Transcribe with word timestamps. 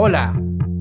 Hola, 0.00 0.32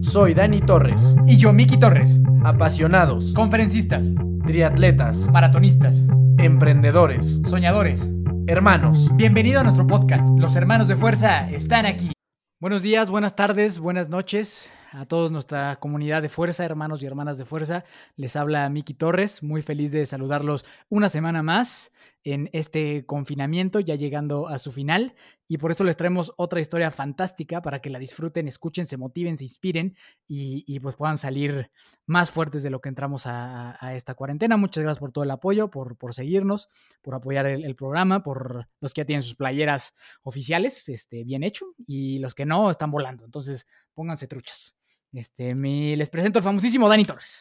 soy 0.01 0.35
Dani 0.35 0.61
Torres. 0.61 1.15
Y 1.25 1.37
yo, 1.37 1.51
Miki 1.51 1.79
Torres. 1.79 2.15
Apasionados, 2.43 3.33
Conferencistas, 3.33 4.05
triatletas, 4.45 5.31
maratonistas, 5.31 6.03
emprendedores, 6.37 7.41
soñadores. 7.43 8.07
hermanos. 8.45 9.09
Bienvenido 9.15 9.59
a 9.59 9.63
nuestro 9.63 9.87
podcast. 9.87 10.29
Los 10.37 10.55
hermanos 10.55 10.87
de 10.87 10.97
fuerza 10.97 11.49
están 11.49 11.87
aquí. 11.87 12.11
Buenos 12.59 12.83
días, 12.83 13.09
buenas 13.09 13.35
tardes, 13.35 13.79
buenas 13.79 14.07
noches 14.07 14.69
a 14.91 15.05
todos 15.05 15.31
nuestra 15.31 15.75
comunidad 15.77 16.21
de 16.21 16.29
fuerza, 16.29 16.65
hermanos 16.65 17.01
y 17.03 17.05
hermanas 17.05 17.37
de 17.37 17.45
fuerza. 17.45 17.83
Les 18.15 18.35
habla 18.35 18.69
Miki 18.69 18.93
Torres, 18.93 19.43
muy 19.43 19.61
feliz 19.61 19.91
de 19.91 20.05
saludarlos 20.05 20.65
una 20.89 21.09
semana 21.09 21.43
más 21.43 21.91
en 22.33 22.49
este 22.51 23.05
confinamiento, 23.05 23.79
ya 23.79 23.95
llegando 23.95 24.49
a 24.49 24.57
su 24.57 24.73
final. 24.73 25.15
Y 25.47 25.59
por 25.59 25.71
eso 25.71 25.85
les 25.85 25.95
traemos 25.95 26.33
otra 26.35 26.59
historia 26.59 26.91
fantástica 26.91 27.61
para 27.61 27.79
que 27.79 27.89
la 27.89 27.99
disfruten, 27.99 28.49
escuchen, 28.49 28.85
se 28.85 28.97
motiven, 28.97 29.37
se 29.37 29.45
inspiren 29.45 29.95
y, 30.27 30.77
pues 30.81 30.95
puedan 30.95 31.17
salir 31.17 31.71
más 32.05 32.29
fuertes 32.29 32.63
de 32.63 32.69
lo 32.69 32.81
que 32.81 32.89
entramos 32.89 33.23
a, 33.25 33.77
esta 33.95 34.13
cuarentena. 34.13 34.57
Muchas 34.57 34.83
gracias 34.83 34.99
por 34.99 35.13
todo 35.13 35.23
el 35.23 35.31
apoyo, 35.31 35.71
por, 35.71 35.95
por 35.95 36.13
seguirnos, 36.13 36.67
por 37.01 37.15
apoyar 37.15 37.45
el, 37.45 37.75
programa, 37.77 38.23
por 38.23 38.67
los 38.81 38.93
que 38.93 39.01
ya 39.01 39.05
tienen 39.05 39.23
sus 39.23 39.35
playeras 39.35 39.93
oficiales, 40.23 40.89
este, 40.89 41.23
bien 41.23 41.43
hecho, 41.43 41.75
y 41.77 42.19
los 42.19 42.35
que 42.35 42.45
no 42.45 42.69
están 42.69 42.91
volando. 42.91 43.23
Entonces, 43.23 43.67
pónganse 43.93 44.27
truchas. 44.27 44.75
Este, 45.13 45.55
les 45.55 46.09
presento 46.09 46.39
al 46.39 46.43
famosísimo 46.43 46.89
Dani 46.89 47.05
Torres. 47.05 47.39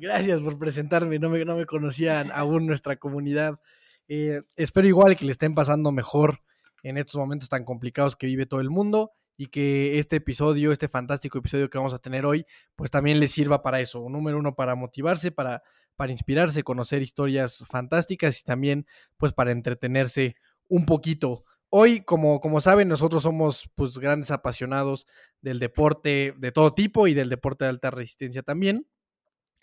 Gracias 0.00 0.40
por 0.40 0.58
presentarme, 0.58 1.18
no 1.18 1.30
me, 1.30 1.42
no 1.46 1.56
me 1.56 1.64
conocían 1.64 2.30
aún 2.32 2.66
nuestra 2.66 2.96
comunidad. 2.96 3.58
Eh, 4.08 4.42
espero 4.56 4.88
igual 4.88 5.16
que 5.16 5.24
le 5.24 5.32
estén 5.32 5.54
pasando 5.54 5.92
mejor 5.92 6.40
en 6.82 6.96
estos 6.96 7.16
momentos 7.16 7.48
tan 7.48 7.64
complicados 7.64 8.16
que 8.16 8.26
vive 8.26 8.46
todo 8.46 8.60
el 8.60 8.70
mundo 8.70 9.12
y 9.36 9.46
que 9.46 9.98
este 9.98 10.16
episodio, 10.16 10.72
este 10.72 10.88
fantástico 10.88 11.38
episodio 11.38 11.70
que 11.70 11.78
vamos 11.78 11.94
a 11.94 11.98
tener 11.98 12.26
hoy, 12.26 12.44
pues 12.74 12.90
también 12.90 13.20
les 13.20 13.30
sirva 13.30 13.62
para 13.62 13.80
eso. 13.80 14.08
Número 14.08 14.38
uno, 14.38 14.54
para 14.56 14.74
motivarse, 14.74 15.30
para, 15.30 15.62
para 15.94 16.10
inspirarse, 16.10 16.64
conocer 16.64 17.02
historias 17.02 17.64
fantásticas 17.68 18.40
y 18.40 18.44
también 18.44 18.86
pues 19.16 19.32
para 19.32 19.52
entretenerse 19.52 20.36
un 20.66 20.86
poquito. 20.86 21.44
Hoy, 21.70 22.00
como, 22.00 22.40
como 22.40 22.60
saben, 22.60 22.88
nosotros 22.88 23.22
somos 23.22 23.70
pues 23.74 23.98
grandes 23.98 24.30
apasionados 24.30 25.06
del 25.40 25.58
deporte 25.58 26.34
de 26.36 26.50
todo 26.50 26.74
tipo 26.74 27.06
y 27.06 27.14
del 27.14 27.28
deporte 27.28 27.64
de 27.64 27.70
alta 27.70 27.90
resistencia 27.90 28.42
también. 28.42 28.88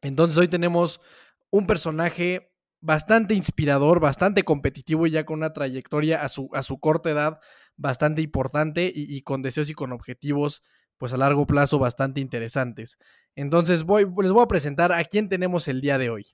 Entonces 0.02 0.38
hoy 0.38 0.48
tenemos 0.48 1.02
un 1.50 1.68
personaje 1.68 2.55
bastante 2.86 3.34
inspirador, 3.34 4.00
bastante 4.00 4.44
competitivo 4.44 5.08
y 5.08 5.12
ya 5.12 5.26
con 5.26 5.40
una 5.40 5.54
trayectoria 5.54 6.22
a 6.22 6.30
su, 6.30 6.50
a 6.54 6.62
su 6.62 6.80
corta 6.80 7.10
edad 7.10 7.40
bastante 7.78 8.22
importante 8.22 8.92
y, 8.94 9.22
con 9.24 9.42
deseos 9.42 9.70
y 9.70 9.74
con 9.74 9.92
objetivos 9.92 10.62
pues 10.98 11.12
a 11.12 11.18
largo 11.18 11.46
plazo 11.48 11.80
bastante 11.80 12.22
interesantes. 12.22 13.00
Entonces 13.36 13.84
voy, 13.84 14.06
les 14.22 14.32
voy 14.32 14.44
a 14.44 14.48
presentar 14.48 14.94
a 14.94 15.04
quién 15.04 15.28
tenemos 15.30 15.68
el 15.68 15.82
día 15.82 15.98
de 15.98 16.12
hoy. 16.12 16.28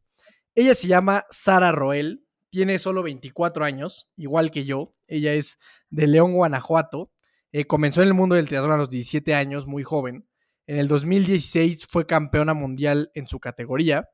Ella 0.54 0.76
se 0.76 0.88
llama 0.88 1.26
Sara 1.30 1.72
Roel, 1.72 2.26
tiene 2.50 2.78
solo 2.78 3.02
24 3.02 3.64
años, 3.64 4.10
igual 4.18 4.52
que 4.52 4.66
yo. 4.66 4.92
Ella 5.08 5.34
es 5.34 5.58
de 5.90 6.06
León, 6.06 6.34
Guanajuato. 6.34 7.12
Eh, 7.54 7.66
comenzó 7.66 8.02
en 8.02 8.10
el 8.10 8.14
mundo 8.14 8.36
del 8.36 8.48
triatlón 8.48 8.74
a 8.74 8.78
los 8.78 8.90
17 8.90 9.34
años, 9.34 9.66
muy 9.66 9.84
joven. 9.84 10.28
En 10.68 10.78
el 10.78 10.90
2016 10.90 11.88
fue 11.90 12.06
campeona 12.06 12.54
mundial 12.54 13.10
en 13.16 13.26
su 13.26 13.40
categoría. 13.40 14.10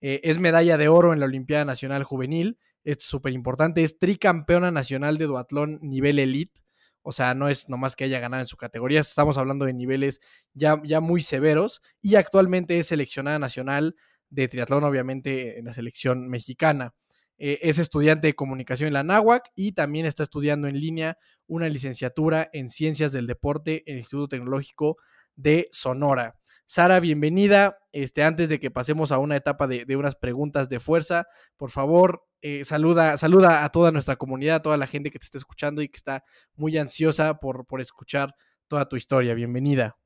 Eh, 0.00 0.20
es 0.24 0.38
medalla 0.38 0.76
de 0.76 0.88
oro 0.88 1.12
en 1.12 1.20
la 1.20 1.26
Olimpiada 1.26 1.64
Nacional 1.64 2.04
Juvenil. 2.04 2.58
Esto 2.84 3.02
es 3.02 3.08
súper 3.08 3.32
importante. 3.32 3.82
Es 3.82 3.98
tricampeona 3.98 4.70
nacional 4.70 5.18
de 5.18 5.26
duatlón 5.26 5.78
nivel 5.82 6.18
elite. 6.18 6.60
O 7.02 7.12
sea, 7.12 7.34
no 7.34 7.48
es 7.48 7.68
nomás 7.68 7.96
que 7.96 8.04
haya 8.04 8.20
ganado 8.20 8.42
en 8.42 8.46
su 8.46 8.56
categoría. 8.56 9.00
Estamos 9.00 9.38
hablando 9.38 9.64
de 9.64 9.72
niveles 9.72 10.20
ya, 10.52 10.80
ya 10.84 11.00
muy 11.00 11.22
severos. 11.22 11.82
Y 12.02 12.16
actualmente 12.16 12.78
es 12.78 12.88
seleccionada 12.88 13.38
nacional 13.38 13.96
de 14.28 14.48
triatlón, 14.48 14.84
obviamente, 14.84 15.58
en 15.58 15.64
la 15.66 15.72
selección 15.74 16.28
mexicana. 16.28 16.94
Eh, 17.38 17.58
es 17.62 17.78
estudiante 17.78 18.26
de 18.26 18.34
comunicación 18.34 18.88
en 18.88 18.94
la 18.94 19.02
NAWAC 19.02 19.50
y 19.54 19.72
también 19.72 20.04
está 20.04 20.22
estudiando 20.22 20.68
en 20.68 20.78
línea 20.78 21.16
una 21.46 21.68
licenciatura 21.70 22.50
en 22.52 22.68
ciencias 22.68 23.12
del 23.12 23.26
deporte 23.26 23.82
en 23.86 23.94
el 23.94 24.00
Instituto 24.00 24.28
Tecnológico 24.28 24.98
de 25.36 25.66
Sonora. 25.72 26.39
Sara, 26.70 27.00
bienvenida. 27.00 27.80
Este, 27.90 28.22
antes 28.22 28.48
de 28.48 28.60
que 28.60 28.70
pasemos 28.70 29.10
a 29.10 29.18
una 29.18 29.34
etapa 29.34 29.66
de, 29.66 29.96
unas 29.96 30.14
preguntas 30.14 30.68
de 30.68 30.78
fuerza, 30.78 31.26
por 31.56 31.70
favor, 31.70 32.22
eh, 32.42 32.64
saluda, 32.64 33.16
saluda 33.16 33.64
a 33.64 33.70
toda 33.70 33.90
nuestra 33.90 34.14
comunidad, 34.14 34.54
a 34.54 34.62
toda 34.62 34.76
la 34.76 34.86
gente 34.86 35.10
que 35.10 35.18
te 35.18 35.24
está 35.24 35.36
escuchando 35.36 35.82
y 35.82 35.88
que 35.88 35.96
está 35.96 36.22
muy 36.54 36.78
ansiosa 36.78 37.40
por, 37.40 37.66
por 37.66 37.80
escuchar 37.80 38.36
toda 38.68 38.88
tu 38.88 38.94
historia. 38.94 39.34
Bienvenida. 39.34 39.96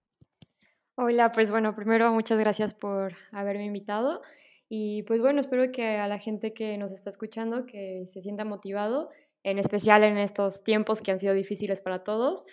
Hola, 0.95 1.33
pues 1.33 1.51
bueno, 1.51 1.77
primero 1.77 2.11
muchas 2.15 2.39
gracias 2.39 2.73
por 2.73 3.13
haberme 3.31 3.67
invitado. 3.67 4.23
Y 4.67 5.03
pues 5.03 5.21
bueno, 5.21 5.41
espero 5.41 5.71
que 5.71 5.99
a 5.99 6.09
la 6.09 6.19
gente 6.19 6.55
que 6.55 6.79
nos 6.79 6.93
está 6.93 7.11
escuchando, 7.11 7.67
que 7.67 8.07
se 8.07 8.23
sienta 8.23 8.47
motivado, 8.47 9.11
en 9.43 9.59
especial 9.59 10.03
en 10.03 10.17
estos 10.17 10.65
tiempos 10.65 11.03
que 11.03 11.11
han 11.11 11.19
sido 11.19 11.35
difíciles 11.35 11.83
para 11.83 12.05
todos. 12.05 12.47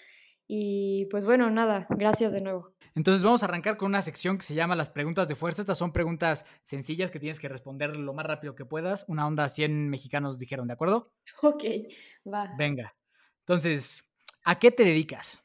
Y 0.48 1.06
pues 1.06 1.24
bueno, 1.24 1.50
nada, 1.50 1.88
gracias 1.90 2.34
de 2.34 2.42
nuevo. 2.42 2.74
Entonces 2.94 3.24
vamos 3.24 3.42
a 3.42 3.46
arrancar 3.46 3.78
con 3.78 3.88
una 3.88 4.02
sección 4.02 4.38
que 4.38 4.44
se 4.44 4.54
llama 4.54 4.76
las 4.76 4.90
preguntas 4.90 5.28
de 5.28 5.36
fuerza. 5.36 5.62
Estas 5.62 5.78
son 5.78 5.94
preguntas 5.94 6.46
sencillas 6.62 7.10
que 7.10 7.20
tienes 7.20 7.40
que 7.40 7.48
responder 7.48 7.96
lo 7.96 8.14
más 8.14 8.26
rápido 8.26 8.56
que 8.56 8.66
puedas. 8.66 9.06
Una 9.08 9.26
onda 9.26 9.48
100 9.48 9.90
mexicanos 9.90 10.38
dijeron, 10.38 10.68
¿de 10.68 10.74
acuerdo? 10.74 11.14
Ok, 11.42 11.64
va. 12.28 12.54
Venga. 12.58 12.94
Entonces, 13.40 14.04
¿a 14.44 14.60
qué 14.60 14.72
te 14.72 14.84
dedicas? 14.84 15.42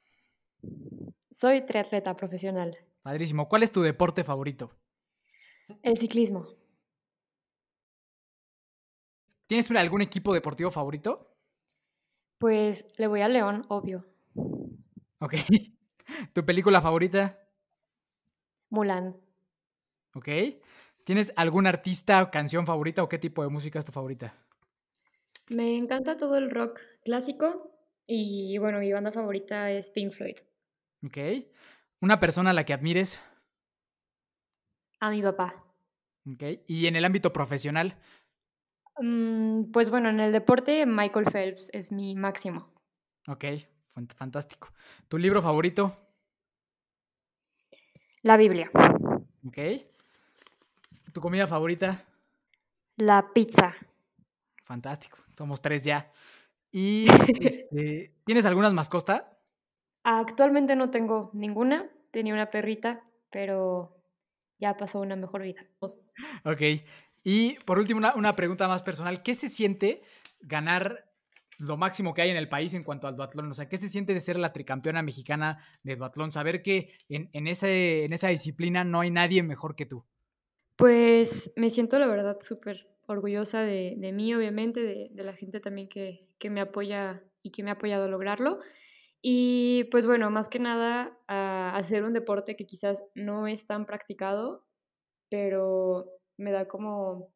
Soy 1.30 1.64
triatleta 1.64 2.16
profesional. 2.16 2.76
Padrísimo. 3.02 3.48
¿Cuál 3.48 3.62
es 3.62 3.70
tu 3.70 3.82
deporte 3.82 4.24
favorito? 4.24 4.72
El 5.82 5.96
ciclismo. 5.98 6.48
¿Tienes 9.46 9.70
algún 9.70 10.02
equipo 10.02 10.34
deportivo 10.34 10.70
favorito? 10.72 11.36
Pues 12.38 12.86
le 12.96 13.06
voy 13.06 13.20
a 13.20 13.28
León, 13.28 13.64
obvio. 13.68 14.04
Ok. 15.20 15.34
¿Tu 16.32 16.44
película 16.44 16.80
favorita? 16.80 17.38
Mulan. 18.70 19.16
Ok. 20.14 20.28
¿Tienes 21.04 21.32
algún 21.36 21.66
artista 21.66 22.22
o 22.22 22.30
canción 22.30 22.66
favorita 22.66 23.02
o 23.02 23.08
qué 23.08 23.18
tipo 23.18 23.42
de 23.42 23.48
música 23.48 23.78
es 23.78 23.84
tu 23.84 23.92
favorita? 23.92 24.34
Me 25.48 25.76
encanta 25.76 26.16
todo 26.16 26.36
el 26.36 26.50
rock 26.50 26.80
clásico 27.04 27.70
y 28.06 28.58
bueno, 28.58 28.80
mi 28.80 28.92
banda 28.92 29.12
favorita 29.12 29.70
es 29.70 29.90
Pink 29.90 30.12
Floyd. 30.12 30.36
Ok. 31.04 31.18
¿Una 32.00 32.18
persona 32.18 32.50
a 32.50 32.52
la 32.52 32.64
que 32.64 32.72
admires? 32.72 33.20
A 35.00 35.10
mi 35.10 35.22
papá. 35.22 35.64
Ok. 36.28 36.42
¿Y 36.66 36.86
en 36.86 36.96
el 36.96 37.04
ámbito 37.04 37.32
profesional? 37.32 37.96
Mm, 38.98 39.70
pues 39.72 39.90
bueno, 39.90 40.08
en 40.08 40.20
el 40.20 40.32
deporte 40.32 40.86
Michael 40.86 41.26
Phelps 41.30 41.70
es 41.72 41.92
mi 41.92 42.14
máximo. 42.14 42.72
Ok, 43.28 43.44
fantástico. 44.16 44.68
¿Tu 45.08 45.18
libro 45.18 45.40
favorito? 45.42 45.96
La 48.22 48.36
Biblia. 48.36 48.70
Ok. 49.46 49.58
¿Tu 51.12 51.20
comida 51.20 51.46
favorita? 51.46 52.04
La 52.96 53.32
pizza. 53.32 53.74
Fantástico. 54.64 55.18
Somos 55.36 55.62
tres 55.62 55.84
ya. 55.84 56.10
¿Y 56.72 57.06
este, 57.40 58.14
tienes 58.24 58.44
algunas 58.46 58.72
mascotas? 58.72 59.24
Actualmente 60.02 60.76
no 60.76 60.90
tengo 60.90 61.30
ninguna. 61.32 61.88
Tenía 62.10 62.34
una 62.34 62.50
perrita, 62.50 63.04
pero 63.30 63.96
ya 64.58 64.76
pasó 64.76 65.00
una 65.00 65.16
mejor 65.16 65.42
vida. 65.42 65.64
Ok. 66.44 66.62
Y 67.22 67.58
por 67.60 67.78
último, 67.78 67.98
una, 67.98 68.14
una, 68.14 68.34
pregunta 68.34 68.68
más 68.68 68.82
personal. 68.82 69.22
¿Qué 69.22 69.34
se 69.34 69.48
siente 69.48 70.02
ganar 70.40 71.06
lo 71.58 71.76
máximo 71.76 72.14
que 72.14 72.22
hay 72.22 72.30
en 72.30 72.36
el 72.36 72.48
país 72.48 72.74
en 72.74 72.84
cuanto 72.84 73.06
al 73.06 73.16
duatlón? 73.16 73.50
O 73.50 73.54
sea, 73.54 73.68
¿qué 73.68 73.78
se 73.78 73.88
siente 73.88 74.14
de 74.14 74.20
ser 74.20 74.38
la 74.38 74.52
tricampeona 74.52 75.02
mexicana 75.02 75.64
de 75.82 75.96
duatlón? 75.96 76.30
Saber 76.30 76.62
que 76.62 76.92
en, 77.08 77.30
en, 77.32 77.46
ese, 77.46 78.04
en 78.04 78.12
esa 78.12 78.28
disciplina 78.28 78.84
no 78.84 79.00
hay 79.00 79.10
nadie 79.10 79.42
mejor 79.42 79.74
que 79.74 79.86
tú. 79.86 80.04
Pues 80.76 81.50
me 81.56 81.70
siento, 81.70 81.98
la 81.98 82.06
verdad, 82.06 82.38
súper 82.40 82.88
orgullosa 83.06 83.62
de, 83.62 83.94
de, 83.96 84.12
mí, 84.12 84.34
obviamente, 84.34 84.82
de, 84.82 85.08
de 85.10 85.24
la 85.24 85.34
gente 85.34 85.60
también 85.60 85.88
que, 85.88 86.28
que, 86.38 86.50
me 86.50 86.60
apoya 86.60 87.22
y 87.42 87.50
que 87.50 87.62
me 87.62 87.70
ha 87.70 87.74
apoyado 87.74 88.04
a 88.04 88.08
lograrlo. 88.08 88.60
Y 89.22 89.84
pues 89.90 90.06
bueno, 90.06 90.30
más 90.30 90.48
que 90.48 90.58
nada, 90.58 91.18
hacer 91.26 92.04
un 92.04 92.12
deporte 92.12 92.56
que 92.56 92.66
quizás 92.66 93.04
no 93.14 93.46
es 93.46 93.66
tan 93.66 93.86
practicado, 93.86 94.66
pero 95.30 96.06
me 96.36 96.52
da 96.52 96.68
como, 96.68 97.32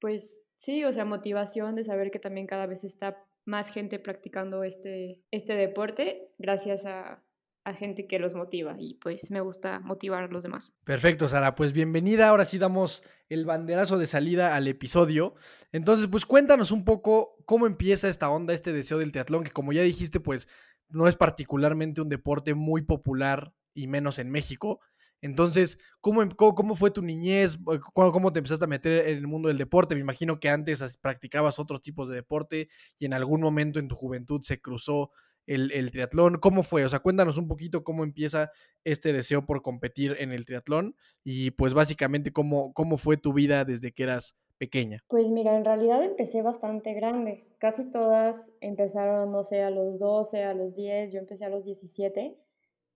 pues 0.00 0.44
sí, 0.62 0.84
o 0.84 0.92
sea, 0.92 1.04
motivación 1.04 1.74
de 1.74 1.84
saber 1.84 2.10
que 2.10 2.20
también 2.20 2.46
cada 2.46 2.66
vez 2.66 2.84
está 2.84 3.24
más 3.44 3.70
gente 3.70 3.98
practicando 3.98 4.62
este, 4.62 5.20
este 5.32 5.54
deporte 5.54 6.30
gracias 6.38 6.86
a, 6.86 7.24
a 7.64 7.74
gente 7.74 8.06
que 8.06 8.20
los 8.20 8.34
motiva 8.34 8.76
y 8.78 8.94
pues 8.94 9.30
me 9.32 9.40
gusta 9.40 9.80
motivar 9.80 10.24
a 10.24 10.28
los 10.28 10.44
demás. 10.44 10.72
Perfecto, 10.84 11.28
Sara, 11.28 11.56
pues 11.56 11.72
bienvenida. 11.72 12.28
Ahora 12.28 12.44
sí 12.44 12.58
damos 12.58 13.02
el 13.28 13.44
banderazo 13.44 13.98
de 13.98 14.06
salida 14.06 14.54
al 14.54 14.68
episodio. 14.68 15.34
Entonces, 15.72 16.06
pues 16.06 16.26
cuéntanos 16.26 16.70
un 16.70 16.84
poco 16.84 17.36
cómo 17.44 17.66
empieza 17.66 18.08
esta 18.08 18.30
onda, 18.30 18.54
este 18.54 18.72
deseo 18.72 18.98
del 18.98 19.10
triatlón, 19.10 19.42
que 19.42 19.50
como 19.50 19.72
ya 19.72 19.82
dijiste, 19.82 20.20
pues 20.20 20.48
no 20.88 21.08
es 21.08 21.16
particularmente 21.16 22.00
un 22.00 22.08
deporte 22.08 22.54
muy 22.54 22.82
popular 22.82 23.52
y 23.74 23.86
menos 23.88 24.18
en 24.18 24.30
México. 24.30 24.80
Entonces, 25.22 25.78
¿cómo, 26.00 26.20
em, 26.20 26.30
cómo, 26.30 26.74
fue 26.74 26.90
tu 26.90 27.00
niñez? 27.00 27.56
¿Cómo, 27.94 28.32
te 28.32 28.40
empezaste 28.40 28.64
a 28.64 28.68
meter 28.68 29.08
en 29.08 29.16
el 29.16 29.28
mundo 29.28 29.48
del 29.48 29.56
deporte? 29.56 29.94
Me 29.94 30.00
imagino 30.00 30.40
que 30.40 30.48
antes 30.48 30.98
practicabas 30.98 31.60
otros 31.60 31.80
tipos 31.80 32.08
de 32.08 32.16
deporte 32.16 32.68
y 32.98 33.06
en 33.06 33.14
algún 33.14 33.40
momento 33.40 33.78
en 33.78 33.86
tu 33.86 33.94
juventud 33.94 34.42
se 34.42 34.60
cruzó 34.60 35.12
el, 35.46 35.70
el, 35.70 35.92
triatlón. 35.92 36.38
¿Cómo 36.38 36.64
fue? 36.64 36.84
O 36.84 36.88
sea, 36.88 36.98
cuéntanos 36.98 37.38
un 37.38 37.46
poquito 37.46 37.84
cómo 37.84 38.02
empieza 38.02 38.50
este 38.84 39.12
deseo 39.12 39.46
por 39.46 39.62
competir 39.62 40.16
en 40.18 40.32
el 40.32 40.44
triatlón 40.44 40.96
y 41.22 41.52
pues 41.52 41.72
básicamente 41.72 42.32
cómo, 42.32 42.72
cómo 42.74 42.96
fue 42.96 43.16
tu 43.16 43.32
vida 43.32 43.64
desde 43.64 43.92
que 43.92 44.02
eras 44.02 44.36
pequeña. 44.58 44.98
Pues 45.08 45.28
mira, 45.28 45.56
en 45.56 45.64
realidad 45.64 46.02
empecé 46.02 46.42
bastante 46.42 46.94
grande. 46.94 47.46
Casi 47.58 47.84
todas 47.90 48.36
empezaron, 48.60 49.30
no 49.30 49.44
sé, 49.44 49.62
a 49.62 49.70
los 49.70 50.00
12, 50.00 50.42
a 50.42 50.54
los 50.54 50.74
10, 50.74 51.12
yo 51.12 51.20
empecé 51.20 51.44
a 51.44 51.48
los 51.48 51.64
17 51.64 52.36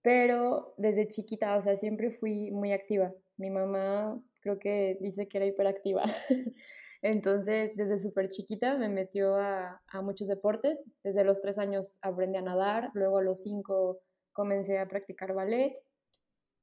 pero 0.07 0.73
desde 0.77 1.09
chiquita, 1.09 1.57
o 1.57 1.61
sea, 1.61 1.75
siempre 1.75 2.11
fui 2.11 2.49
muy 2.49 2.71
activa. 2.71 3.13
Mi 3.35 3.49
mamá 3.49 4.17
creo 4.39 4.57
que 4.57 4.97
dice 5.01 5.27
que 5.27 5.37
era 5.37 5.45
hiperactiva. 5.45 6.05
Entonces, 7.01 7.75
desde 7.75 7.99
súper 7.99 8.29
chiquita 8.29 8.77
me 8.77 8.87
metió 8.87 9.35
a, 9.35 9.81
a, 9.85 10.01
muchos 10.01 10.29
deportes. 10.29 10.85
Desde 11.03 11.25
los 11.25 11.41
tres 11.41 11.57
años 11.57 11.97
aprendí 12.01 12.37
a 12.37 12.41
nadar, 12.41 12.89
luego 12.93 13.17
a 13.17 13.21
los 13.21 13.41
cinco 13.41 13.99
comencé 14.31 14.79
a 14.79 14.87
practicar 14.87 15.33
ballet. 15.33 15.77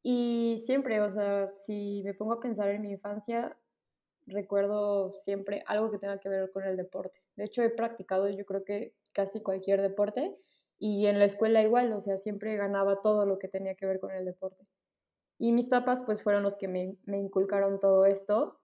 Y 0.03 0.63
siempre, 0.65 1.03
o 1.03 1.13
sea, 1.13 1.53
si 1.67 2.01
me 2.03 2.15
pongo 2.15 2.33
a 2.33 2.41
pensar 2.41 2.71
en 2.71 2.81
mi 2.81 2.93
infancia, 2.93 3.55
recuerdo 4.27 5.13
siempre 5.19 5.63
algo 5.67 5.91
que 5.91 5.99
tenga 5.99 6.19
que 6.19 6.31
ver 6.31 6.51
con 6.51 6.65
el 6.65 6.79
deporte. 6.79 7.21
De 7.37 7.45
hecho, 7.45 7.63
he 7.63 7.69
practicado 7.69 8.27
yo 8.31 8.47
creo 8.47 8.65
que 8.65 8.95
casi 9.13 9.43
cualquier 9.43 9.83
deporte 9.83 10.35
y 10.85 11.07
en 11.07 11.19
la 11.19 11.25
escuela 11.25 11.63
igual, 11.63 11.95
o 11.95 12.01
sea, 12.03 12.19
siempre 12.19 12.59
ganaba 12.59 13.01
todo 13.01 13.25
lo 13.25 13.39
que 13.39 13.49
tenía 13.49 13.75
que 13.75 13.87
ver 13.87 14.01
con 14.01 14.11
el 14.11 14.27
deporte. 14.27 14.67
Y 15.39 15.53
mis 15.53 15.71
papás 15.71 16.03
pues 16.03 16.23
fueron 16.23 16.43
los 16.43 16.57
que 16.57 16.69
me, 16.69 16.99
inculcaron 17.07 17.81
todo 17.81 18.05
esto. 18.05 18.61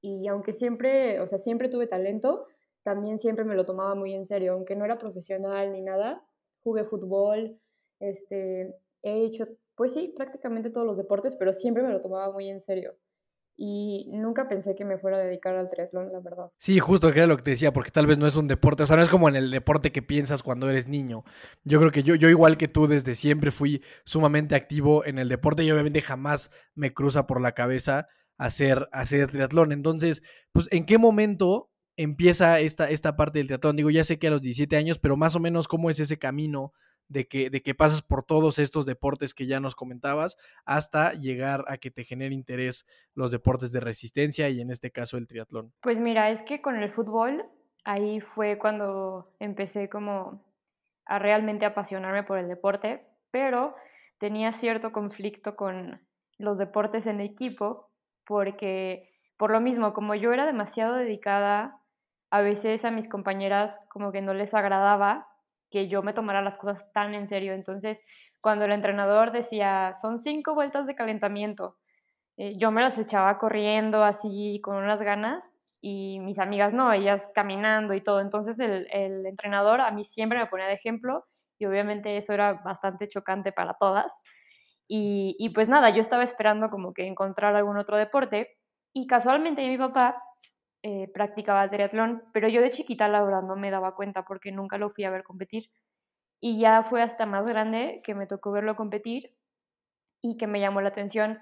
Y 0.00 0.26
aunque 0.26 0.52
siempre, 0.52 1.20
o 1.20 1.28
sea, 1.28 1.38
siempre 1.38 1.68
tuve 1.68 1.86
talento, 1.86 2.48
también 2.82 3.20
siempre 3.20 3.44
me 3.44 3.54
lo 3.54 3.66
tomaba 3.66 3.94
muy 3.94 4.14
en 4.14 4.26
serio. 4.26 4.54
Aunque 4.54 4.74
no 4.74 4.84
era 4.84 4.98
profesional 4.98 5.70
ni 5.70 5.80
nada, 5.80 6.26
jugué 6.64 6.82
fútbol, 6.82 7.60
este, 8.00 8.74
he 9.02 9.24
hecho, 9.24 9.46
pues 9.76 9.94
sí, 9.94 10.12
prácticamente 10.16 10.70
todos 10.70 10.88
los 10.88 10.96
deportes, 10.96 11.36
pero 11.36 11.52
siempre 11.52 11.84
me 11.84 11.92
lo 11.92 12.00
tomaba 12.00 12.32
muy 12.32 12.48
en 12.48 12.60
serio 12.60 12.96
y 13.62 14.06
nunca 14.10 14.48
pensé 14.48 14.74
que 14.74 14.86
me 14.86 14.96
fuera 14.96 15.18
a 15.18 15.20
dedicar 15.20 15.54
al 15.54 15.68
triatlón, 15.68 16.10
la 16.10 16.20
verdad. 16.20 16.50
Sí, 16.56 16.78
justo 16.78 17.10
era 17.10 17.26
lo 17.26 17.36
que 17.36 17.42
te 17.42 17.50
decía, 17.50 17.74
porque 17.74 17.90
tal 17.90 18.06
vez 18.06 18.16
no 18.16 18.26
es 18.26 18.36
un 18.36 18.48
deporte, 18.48 18.84
o 18.84 18.86
sea, 18.86 18.96
no 18.96 19.02
es 19.02 19.10
como 19.10 19.28
en 19.28 19.36
el 19.36 19.50
deporte 19.50 19.92
que 19.92 20.00
piensas 20.00 20.42
cuando 20.42 20.70
eres 20.70 20.88
niño. 20.88 21.24
Yo 21.62 21.78
creo 21.78 21.90
que 21.90 22.02
yo, 22.02 22.14
yo 22.14 22.30
igual 22.30 22.56
que 22.56 22.68
tú 22.68 22.86
desde 22.86 23.14
siempre 23.14 23.50
fui 23.50 23.82
sumamente 24.06 24.54
activo 24.54 25.04
en 25.04 25.18
el 25.18 25.28
deporte 25.28 25.62
y 25.62 25.70
obviamente 25.70 26.00
jamás 26.00 26.50
me 26.74 26.94
cruza 26.94 27.26
por 27.26 27.42
la 27.42 27.52
cabeza 27.52 28.08
hacer, 28.38 28.88
hacer 28.92 29.30
triatlón. 29.30 29.72
Entonces, 29.72 30.22
pues, 30.52 30.66
¿en 30.70 30.86
qué 30.86 30.96
momento 30.96 31.70
empieza 31.98 32.60
esta, 32.60 32.88
esta 32.88 33.14
parte 33.14 33.40
del 33.40 33.48
triatlón? 33.48 33.76
Digo, 33.76 33.90
ya 33.90 34.04
sé 34.04 34.18
que 34.18 34.28
a 34.28 34.30
los 34.30 34.40
17 34.40 34.74
años, 34.78 34.98
pero 34.98 35.18
más 35.18 35.36
o 35.36 35.38
menos 35.38 35.68
cómo 35.68 35.90
es 35.90 36.00
ese 36.00 36.18
camino 36.18 36.72
de 37.10 37.26
que, 37.26 37.50
de 37.50 37.60
que 37.60 37.74
pasas 37.74 38.02
por 38.02 38.24
todos 38.24 38.58
estos 38.58 38.86
deportes 38.86 39.34
que 39.34 39.46
ya 39.46 39.58
nos 39.60 39.74
comentabas 39.74 40.36
hasta 40.64 41.12
llegar 41.12 41.64
a 41.66 41.76
que 41.76 41.90
te 41.90 42.04
genere 42.04 42.34
interés 42.34 42.86
los 43.14 43.32
deportes 43.32 43.72
de 43.72 43.80
resistencia 43.80 44.48
y 44.48 44.60
en 44.60 44.70
este 44.70 44.92
caso 44.92 45.18
el 45.18 45.26
triatlón? 45.26 45.72
Pues 45.82 45.98
mira, 45.98 46.30
es 46.30 46.42
que 46.42 46.62
con 46.62 46.76
el 46.76 46.88
fútbol 46.88 47.44
ahí 47.84 48.20
fue 48.20 48.58
cuando 48.58 49.34
empecé 49.40 49.88
como 49.88 50.44
a 51.04 51.18
realmente 51.18 51.66
apasionarme 51.66 52.22
por 52.22 52.38
el 52.38 52.46
deporte, 52.46 53.04
pero 53.32 53.74
tenía 54.18 54.52
cierto 54.52 54.92
conflicto 54.92 55.56
con 55.56 56.00
los 56.38 56.58
deportes 56.58 57.06
en 57.06 57.20
equipo 57.20 57.90
porque 58.24 59.10
por 59.36 59.50
lo 59.50 59.60
mismo, 59.60 59.92
como 59.92 60.14
yo 60.14 60.32
era 60.32 60.46
demasiado 60.46 60.94
dedicada, 60.94 61.80
a 62.30 62.40
veces 62.40 62.84
a 62.84 62.92
mis 62.92 63.08
compañeras 63.08 63.80
como 63.88 64.12
que 64.12 64.22
no 64.22 64.32
les 64.32 64.54
agradaba 64.54 65.29
que 65.70 65.88
yo 65.88 66.02
me 66.02 66.12
tomara 66.12 66.42
las 66.42 66.58
cosas 66.58 66.90
tan 66.92 67.14
en 67.14 67.28
serio. 67.28 67.54
Entonces, 67.54 68.00
cuando 68.40 68.64
el 68.64 68.72
entrenador 68.72 69.32
decía, 69.32 69.94
son 70.00 70.18
cinco 70.18 70.54
vueltas 70.54 70.86
de 70.86 70.94
calentamiento, 70.94 71.76
eh, 72.36 72.54
yo 72.56 72.70
me 72.70 72.82
las 72.82 72.98
echaba 72.98 73.38
corriendo 73.38 74.04
así 74.04 74.60
con 74.62 74.76
unas 74.76 75.00
ganas 75.00 75.50
y 75.82 76.20
mis 76.20 76.38
amigas 76.38 76.72
no, 76.74 76.92
ellas 76.92 77.28
caminando 77.34 77.94
y 77.94 78.02
todo. 78.02 78.20
Entonces, 78.20 78.58
el, 78.60 78.86
el 78.92 79.26
entrenador 79.26 79.80
a 79.80 79.90
mí 79.90 80.04
siempre 80.04 80.38
me 80.38 80.46
ponía 80.46 80.66
de 80.66 80.74
ejemplo 80.74 81.26
y 81.58 81.66
obviamente 81.66 82.16
eso 82.16 82.32
era 82.32 82.54
bastante 82.54 83.08
chocante 83.08 83.52
para 83.52 83.74
todas. 83.74 84.12
Y, 84.88 85.36
y 85.38 85.50
pues 85.50 85.68
nada, 85.68 85.90
yo 85.90 86.00
estaba 86.00 86.24
esperando 86.24 86.70
como 86.70 86.92
que 86.94 87.06
encontrar 87.06 87.54
algún 87.54 87.78
otro 87.78 87.96
deporte 87.96 88.56
y 88.92 89.06
casualmente 89.06 89.66
mi 89.68 89.78
papá 89.78 90.22
eh, 90.82 91.10
practicaba 91.12 91.68
triatlón, 91.68 92.22
pero 92.32 92.48
yo 92.48 92.62
de 92.62 92.70
chiquita 92.70 93.08
la 93.08 93.22
verdad 93.22 93.42
no 93.42 93.56
me 93.56 93.70
daba 93.70 93.94
cuenta 93.94 94.24
porque 94.24 94.52
nunca 94.52 94.78
lo 94.78 94.90
fui 94.90 95.04
a 95.04 95.10
ver 95.10 95.24
competir. 95.24 95.70
Y 96.40 96.58
ya 96.60 96.82
fue 96.84 97.02
hasta 97.02 97.26
más 97.26 97.46
grande 97.46 98.00
que 98.04 98.14
me 98.14 98.26
tocó 98.26 98.52
verlo 98.52 98.76
competir 98.76 99.36
y 100.22 100.36
que 100.38 100.46
me 100.46 100.60
llamó 100.60 100.80
la 100.80 100.88
atención, 100.90 101.38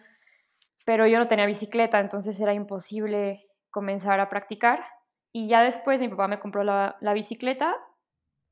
pero 0.85 1.07
yo 1.07 1.19
no 1.19 1.29
tenía 1.29 1.47
bicicleta, 1.47 2.01
entonces 2.01 2.41
era 2.41 2.55
imposible 2.55 3.47
comenzar 3.71 4.21
a 4.21 4.29
practicar. 4.29 4.85
Y 5.33 5.49
ya 5.49 5.63
después 5.63 6.01
mi 6.01 6.09
papá 6.09 6.29
me 6.29 6.41
compró 6.41 6.65
la 6.65 7.13
bicicleta 7.15 7.77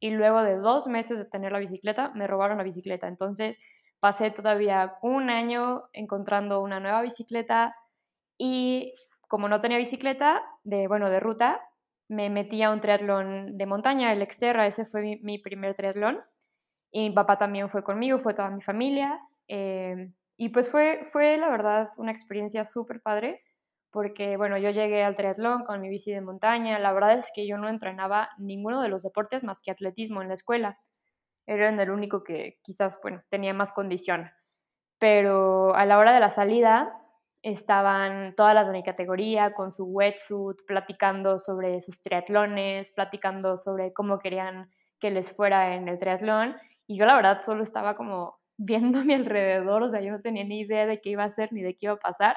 y 0.01 0.11
luego 0.11 0.43
de 0.43 0.57
dos 0.57 0.87
meses 0.87 1.19
de 1.19 1.25
tener 1.25 1.53
la 1.53 1.59
bicicleta 1.59 2.11
me 2.11 2.27
robaron 2.27 2.59
la 2.59 2.65
bicicleta. 2.65 3.09
Entonces 3.09 3.59
pasé 4.01 4.31
todavía 4.31 4.97
un 5.03 5.31
año 5.31 5.85
encontrando 5.93 6.61
una 6.61 6.81
nueva 6.81 7.03
bicicleta 7.03 7.75
y 8.39 8.95
como 9.29 9.49
no 9.49 9.61
tenía 9.61 9.79
bicicleta, 9.79 10.43
de, 10.65 10.89
bueno, 10.89 11.11
de 11.11 11.21
ruta, 11.21 11.61
me 12.09 12.31
metí 12.31 12.63
a 12.63 12.71
un 12.71 12.81
triatlón 12.81 13.59
de 13.59 13.67
montaña, 13.67 14.13
el 14.13 14.23
Exterra, 14.23 14.67
ese 14.67 14.85
fue 14.85 15.19
mi, 15.21 15.39
primer 15.39 15.75
triatlón. 15.75 16.21
Y 16.93 17.09
mi 17.09 17.15
papá 17.15 17.37
también 17.39 17.69
fue 17.69 17.83
conmigo, 17.83 18.19
fue 18.19 18.35
toda 18.35 18.51
mi 18.51 18.63
familia. 18.63 19.21
Eh, 19.49 20.11
y 20.37 20.51
pues 20.51 20.71
fue, 20.71 21.01
fue, 21.05 21.37
la 21.37 21.49
verdad, 21.49 21.91
una 21.97 22.13
experiencia 22.13 22.65
súper 22.65 23.01
padre, 23.03 23.43
porque, 23.91 24.37
bueno, 24.37 24.59
yo 24.59 24.71
llegué 24.71 25.03
al 25.03 25.17
triatlón 25.17 25.65
con 25.65 25.81
mi 25.81 25.89
bici 25.89 26.13
de 26.13 26.21
montaña. 26.21 26.79
La 26.79 26.93
verdad 26.93 27.19
es 27.19 27.27
que 27.35 27.47
yo 27.47 27.59
no 27.59 27.69
entrenaba 27.69 28.31
ninguno 28.39 28.83
de 28.83 28.89
los 28.89 29.03
deportes 29.03 29.43
más 29.43 29.61
que 29.61 29.71
atletismo 29.71 30.23
en 30.23 30.29
la 30.29 30.35
escuela. 30.35 30.79
Era 31.47 31.69
el 31.69 31.91
único 31.91 32.23
que 32.23 32.59
quizás, 32.63 32.99
bueno, 33.03 33.23
tenía 33.31 33.55
más 33.55 33.73
condición. 33.73 34.31
Pero 34.99 35.75
a 35.75 35.85
la 35.87 35.99
hora 35.99 36.13
de 36.13 36.21
la 36.21 36.31
salida, 36.31 36.93
estaban 37.47 38.35
todas 38.35 38.57
las 38.57 38.67
de 38.67 38.73
mi 38.73 38.83
categoría 38.83 39.55
con 39.55 39.71
su 39.71 39.85
wetsuit, 39.85 40.59
platicando 40.67 41.39
sobre 41.39 41.81
sus 41.81 42.03
triatlones, 42.03 42.93
platicando 42.93 43.57
sobre 43.57 43.93
cómo 43.93 44.19
querían 44.19 44.69
que 44.99 45.13
les 45.13 45.31
fuera 45.31 45.77
en 45.77 45.89
el 45.89 46.01
triatlón. 46.01 46.57
Y 46.89 46.99
yo 46.99 47.07
la 47.07 47.15
verdad 47.15 47.43
solo 47.43 47.63
estaba 47.63 47.97
como 47.97 48.37
viendo 48.59 49.05
mi 49.05 49.15
alrededor, 49.15 49.85
o 49.85 49.91
sea, 49.91 50.01
yo 50.01 50.11
no 50.11 50.21
tenía 50.21 50.43
ni 50.43 50.61
idea 50.61 50.87
de 50.87 51.01
qué 51.01 51.11
iba 51.11 51.23
a 51.23 51.27
hacer 51.27 51.53
ni 51.53 51.63
de 51.63 51.75
qué 51.75 51.87
iba 51.87 51.93
a 51.95 51.99
pasar. 51.99 52.37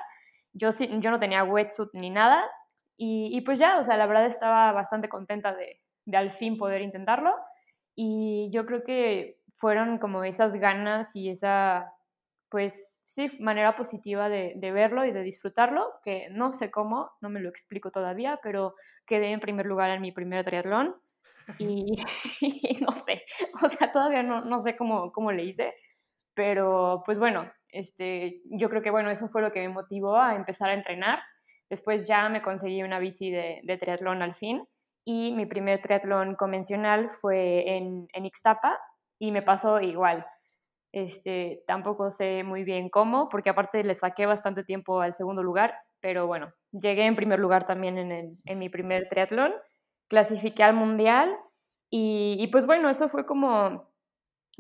Yo, 0.54 0.70
yo 0.78 1.12
no 1.12 1.20
tenía 1.20 1.44
wetsuit 1.44 1.90
ni 1.94 2.12
nada. 2.12 2.44
Y, 2.96 3.30
y 3.36 3.42
pues 3.42 3.58
ya, 3.58 3.80
o 3.80 3.84
sea, 3.84 3.98
la 3.98 4.06
verdad 4.06 4.28
estaba 4.28 4.72
bastante 4.74 5.10
contenta 5.10 5.56
de, 5.56 5.80
de 6.06 6.18
al 6.18 6.32
fin 6.32 6.58
poder 6.58 6.82
intentarlo. 6.84 7.34
Y 7.96 8.50
yo 8.54 8.66
creo 8.68 8.84
que 8.84 9.40
fueron 9.58 9.98
como 9.98 10.24
esas 10.24 10.54
ganas 10.54 11.16
y 11.16 11.30
esa 11.30 11.94
pues 12.50 13.00
sí, 13.06 13.30
manera 13.40 13.76
positiva 13.76 14.30
de, 14.30 14.56
verlo 14.60 15.06
y 15.06 15.12
de 15.12 15.24
disfrutarlo, 15.24 15.88
que 16.04 16.28
no 16.32 16.52
sé 16.52 16.72
cómo, 16.72 17.12
no 17.22 17.30
me 17.30 17.40
lo 17.40 17.50
explico 17.50 17.92
todavía, 17.92 18.40
pero 18.44 18.76
quedé 19.06 19.32
en 19.32 19.40
primer 19.40 19.66
lugar 19.66 19.92
en 19.92 20.02
mi 20.02 20.12
primer 20.12 20.44
triatlón 20.44 20.96
y, 21.60 21.96
no 22.82 22.92
sé, 22.92 23.24
o 23.64 23.70
sea, 23.70 23.92
todavía 23.92 24.24
no, 24.24 24.44
no 24.46 24.60
sé 24.60 24.76
cómo, 24.76 25.12
cómo 25.12 25.32
le 25.32 25.44
hice, 25.44 25.74
pero 26.34 27.04
pues 27.06 27.20
bueno, 27.20 27.52
este, 27.70 28.42
yo 28.46 28.70
creo 28.70 28.82
que 28.82 28.92
bueno, 28.92 29.12
eso 29.12 29.30
fue 29.30 29.42
lo 29.42 29.52
que 29.52 29.62
me 29.62 29.70
motivó 29.70 30.18
a 30.18 30.36
empezar 30.36 30.70
a 30.70 30.74
entrenar. 30.74 31.20
Después 31.70 32.08
ya 32.08 32.30
me 32.30 32.42
conseguí 32.42 32.82
una 32.82 32.98
bici 32.98 33.30
de, 33.30 33.78
triatlón 33.80 34.24
al 34.24 34.36
fin 34.36 34.64
y 35.06 35.34
mi 35.34 35.46
primer 35.46 35.82
triatlón 35.82 36.36
convencional 36.36 37.10
fue 37.10 37.78
en, 37.78 38.08
en 38.14 38.26
Ixtapa 38.26 38.80
y 39.20 39.32
me 39.32 39.44
pasó 39.44 39.80
igual 39.82 40.26
este, 40.92 41.64
tampoco 41.68 42.12
sé 42.12 42.44
muy 42.44 42.64
bien 42.64 42.90
cómo, 42.90 43.30
porque 43.30 43.50
aparte 43.50 43.84
le 43.84 43.96
saqué 43.96 44.26
bastante 44.26 44.64
tiempo 44.64 45.02
al 45.02 45.14
segundo 45.14 45.44
lugar, 45.44 45.76
pero 46.00 46.28
bueno, 46.28 46.54
llegué 46.72 47.06
en 47.06 47.16
primer 47.16 47.40
lugar 47.40 47.68
también 47.68 47.98
en, 47.98 48.38
en 48.46 48.60
mi 48.60 48.70
primer 48.70 49.08
triatlón, 49.10 49.54
clasifiqué 50.08 50.64
al 50.64 50.74
mundial 50.74 51.36
y, 51.90 52.38
y, 52.40 52.48
pues 52.48 52.66
bueno, 52.66 52.90
eso 52.90 53.10
fue 53.10 53.26
como, 53.26 53.92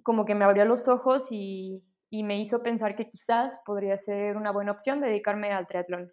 como 0.04 0.26
que 0.26 0.36
me 0.36 0.46
abrió 0.46 0.66
los 0.66 0.88
ojos 0.88 1.28
y, 1.32 1.84
y 2.10 2.24
me 2.24 2.40
hizo 2.40 2.64
pensar 2.64 2.96
que 2.96 3.08
quizás 3.08 3.62
podría 3.66 3.98
ser 3.98 4.38
una 4.38 4.52
buena 4.52 4.72
opción 4.72 5.02
dedicarme 5.02 5.52
al 5.52 5.68
triatlón. 5.68 6.12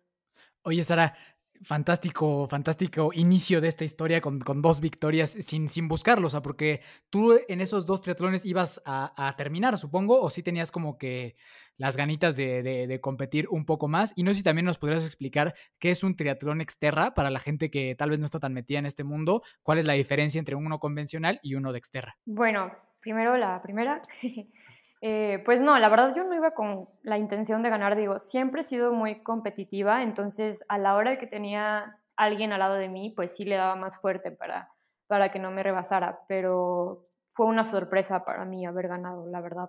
Oye, 0.62 0.82
Sara, 0.84 1.14
fantástico, 1.62 2.46
fantástico 2.46 3.10
inicio 3.12 3.60
de 3.60 3.68
esta 3.68 3.84
historia 3.84 4.20
con, 4.20 4.40
dos 4.62 4.80
victorias 4.80 5.30
sin, 5.30 5.68
sin 5.68 5.88
buscarlo, 5.88 6.26
o 6.26 6.30
sea, 6.30 6.42
porque 6.42 6.80
tú 7.10 7.38
en 7.48 7.60
esos 7.60 7.86
dos 7.86 8.00
triatlones 8.00 8.44
ibas 8.44 8.82
a, 8.84 9.34
terminar, 9.36 9.78
supongo, 9.78 10.20
o 10.20 10.30
sí 10.30 10.42
tenías 10.42 10.70
como 10.70 10.98
que 10.98 11.36
las 11.76 11.96
ganitas 11.96 12.36
de, 12.36 12.98
competir 13.02 13.48
un 13.50 13.64
poco 13.64 13.88
más. 13.88 14.12
Y 14.16 14.22
no 14.22 14.30
sé 14.30 14.38
si 14.38 14.42
también 14.42 14.64
nos 14.64 14.78
podrías 14.78 15.04
explicar 15.04 15.54
qué 15.78 15.90
es 15.90 16.02
un 16.02 16.16
triatlón 16.16 16.60
exterra 16.60 17.14
para 17.14 17.30
la 17.30 17.38
gente 17.38 17.70
que 17.70 17.94
tal 17.94 18.10
vez 18.10 18.18
no 18.18 18.24
está 18.24 18.40
tan 18.40 18.54
metida 18.54 18.78
en 18.78 18.86
este 18.86 19.04
mundo, 19.04 19.42
cuál 19.62 19.78
es 19.78 19.84
la 19.84 19.92
diferencia 19.92 20.38
entre 20.38 20.54
uno 20.54 20.78
convencional 20.78 21.38
y 21.42 21.54
uno 21.54 21.72
de 21.72 21.78
exterra. 21.78 22.16
Bueno, 22.24 22.72
primero 23.00 23.36
la 23.36 23.62
primera. 23.62 24.02
Eh, 25.02 25.42
pues 25.44 25.60
no, 25.60 25.78
la 25.78 25.88
verdad 25.88 26.14
yo 26.16 26.24
no 26.24 26.34
iba 26.34 26.52
con 26.52 26.88
la 27.02 27.18
intención 27.18 27.62
de 27.62 27.70
ganar, 27.70 27.96
digo, 27.96 28.18
siempre 28.18 28.62
he 28.62 28.64
sido 28.64 28.92
muy 28.92 29.22
competitiva, 29.22 30.02
entonces 30.02 30.64
a 30.68 30.78
la 30.78 30.94
hora 30.96 31.12
de 31.12 31.18
que 31.18 31.26
tenía 31.26 32.00
alguien 32.16 32.52
al 32.52 32.60
lado 32.60 32.74
de 32.74 32.88
mí, 32.88 33.10
pues 33.14 33.36
sí 33.36 33.44
le 33.44 33.56
daba 33.56 33.76
más 33.76 34.00
fuerte 34.00 34.30
para, 34.30 34.70
para 35.06 35.30
que 35.30 35.38
no 35.38 35.50
me 35.50 35.62
rebasara, 35.62 36.20
pero 36.28 37.06
fue 37.28 37.46
una 37.46 37.64
sorpresa 37.64 38.24
para 38.24 38.44
mí 38.46 38.64
haber 38.64 38.88
ganado, 38.88 39.26
la 39.26 39.40
verdad, 39.42 39.68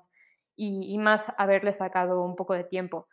y, 0.56 0.94
y 0.94 0.98
más 0.98 1.32
haberle 1.38 1.74
sacado 1.74 2.24
un 2.24 2.36
poco 2.36 2.54
de 2.54 2.64
tiempo. 2.64 3.08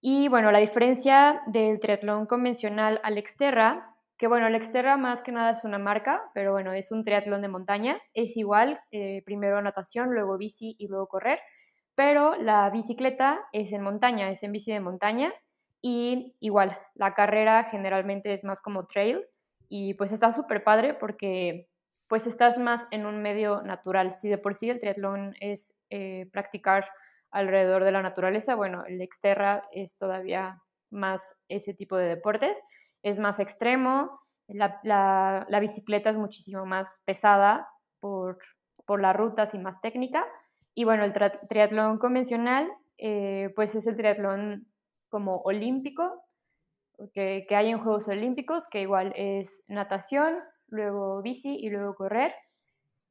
Y 0.00 0.28
bueno, 0.28 0.50
la 0.52 0.58
diferencia 0.58 1.42
del 1.46 1.80
triatlón 1.80 2.26
convencional 2.26 3.00
al 3.02 3.18
Exterra 3.18 3.91
que 4.22 4.28
bueno, 4.28 4.46
el 4.46 4.54
Exterra 4.54 4.96
más 4.96 5.20
que 5.20 5.32
nada 5.32 5.50
es 5.50 5.64
una 5.64 5.80
marca, 5.80 6.22
pero 6.32 6.52
bueno, 6.52 6.72
es 6.72 6.92
un 6.92 7.02
triatlón 7.02 7.42
de 7.42 7.48
montaña, 7.48 8.00
es 8.14 8.36
igual, 8.36 8.78
eh, 8.92 9.20
primero 9.24 9.60
natación, 9.60 10.14
luego 10.14 10.38
bici 10.38 10.76
y 10.78 10.86
luego 10.86 11.08
correr, 11.08 11.40
pero 11.96 12.36
la 12.36 12.70
bicicleta 12.70 13.40
es 13.50 13.72
en 13.72 13.82
montaña, 13.82 14.30
es 14.30 14.44
en 14.44 14.52
bici 14.52 14.70
de 14.70 14.78
montaña 14.78 15.34
y 15.80 16.36
igual, 16.38 16.78
la 16.94 17.14
carrera 17.14 17.64
generalmente 17.64 18.32
es 18.32 18.44
más 18.44 18.60
como 18.60 18.86
trail 18.86 19.26
y 19.68 19.94
pues 19.94 20.12
está 20.12 20.32
súper 20.32 20.62
padre 20.62 20.94
porque 20.94 21.66
pues 22.06 22.28
estás 22.28 22.58
más 22.58 22.86
en 22.92 23.06
un 23.06 23.22
medio 23.22 23.62
natural. 23.62 24.14
Si 24.14 24.28
de 24.28 24.38
por 24.38 24.54
sí 24.54 24.70
el 24.70 24.78
triatlón 24.78 25.34
es 25.40 25.74
eh, 25.90 26.28
practicar 26.30 26.84
alrededor 27.32 27.82
de 27.82 27.90
la 27.90 28.02
naturaleza, 28.02 28.54
bueno, 28.54 28.84
el 28.86 29.00
Exterra 29.00 29.64
es 29.72 29.98
todavía 29.98 30.62
más 30.90 31.36
ese 31.48 31.74
tipo 31.74 31.96
de 31.96 32.06
deportes 32.06 32.62
es 33.02 33.18
más 33.18 33.40
extremo, 33.40 34.22
la, 34.48 35.58
bicicleta 35.60 36.10
es 36.10 36.16
muchísimo 36.16 36.66
más 36.66 37.00
pesada 37.04 37.68
por, 38.00 38.38
las 38.98 39.16
rutas 39.16 39.54
y 39.54 39.58
más 39.58 39.80
técnica. 39.80 40.24
Y 40.74 40.84
bueno, 40.84 41.04
el 41.04 41.12
triatlón 41.48 41.98
convencional, 41.98 42.70
eh, 42.98 43.50
pues 43.54 43.74
es 43.74 43.86
el 43.86 43.96
triatlón 43.96 44.66
como 45.08 45.38
olímpico, 45.38 46.22
que, 47.14 47.46
hay 47.50 47.70
en 47.70 47.82
Juegos 47.82 48.08
Olímpicos, 48.08 48.68
que 48.68 48.82
igual 48.82 49.12
es 49.16 49.64
natación, 49.66 50.38
luego 50.68 51.22
bici 51.22 51.56
y 51.56 51.70
luego 51.70 51.94
correr. 51.94 52.34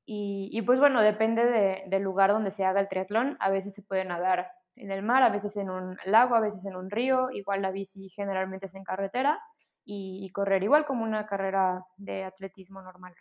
Y, 0.06 0.62
pues 0.64 0.78
bueno, 0.80 1.02
depende 1.02 1.86
del 1.88 2.04
lugar 2.04 2.34
donde 2.34 2.52
se 2.52 2.66
haga 2.66 2.82
el 2.82 2.90
triatlón. 2.90 3.38
A 3.40 3.50
veces 3.50 3.74
se 3.74 3.82
puede 3.82 4.04
nadar 4.04 4.52
en 4.76 4.92
el 4.92 5.04
mar, 5.04 5.24
a 5.24 5.30
veces 5.30 5.56
en 5.56 5.70
un 5.70 5.98
lago, 6.06 6.36
a 6.36 6.42
veces 6.42 6.66
en 6.66 6.76
un 6.76 6.92
río. 6.92 7.32
Igual 7.32 7.62
la 7.62 7.72
bici 7.72 8.10
generalmente 8.10 8.66
es 8.66 8.76
en 8.76 8.84
carretera 8.84 9.40
y, 9.86 10.30
correr 10.32 10.64
igual 10.64 10.86
como 10.86 11.04
una 11.04 11.26
carrera 11.26 11.86
de 11.98 12.24
atletismo 12.24 12.82
normal. 12.82 13.14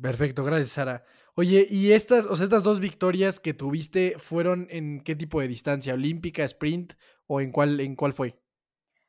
Perfecto, 0.00 0.42
gracias 0.42 0.70
Sara. 0.70 1.04
Oye, 1.34 1.66
¿y 1.68 1.92
estas, 1.92 2.26
o 2.26 2.34
sea, 2.34 2.44
estas 2.44 2.62
dos 2.62 2.80
victorias 2.80 3.38
que 3.38 3.54
tuviste 3.54 4.14
fueron 4.18 4.66
en 4.70 5.00
qué 5.00 5.14
tipo 5.14 5.40
de 5.40 5.48
distancia? 5.48 5.94
¿Olímpica, 5.94 6.44
sprint 6.44 6.94
o 7.26 7.40
en 7.40 7.52
cuál, 7.52 7.78
en 7.80 7.94
cuál 7.94 8.12
fue? 8.12 8.34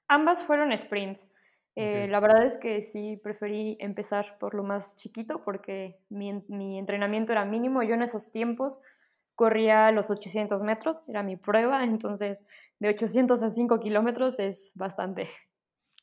Ambas 0.08 0.44
fueron 0.44 0.78
sprints. 0.78 1.26
Eh, 1.80 2.08
la 2.10 2.20
verdad 2.20 2.44
es 2.44 2.58
que 2.58 2.82
sí 2.82 3.20
preferí 3.22 3.78
empezar 3.80 4.40
por 4.40 4.56
lo 4.56 4.64
más 4.64 4.96
chiquito 4.96 5.44
porque 5.44 6.00
mi, 6.10 6.34
mi, 6.48 6.80
entrenamiento 6.80 7.34
era 7.34 7.46
mínimo. 7.46 7.84
Yo 7.84 7.94
en 7.94 8.02
esos 8.02 8.32
tiempos 8.32 8.82
corría 9.36 9.92
los 9.92 10.10
800 10.10 10.64
metros, 10.64 11.08
era 11.08 11.22
mi 11.22 11.38
prueba, 11.38 11.84
entonces 11.84 12.44
de 12.80 12.90
800 12.90 13.44
a 13.44 13.52
5 13.52 13.80
kilómetros 13.80 14.40
es 14.40 14.72
bastante. 14.74 15.30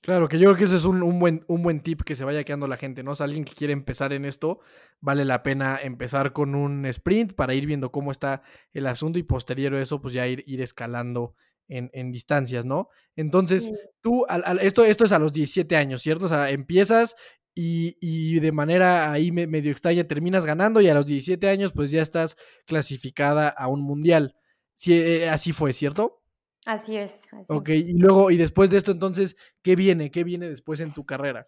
Claro, 0.05 0.29
que 0.29 0.39
yo 0.39 0.49
creo 0.51 0.57
que 0.59 0.65
ese 0.65 0.77
es 0.77 0.85
un, 0.85 1.19
buen, 1.19 1.47
un 1.49 1.63
buen 1.63 1.81
tip 1.81 2.03
que 2.03 2.15
se 2.15 2.25
vaya 2.25 2.45
quedando 2.45 2.69
la 2.69 2.77
gente, 2.77 3.03
¿no? 3.03 3.13
O 3.13 3.15
sea, 3.15 3.25
alguien 3.25 3.43
que 3.47 3.55
quiere 3.55 3.73
empezar 3.73 4.13
en 4.13 4.27
esto, 4.27 4.61
vale 5.01 5.25
la 5.25 5.43
pena 5.43 5.79
empezar 5.83 6.35
con 6.35 6.55
un 6.55 6.85
sprint 6.85 7.33
para 7.33 7.55
ir 7.55 7.65
viendo 7.65 7.91
cómo 7.91 8.13
está 8.13 8.43
el 8.75 8.87
asunto 8.87 9.19
y 9.19 9.23
posterior 9.23 9.73
a 9.75 9.81
eso, 9.81 10.03
pues 10.03 10.13
ya 10.13 10.27
ir, 10.29 10.45
ir 10.47 10.61
escalando 10.61 11.35
en, 11.69 11.89
en 11.95 12.13
distancias, 12.13 12.67
¿no? 12.67 12.91
Entonces, 13.17 13.73
tú, 14.03 14.27
esto, 14.61 14.85
esto 14.85 15.05
es 15.05 15.13
a 15.13 15.19
los 15.19 15.33
17 15.33 15.75
años, 15.75 16.03
¿cierto? 16.03 16.27
O 16.27 16.29
sea, 16.29 16.51
empiezas 16.51 17.17
y, 17.55 17.97
y 17.99 18.41
de 18.41 18.53
manera 18.53 19.11
ahí 19.11 19.33
medio 19.33 19.73
extraña 19.73 20.05
terminas 20.05 20.45
ganando 20.45 20.83
y 20.83 20.89
a 20.91 20.95
los 20.95 21.07
17 21.07 21.49
años, 21.49 21.73
pues 21.73 21.91
ya 21.91 22.03
estás 22.03 22.37
clasificada 22.67 23.49
a 23.49 23.69
un 23.69 23.81
mundial. 23.81 24.37
Sí, 24.75 24.93
eh, 24.93 25.31
así 25.31 25.53
fue, 25.53 25.73
¿cierto? 25.73 26.24
Así 26.65 26.97
es. 26.97 27.13
ok, 27.49 27.69
y 27.71 27.99
luego, 27.99 28.31
y 28.31 28.37
después 28.37 28.71
de 28.71 28.79
esto, 28.79 28.93
entonces, 28.93 29.37
¿qué 29.63 29.77
viene? 29.77 30.11
¿Qué 30.11 30.25
viene 30.25 30.49
después 30.49 30.81
en 30.81 30.93
tu 30.93 31.05
carrera? 31.05 31.47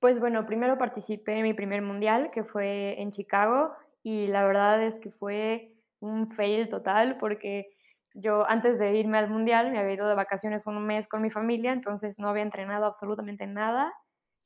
Pues 0.00 0.18
bueno, 0.18 0.46
primero 0.46 0.78
participé 0.78 1.36
en 1.36 1.42
mi 1.42 1.54
primer 1.54 1.82
mundial, 1.82 2.30
que 2.32 2.42
fue 2.42 3.00
en 3.00 3.12
Chicago, 3.12 3.72
y 4.02 4.26
la 4.28 4.44
verdad 4.44 4.82
es 4.82 4.98
que 4.98 5.10
fue 5.10 5.74
un 6.00 6.30
fail 6.30 6.68
total, 6.68 7.18
porque 7.18 7.68
yo 8.14 8.48
antes 8.48 8.78
de 8.78 8.96
irme 8.96 9.18
al 9.18 9.30
mundial 9.30 9.70
me 9.70 9.78
había 9.78 9.94
ido 9.94 10.08
de 10.08 10.14
vacaciones 10.14 10.66
un 10.66 10.84
mes 10.84 11.06
con 11.06 11.22
mi 11.22 11.30
familia, 11.30 11.72
entonces 11.72 12.18
no 12.18 12.28
había 12.28 12.42
entrenado 12.42 12.86
absolutamente 12.86 13.46
nada. 13.46 13.92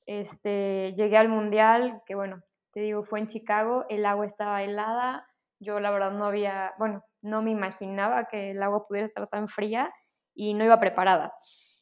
Este, 0.07 0.93
llegué 0.97 1.17
al 1.17 1.29
mundial, 1.29 2.03
que 2.05 2.15
bueno, 2.15 2.43
te 2.73 2.81
digo, 2.81 3.05
fue 3.05 3.21
en 3.21 3.29
Chicago, 3.29 3.87
el 3.89 4.05
agua 4.05 4.27
estaba 4.27 4.63
helada, 4.63 5.27
yo 5.65 5.81
la 5.81 5.91
verdad 5.91 6.13
no 6.13 6.27
había, 6.27 6.75
bueno, 6.79 7.03
no 7.23 7.43
me 7.43 7.51
imaginaba 7.51 8.27
que 8.27 8.53
el 8.53 8.63
agua 8.63 8.87
pudiera 8.87 9.07
estar 9.07 9.27
tan 9.29 9.49
fría 9.49 9.93
y 10.35 10.55
no 10.55 10.65
iba 10.65 10.79
preparada. 10.79 11.35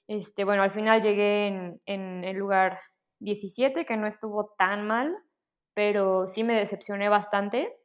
Este, 0.09 0.45
bueno, 0.45 0.63
al 0.63 0.71
final 0.71 1.03
llegué 1.03 1.47
en, 1.87 2.25
el 2.25 2.37
lugar 2.37 2.79
17, 3.21 3.85
que 3.85 3.97
no 3.97 4.07
estuvo 4.07 4.55
tan 4.59 4.87
mal, 4.87 5.17
pero 5.75 6.27
sí 6.27 6.45
me 6.45 6.55
decepcioné 6.55 7.09
bastante. 7.09 7.77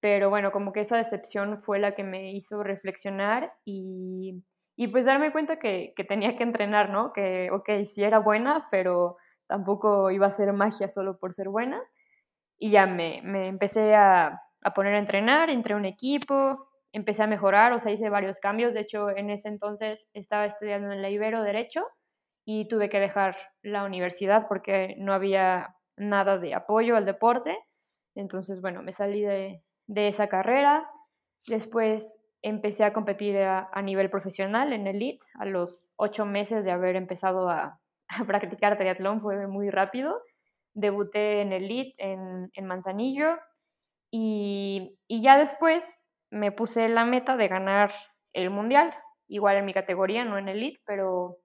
Pero 0.00 0.30
bueno, 0.30 0.50
como 0.50 0.72
que 0.72 0.80
esa 0.80 0.96
decepción 0.96 1.60
fue 1.60 1.78
la 1.78 1.94
que 1.94 2.02
me 2.02 2.32
hizo 2.32 2.62
reflexionar 2.62 3.52
y, 3.64 4.42
pues 4.90 5.04
darme 5.04 5.32
cuenta 5.32 5.58
que, 5.58 5.94
tenía 6.08 6.36
que 6.36 6.42
entrenar, 6.42 6.90
¿no? 6.90 7.12
Que, 7.12 7.50
ok, 7.52 7.84
sí 7.84 8.02
era 8.02 8.18
buena, 8.18 8.68
pero 8.70 9.16
tampoco 9.46 10.10
iba 10.10 10.26
a 10.26 10.30
ser 10.30 10.52
magia 10.52 10.88
solo 10.88 11.18
por 11.18 11.32
ser 11.32 11.48
buena. 11.48 11.80
Y 12.58 12.70
ya 12.70 12.86
me, 12.86 13.20
me 13.22 13.48
empecé 13.48 13.94
a, 13.94 14.40
a 14.62 14.74
poner 14.74 14.94
a 14.94 14.98
entrenar, 14.98 15.50
entré 15.50 15.74
a 15.74 15.76
un 15.76 15.84
equipo, 15.84 16.68
empecé 16.92 17.22
a 17.22 17.26
mejorar, 17.26 17.72
o 17.72 17.78
sea, 17.78 17.92
hice 17.92 18.08
varios 18.08 18.38
cambios. 18.38 18.74
De 18.74 18.80
hecho, 18.80 19.10
en 19.10 19.30
ese 19.30 19.48
entonces 19.48 20.06
estaba 20.14 20.46
estudiando 20.46 20.92
en 20.92 21.02
la 21.02 21.10
Ibero 21.10 21.42
Derecho 21.42 21.84
y 22.44 22.68
tuve 22.68 22.88
que 22.88 23.00
dejar 23.00 23.36
la 23.62 23.84
universidad 23.84 24.46
porque 24.48 24.94
no 24.98 25.12
había 25.12 25.76
nada 25.96 26.38
de 26.38 26.54
apoyo 26.54 26.96
al 26.96 27.06
deporte. 27.06 27.56
Entonces, 28.14 28.60
bueno, 28.60 28.82
me 28.82 28.92
salí 28.92 29.22
de, 29.22 29.62
esa 29.88 30.28
carrera. 30.28 30.88
Después 31.48 32.20
empecé 32.42 32.84
a 32.84 32.92
competir 32.92 33.38
a, 33.38 33.82
nivel 33.82 34.10
profesional 34.10 34.72
en 34.72 34.86
Elite. 34.86 35.24
A 35.38 35.44
los 35.44 35.86
ocho 35.96 36.24
meses 36.24 36.64
de 36.64 36.72
haber 36.72 36.96
empezado 36.96 37.48
a, 37.48 37.80
practicar 38.26 38.76
triatlón 38.76 39.20
fue 39.22 39.46
muy 39.46 39.70
rápido. 39.70 40.20
Debuté 40.74 41.40
en 41.40 41.52
Elite 41.52 41.94
en, 41.98 42.50
en 42.54 42.66
Manzanillo 42.66 43.38
y, 44.14 44.98
ya 45.08 45.38
después 45.38 45.98
me 46.30 46.52
puse 46.52 46.88
la 46.88 47.06
meta 47.06 47.36
de 47.36 47.48
ganar 47.48 47.90
el 48.34 48.50
mundial, 48.50 48.94
igual 49.26 49.56
en 49.56 49.64
mi 49.64 49.72
categoría, 49.72 50.24
no 50.24 50.36
en 50.36 50.48
elite, 50.48 50.80
pero, 50.86 51.38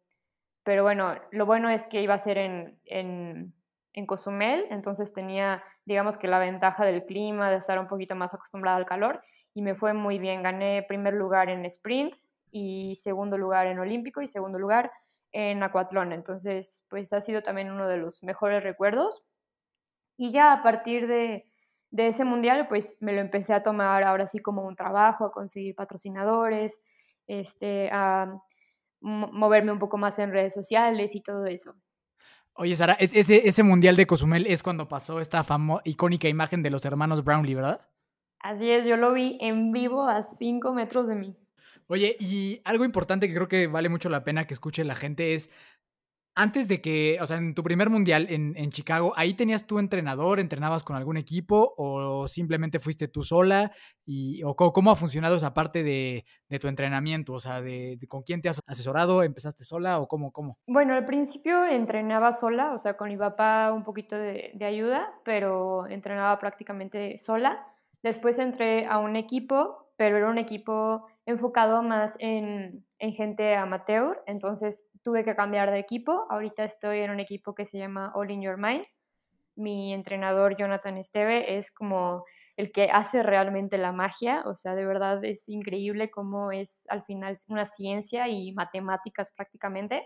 pero 0.64 0.84
bueno, 0.84 1.16
lo 1.32 1.46
bueno 1.46 1.70
es 1.70 1.88
que 1.88 2.02
iba 2.02 2.14
a 2.14 2.20
ser 2.20 2.38
en, 2.38 2.78
en, 2.84 3.54
en, 3.94 4.06
Cozumel, 4.06 4.66
entonces 4.70 5.14
tenía, 5.14 5.64
digamos 5.86 6.18
que 6.18 6.28
la 6.28 6.40
ventaja 6.40 6.86
del 6.86 7.06
clima, 7.06 7.50
de 7.50 7.58
estar 7.58 7.80
un 7.80 7.88
poquito 7.88 8.16
más 8.16 8.34
acostumbrada 8.34 8.78
al 8.78 8.86
calor, 8.86 9.22
y 9.54 9.62
me 9.62 9.74
fue 9.74 9.94
muy 9.94 10.20
bien. 10.20 10.44
Gané 10.44 10.84
primer 10.84 11.14
lugar 11.14 11.50
en 11.50 11.66
sprint 11.66 12.16
y 12.52 12.96
segundo 12.96 13.38
lugar 13.38 13.68
en 13.68 13.80
olímpico 13.80 14.22
y 14.22 14.28
segundo 14.28 14.60
lugar 14.60 14.92
en 15.32 15.64
acuatlón, 15.64 16.12
entonces 16.12 16.80
pues 16.90 17.12
ha 17.14 17.22
sido 17.22 17.42
también 17.42 17.72
uno 17.72 17.88
de 17.88 17.98
los 17.98 18.24
mejores 18.24 18.62
recuerdos. 18.62 19.24
Y 20.18 20.32
ya 20.32 20.52
a 20.52 20.64
partir 20.64 21.08
de, 21.08 21.46
de 21.98 22.08
ese 22.08 22.24
mundial, 22.24 22.68
pues 22.68 22.96
me 23.00 23.12
lo 23.12 23.22
empecé 23.22 23.56
a 23.56 23.64
tomar 23.64 24.04
ahora 24.04 24.28
sí 24.28 24.38
como 24.38 24.62
un 24.62 24.76
trabajo, 24.76 25.26
a 25.26 25.32
conseguir 25.32 25.74
patrocinadores, 25.74 26.80
este, 27.26 27.90
a 27.92 28.40
moverme 29.02 29.72
un 29.72 29.80
poco 29.80 29.98
más 29.98 30.20
en 30.20 30.32
redes 30.32 30.54
sociales 30.54 31.16
y 31.16 31.22
todo 31.22 31.48
eso. 31.48 31.74
Oye, 32.54 32.76
Sara, 32.76 32.94
ese, 33.00 33.48
ese 33.48 33.64
mundial 33.64 33.96
de 33.96 34.06
Cozumel 34.06 34.46
es 34.46 34.62
cuando 34.62 34.88
pasó 34.88 35.20
esta 35.20 35.44
icónica 35.86 36.28
imagen 36.28 36.62
de 36.62 36.70
los 36.70 36.86
hermanos 36.86 37.24
Brownlee, 37.24 37.56
¿verdad? 37.56 37.82
Así 38.40 38.70
es, 38.70 38.86
yo 38.86 38.96
lo 38.96 39.14
vi 39.14 39.40
en 39.42 39.72
vivo 39.72 40.08
a 40.08 40.22
cinco 40.22 40.74
metros 40.74 41.08
de 41.08 41.16
mí. 41.16 41.36
Oye, 41.88 42.16
y 42.20 42.62
algo 42.64 42.86
importante 42.86 43.28
que 43.28 43.34
creo 43.34 43.48
que 43.48 43.66
vale 43.66 43.90
mucho 43.90 44.10
la 44.10 44.24
pena 44.24 44.46
que 44.46 44.54
escuche 44.54 44.84
la 44.84 44.94
gente 44.94 45.34
es 45.34 45.50
antes 46.38 46.68
de 46.68 46.82
que, 46.82 47.18
o 47.20 47.26
sea, 47.26 47.38
en 47.38 47.56
tu 47.56 47.64
primer 47.64 47.90
mundial 47.90 48.28
en, 48.30 48.54
en, 48.56 48.70
Chicago, 48.70 49.12
¿ahí 49.16 49.34
tenías 49.34 49.66
tu 49.66 49.80
entrenador, 49.80 50.40
entrenabas 50.40 50.84
con 50.84 50.96
algún 50.96 51.18
equipo 51.18 51.74
o 51.78 52.28
simplemente 52.28 52.80
fuiste 52.80 53.08
tú 53.08 53.24
sola? 53.24 53.72
Y, 54.06 54.44
o 54.44 54.56
cómo, 54.56 54.92
ha 54.92 54.96
funcionado 54.96 55.36
esa 55.36 55.56
parte 55.56 55.82
de, 55.82 56.26
de 56.48 56.60
tu 56.60 56.68
entrenamiento? 56.68 57.34
O 57.34 57.40
sea, 57.40 57.60
de, 57.60 57.98
con 58.08 58.22
quién 58.22 58.44
te 58.44 58.50
has 58.50 58.62
asesorado? 58.68 59.24
¿Empezaste 59.24 59.64
sola 59.64 60.00
o 60.00 60.08
cómo, 60.08 60.32
cómo? 60.32 60.60
Bueno, 60.68 60.94
al 60.94 61.08
principio 61.08 61.66
entrenaba 61.66 62.32
sola, 62.34 62.74
o 62.76 62.80
sea, 62.80 62.96
con 62.98 63.10
mi 63.10 63.18
papá 63.18 63.74
un 63.74 63.84
poquito 63.84 64.16
de, 64.16 64.52
de 64.54 64.66
ayuda, 64.66 65.12
pero 65.26 65.88
entrenaba 65.88 66.38
prácticamente 66.38 67.18
sola. 67.18 67.66
Después 68.04 68.38
entré 68.38 68.86
a 68.86 69.00
un 69.00 69.16
equipo, 69.16 69.87
pero 69.98 70.18
era 70.18 70.30
un 70.30 70.38
equipo 70.38 71.08
enfocado 71.26 71.84
más 71.84 72.16
en, 72.20 72.82
en 73.00 73.12
gente 73.12 73.56
amateur, 73.56 74.22
entonces 74.28 74.86
tuve 75.04 75.26
que 75.26 75.36
cambiar 75.36 75.72
de 75.72 75.80
equipo. 75.80 76.26
Ahorita 76.30 76.64
estoy 76.64 77.00
en 77.00 77.12
un 77.12 77.20
equipo 77.20 77.54
que 77.56 77.66
se 77.66 77.78
llama 77.78 78.12
All 78.16 78.32
in 78.32 78.42
Your 78.42 78.58
Mind. 78.58 78.86
Mi 79.56 79.94
entrenador 79.94 80.56
Jonathan 80.56 80.98
Esteve 80.98 81.58
es 81.58 81.72
como 81.72 82.24
el 82.58 82.72
que 82.72 82.90
hace 82.92 83.22
realmente 83.24 83.78
la 83.78 83.92
magia, 83.92 84.44
o 84.46 84.56
sea, 84.56 84.74
de 84.74 84.86
verdad 84.86 85.24
es 85.24 85.48
increíble 85.48 86.10
cómo 86.10 86.52
es 86.52 86.84
al 86.90 87.04
final 87.04 87.36
una 87.50 87.68
ciencia 87.68 88.28
y 88.30 88.52
matemáticas 88.54 89.32
prácticamente. 89.32 90.04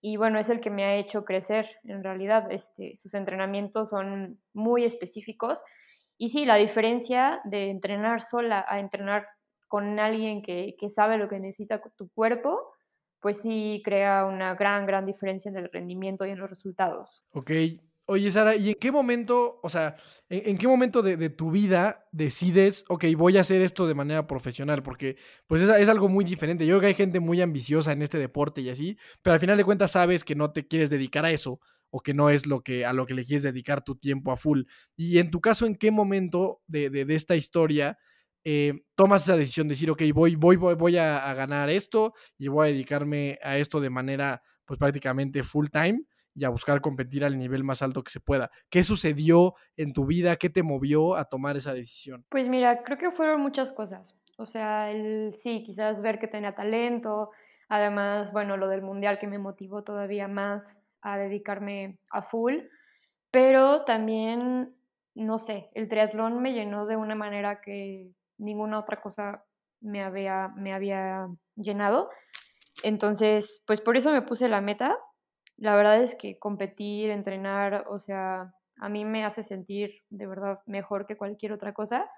Y 0.00 0.16
bueno, 0.16 0.38
es 0.38 0.48
el 0.48 0.60
que 0.60 0.70
me 0.70 0.84
ha 0.84 0.96
hecho 0.96 1.24
crecer 1.24 1.68
en 1.82 2.04
realidad. 2.04 2.52
Este, 2.52 2.94
sus 2.94 3.14
entrenamientos 3.14 3.90
son 3.90 4.40
muy 4.52 4.84
específicos. 4.84 5.60
Y 6.18 6.28
sí, 6.28 6.44
la 6.44 6.56
diferencia 6.56 7.40
de 7.44 7.70
entrenar 7.70 8.20
sola 8.20 8.64
a 8.68 8.80
entrenar 8.80 9.26
con 9.68 9.98
alguien 10.00 10.42
que, 10.42 10.74
que 10.78 10.88
sabe 10.88 11.16
lo 11.16 11.28
que 11.28 11.38
necesita 11.38 11.80
tu 11.96 12.08
cuerpo, 12.10 12.72
pues 13.20 13.40
sí 13.42 13.82
crea 13.84 14.24
una 14.24 14.54
gran, 14.54 14.86
gran 14.86 15.06
diferencia 15.06 15.48
en 15.48 15.56
el 15.56 15.70
rendimiento 15.70 16.26
y 16.26 16.30
en 16.30 16.38
los 16.38 16.50
resultados. 16.50 17.24
Ok. 17.32 17.52
Oye, 18.10 18.30
Sara, 18.30 18.56
¿y 18.56 18.70
en 18.70 18.74
qué 18.76 18.90
momento, 18.90 19.60
o 19.62 19.68
sea, 19.68 19.96
en, 20.30 20.56
qué 20.56 20.66
momento 20.66 21.02
de, 21.02 21.28
tu 21.28 21.50
vida 21.50 22.08
decides, 22.10 22.86
ok, 22.88 23.04
voy 23.14 23.36
a 23.36 23.42
hacer 23.42 23.60
esto 23.60 23.86
de 23.86 23.94
manera 23.94 24.26
profesional? 24.26 24.82
Porque, 24.82 25.16
pues, 25.46 25.60
es, 25.60 25.68
es, 25.68 25.88
algo 25.90 26.08
muy 26.08 26.24
diferente. 26.24 26.64
Yo 26.64 26.72
creo 26.72 26.80
que 26.80 26.86
hay 26.86 26.94
gente 26.94 27.20
muy 27.20 27.42
ambiciosa 27.42 27.92
en 27.92 28.00
este 28.00 28.16
deporte 28.16 28.62
y 28.62 28.70
así, 28.70 28.96
pero 29.20 29.34
al 29.34 29.40
final 29.40 29.58
de 29.58 29.64
cuentas 29.64 29.90
sabes 29.90 30.24
que 30.24 30.34
no 30.34 30.52
te 30.52 30.66
quieres 30.66 30.88
dedicar 30.88 31.26
a 31.26 31.30
eso 31.30 31.60
o 31.90 32.00
que 32.00 32.14
no 32.14 32.30
es 32.30 32.46
lo 32.46 32.62
que, 32.62 32.84
a 32.84 32.92
lo 32.92 33.06
que 33.06 33.14
le 33.14 33.24
quieres 33.24 33.42
dedicar 33.42 33.82
tu 33.82 33.96
tiempo 33.96 34.32
a 34.32 34.36
full. 34.36 34.62
Y 34.96 35.18
en 35.18 35.30
tu 35.30 35.40
caso, 35.40 35.66
¿en 35.66 35.76
qué 35.76 35.90
momento 35.90 36.60
de, 36.66 36.90
de, 36.90 37.14
esta 37.14 37.36
historia 37.36 37.98
eh, 38.44 38.74
tomas 38.94 39.22
esa 39.22 39.36
decisión 39.36 39.68
de 39.68 39.72
decir, 39.72 39.90
ok, 39.90 40.02
voy, 40.14 40.36
voy, 40.36 40.56
voy, 40.56 40.74
voy 40.74 40.96
a, 40.96 41.32
ganar 41.34 41.70
esto 41.70 42.14
y 42.36 42.48
voy 42.48 42.68
a 42.68 42.72
dedicarme 42.72 43.38
a 43.42 43.56
esto 43.58 43.80
de 43.80 43.90
manera, 43.90 44.42
pues 44.64 44.78
prácticamente 44.78 45.42
full 45.42 45.66
time 45.70 46.02
y 46.34 46.44
a 46.44 46.50
buscar 46.50 46.80
competir 46.80 47.24
al 47.24 47.36
nivel 47.36 47.64
más 47.64 47.82
alto 47.82 48.02
que 48.02 48.10
se 48.10 48.20
pueda. 48.20 48.50
¿Qué 48.70 48.84
sucedió 48.84 49.54
en 49.76 49.92
tu 49.92 50.06
vida? 50.06 50.36
¿Qué 50.36 50.50
te 50.50 50.62
movió 50.62 51.16
a 51.16 51.24
tomar 51.24 51.56
esa 51.56 51.74
decisión? 51.74 52.24
Pues 52.28 52.48
mira, 52.48 52.84
creo 52.84 52.96
que 52.96 53.10
fueron 53.10 53.40
muchas 53.40 53.72
cosas. 53.72 54.16
O 54.36 54.46
sea, 54.46 54.90
el, 54.92 55.34
sí, 55.34 55.64
quizás 55.64 56.00
ver 56.00 56.20
que 56.20 56.28
tenía 56.28 56.54
talento, 56.54 57.30
además, 57.68 58.32
bueno, 58.32 58.56
lo 58.56 58.68
del 58.68 58.82
mundial 58.82 59.18
que 59.18 59.26
me 59.26 59.38
motivó 59.38 59.82
todavía 59.82 60.28
más 60.28 60.78
a 61.02 61.18
dedicarme 61.18 61.98
a 62.10 62.22
full, 62.22 62.54
pero 63.30 63.84
también, 63.84 64.74
no 65.14 65.38
sé, 65.38 65.70
el 65.74 65.88
triatlón 65.88 66.40
me 66.40 66.52
llenó 66.52 66.86
de 66.86 66.96
una 66.96 67.14
manera 67.14 67.60
que 67.60 68.10
ninguna 68.38 68.78
otra 68.78 69.00
cosa 69.00 69.44
me 69.80 70.02
había, 70.02 70.48
me 70.56 70.72
había 70.72 71.28
llenado. 71.56 72.10
Entonces, 72.82 73.62
pues 73.66 73.80
por 73.80 73.96
eso 73.96 74.12
me 74.12 74.22
puse 74.22 74.48
la 74.48 74.60
meta. 74.60 74.96
La 75.56 75.76
verdad 75.76 76.00
es 76.00 76.14
que 76.14 76.38
competir, 76.38 77.10
entrenar, 77.10 77.86
o 77.88 77.98
sea, 77.98 78.52
a 78.80 78.88
mí 78.88 79.04
me 79.04 79.24
hace 79.24 79.42
sentir 79.42 79.90
de 80.08 80.26
verdad 80.26 80.60
mejor 80.66 81.06
que 81.06 81.16
cualquier 81.16 81.52
otra 81.52 81.72
cosa. 81.74 82.08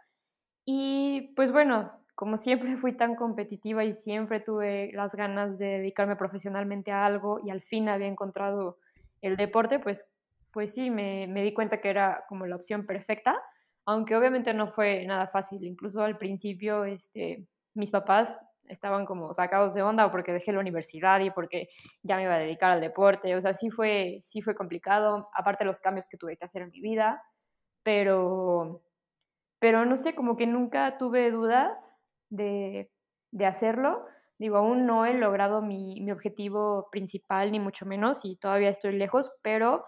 Y 0.66 1.32
pues 1.36 1.52
bueno, 1.52 1.99
como 2.20 2.36
siempre 2.36 2.76
fui 2.76 2.92
tan 2.96 3.16
competitiva 3.16 3.82
y 3.84 3.94
siempre 3.94 4.38
tuve 4.38 4.92
las 4.92 5.14
ganas 5.14 5.58
de 5.58 5.78
dedicarme 5.78 6.14
profesionalmente 6.14 6.92
a 6.92 7.04
algo 7.06 7.40
y 7.42 7.50
al 7.50 7.62
fin 7.62 7.88
había 7.88 8.06
encontrado 8.06 8.78
el 9.22 9.36
deporte, 9.36 9.80
pues, 9.80 10.06
pues 10.52 10.74
sí, 10.74 10.90
me, 10.90 11.26
me 11.26 11.42
di 11.42 11.52
cuenta 11.52 11.80
que 11.80 11.90
era 11.90 12.24
como 12.28 12.46
la 12.46 12.56
opción 12.56 12.86
perfecta 12.86 13.42
aunque 13.86 14.16
obviamente 14.16 14.54
no 14.54 14.68
fue 14.68 15.04
nada 15.04 15.26
fácil, 15.28 15.64
incluso 15.64 16.02
al 16.02 16.16
principio 16.18 16.84
este, 16.84 17.46
mis 17.74 17.90
papás 17.90 18.38
estaban 18.68 19.04
como 19.04 19.34
sacados 19.34 19.74
de 19.74 19.82
onda 19.82 20.12
porque 20.12 20.32
dejé 20.32 20.52
la 20.52 20.60
universidad 20.60 21.18
y 21.20 21.30
porque 21.30 21.68
ya 22.02 22.16
me 22.16 22.22
iba 22.22 22.34
a 22.34 22.38
dedicar 22.38 22.70
al 22.70 22.80
deporte, 22.80 23.34
o 23.34 23.40
sea, 23.40 23.52
sí 23.52 23.68
fue, 23.70 24.20
sí 24.24 24.42
fue 24.42 24.54
complicado, 24.54 25.28
aparte 25.34 25.64
de 25.64 25.68
los 25.68 25.80
cambios 25.80 26.06
que 26.08 26.16
tuve 26.16 26.36
que 26.36 26.44
hacer 26.44 26.62
en 26.62 26.70
mi 26.70 26.80
vida, 26.80 27.20
pero, 27.82 28.82
pero 29.58 29.84
no 29.84 29.96
sé, 29.96 30.14
como 30.14 30.36
que 30.36 30.46
nunca 30.46 30.94
tuve 30.96 31.30
dudas 31.32 31.90
de, 32.30 32.90
de 33.30 33.46
hacerlo. 33.46 34.06
Digo, 34.38 34.56
aún 34.56 34.86
no 34.86 35.04
he 35.04 35.12
logrado 35.12 35.60
mi, 35.60 36.00
mi, 36.00 36.10
objetivo 36.12 36.88
principal, 36.90 37.52
ni 37.52 37.60
mucho 37.60 37.84
menos, 37.84 38.24
y 38.24 38.36
todavía 38.36 38.70
estoy 38.70 38.96
lejos, 38.96 39.30
pero, 39.42 39.84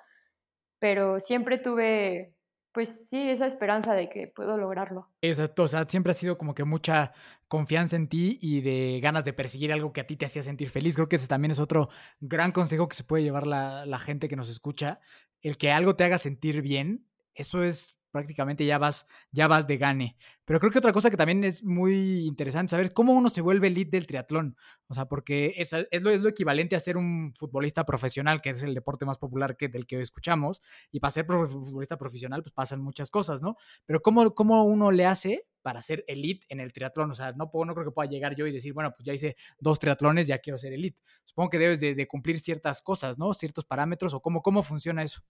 pero 0.79 1.21
siempre 1.21 1.57
tuve 1.57 2.35
pues 2.73 3.07
sí, 3.07 3.29
esa 3.29 3.47
esperanza 3.47 3.93
de 3.93 4.09
que 4.09 4.29
puedo 4.29 4.57
lograrlo. 4.57 5.09
Exacto, 5.21 5.65
o 5.65 5.69
sea, 5.69 5.85
siempre 5.87 6.13
ha 6.13 6.15
sido 6.15 6.39
como 6.39 6.55
que 6.55 6.65
mucha 6.65 7.13
confianza 7.47 7.97
en 7.97 8.09
ti 8.09 8.39
y 8.41 8.63
de 8.63 8.99
ganas 9.03 9.25
de 9.25 9.35
perseguir 9.35 9.73
algo 9.73 9.93
que 9.93 10.01
a 10.01 10.07
ti 10.07 10.17
te 10.17 10.25
hacía 10.25 10.43
sentir 10.43 10.71
feliz. 10.71 10.95
Creo 10.95 11.09
que 11.09 11.17
ese 11.17 11.29
también 11.29 11.51
es 11.51 11.61
otro 11.61 11.91
gran 12.21 12.51
consejo 12.51 12.89
que 12.89 12.97
se 12.97 13.05
puede 13.05 13.23
llevar 13.23 13.47
la, 13.47 13.85
la 13.85 13.99
gente 13.99 14.29
que 14.29 14.37
nos 14.37 14.49
escucha. 14.49 15.01
El 15.43 15.59
que 15.59 15.71
algo 15.71 15.97
te 15.97 16.05
haga 16.05 16.17
sentir 16.17 16.63
bien, 16.63 17.07
eso 17.35 17.63
es 17.63 17.99
prácticamente 18.13 18.65
ya 18.65 18.79
vas, 18.79 19.07
ya 19.33 19.49
vas 19.49 19.67
de 19.67 19.79
gane. 19.79 20.17
Pero 20.45 20.61
creo 20.61 20.71
que 20.71 20.79
otra 20.79 20.93
cosa 20.93 21.11
que 21.11 21.17
también 21.17 21.43
es 21.43 21.65
muy 21.65 22.27
interesante 22.27 22.71
saber 22.71 22.93
cómo 22.93 23.13
uno 23.15 23.29
se 23.29 23.41
vuelve 23.41 23.69
elite 23.69 23.97
del 23.97 24.07
triatlón. 24.07 24.57
O 24.87 24.95
sea, 24.95 25.07
porque 25.07 25.55
es, 25.57 25.73
es, 25.73 26.03
lo, 26.03 26.11
es 26.11 26.21
lo 26.21 26.29
equivalente 26.29 26.77
a 26.77 26.81
ser 26.81 26.97
un 26.97 27.35
futbolista 27.37 27.85
profesional, 27.85 28.41
que 28.41 28.51
es 28.51 28.63
el 28.63 28.75
deporte 28.75 29.05
más 29.07 29.19
popular 29.19 29.57
que, 29.57 29.69
del 29.69 29.87
que 29.87 30.01
escuchamos. 30.01 30.63
Y 30.93 31.01
para 31.01 31.11
ser 31.11 31.27
futbolista 31.27 31.97
profesional, 31.97 32.43
pues 32.43 32.53
pasan 32.53 32.83
muchas 32.83 33.11
cosas, 33.11 33.43
¿no? 33.43 33.57
Pero 33.87 34.01
cómo, 34.01 34.35
cómo 34.35 34.65
uno 34.65 34.93
le 34.93 35.07
hace 35.07 35.47
para 35.63 35.81
ser 35.81 36.05
elite 36.07 36.45
en 36.51 36.61
el 36.61 36.73
triatlón. 36.73 37.11
O 37.11 37.15
sea, 37.15 37.33
no, 37.33 37.51
puedo, 37.51 37.65
no 37.65 37.75
creo 37.75 37.87
que 37.87 37.93
pueda 37.93 38.11
llegar 38.11 38.37
yo 38.37 38.47
y 38.47 38.53
decir, 38.53 38.75
bueno, 38.75 38.93
pues 38.93 39.05
ya 39.05 39.15
hice 39.15 39.37
dos 39.59 39.79
triatlones, 39.79 40.27
ya 40.27 40.39
quiero 40.39 40.59
ser 40.59 40.73
elite. 40.75 41.01
Supongo 41.25 41.51
que 41.51 41.59
debes 41.59 41.81
de, 41.81 41.95
de 41.95 42.07
cumplir 42.07 42.39
ciertas 42.39 42.83
cosas, 42.83 43.19
¿no? 43.19 43.33
Ciertos 43.33 43.65
parámetros 43.65 44.13
o 44.13 44.21
cómo, 44.21 44.43
cómo 44.43 44.63
funciona 44.63 45.03
eso. 45.03 45.23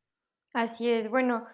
Así 0.53 0.89
es. 0.89 1.09
Bueno, 1.09 1.47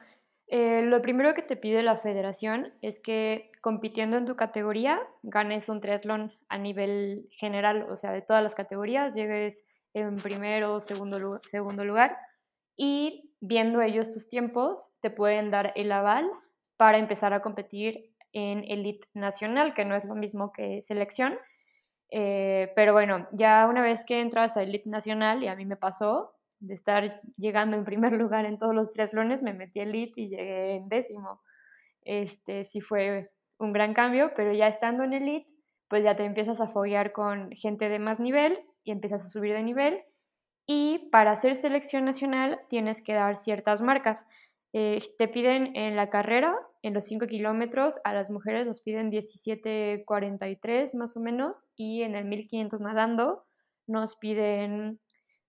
eh, 0.51 0.83
lo 0.83 1.03
primero 1.03 1.35
que 1.35 1.43
te 1.43 1.57
pide 1.57 1.83
la 1.83 1.99
federación 1.99 2.73
es 2.81 3.01
que 3.01 3.51
compitiendo 3.61 4.17
en 4.17 4.25
tu 4.25 4.37
categoría 4.37 5.01
ganes 5.23 5.69
un 5.69 5.81
triatlón 5.81 6.33
a 6.49 6.59
nivel 6.59 7.29
general, 7.31 7.87
o 7.91 7.97
sea, 7.97 8.13
de 8.13 8.23
todas 8.23 8.43
las 8.43 8.55
categorías, 8.55 9.15
llegues 9.15 9.65
en 9.95 10.17
primero 10.17 10.75
o 10.75 10.81
segundo, 10.81 11.41
segundo 11.51 11.85
lugar 11.85 12.17
y 12.77 13.35
viendo 13.41 13.83
ellos 13.83 14.11
tus 14.11 14.29
tiempos 14.29 14.91
te 15.01 15.11
pueden 15.11 15.51
dar 15.51 15.73
el 15.77 15.93
aval 15.93 16.31
para 16.77 16.99
empezar 16.99 17.33
a 17.33 17.43
competir 17.43 18.15
en 18.33 18.65
elite 18.65 19.07
nacional, 19.15 19.75
que 19.75 19.85
no 19.85 19.97
es 19.97 20.05
lo 20.05 20.15
mismo 20.15 20.53
que 20.53 20.81
selección. 20.81 21.37
Eh, 22.11 22.73
pero 22.75 22.93
bueno, 22.93 23.27
ya 23.33 23.67
una 23.69 23.83
vez 23.83 24.05
que 24.05 24.21
entras 24.21 24.57
a 24.57 24.63
elite 24.63 24.89
nacional, 24.89 25.43
y 25.43 25.49
a 25.49 25.57
mí 25.57 25.67
me 25.67 25.77
pasó, 25.77 26.33
de 26.61 26.75
estar 26.75 27.21
llegando 27.37 27.77
en 27.77 27.85
primer 27.85 28.12
lugar 28.12 28.44
en 28.44 28.59
todos 28.59 28.75
los 28.75 28.90
triatlones, 28.90 29.42
me 29.42 29.53
metí 29.53 29.81
elite 29.81 30.21
y 30.21 30.29
llegué 30.29 30.77
en 30.77 30.88
décimo. 30.88 31.40
Este 32.03 32.64
sí 32.64 32.81
fue 32.81 33.31
un 33.59 33.73
gran 33.73 33.94
cambio, 33.94 34.33
pero 34.37 34.53
ya 34.53 34.68
estando 34.68 35.05
en 35.05 35.12
elite, 35.12 35.51
pues 35.88 36.05
ya 36.05 36.16
te 36.16 36.25
empiezas 36.25 36.61
a 36.61 36.68
foguear 36.68 37.12
con 37.12 37.51
gente 37.53 37.88
de 37.88 37.99
más 37.99 38.21
nivel 38.21 38.59
y 38.85 38.90
empiezas 38.90 39.25
a 39.25 39.29
subir 39.29 39.55
de 39.55 39.62
nivel. 39.62 40.03
Y 40.66 41.09
para 41.11 41.33
hacer 41.33 41.57
selección 41.57 42.05
nacional 42.05 42.61
tienes 42.68 43.01
que 43.03 43.14
dar 43.14 43.37
ciertas 43.37 43.81
marcas. 43.81 44.27
Eh, 44.75 45.03
te 45.16 45.29
piden 45.29 45.75
en 45.77 45.97
la 45.97 46.11
carrera, 46.11 46.55
en 46.83 46.92
los 46.92 47.07
5 47.07 47.27
kilómetros, 47.27 47.99
a 48.05 48.12
las 48.12 48.29
mujeres 48.29 48.66
nos 48.66 48.81
piden 48.81 49.11
17.43 49.11 50.94
más 50.94 51.16
o 51.16 51.21
menos, 51.21 51.64
y 51.75 52.03
en 52.03 52.14
el 52.14 52.27
1500 52.27 52.83
nadando 52.83 53.47
nos 53.87 54.16
piden 54.16 55.01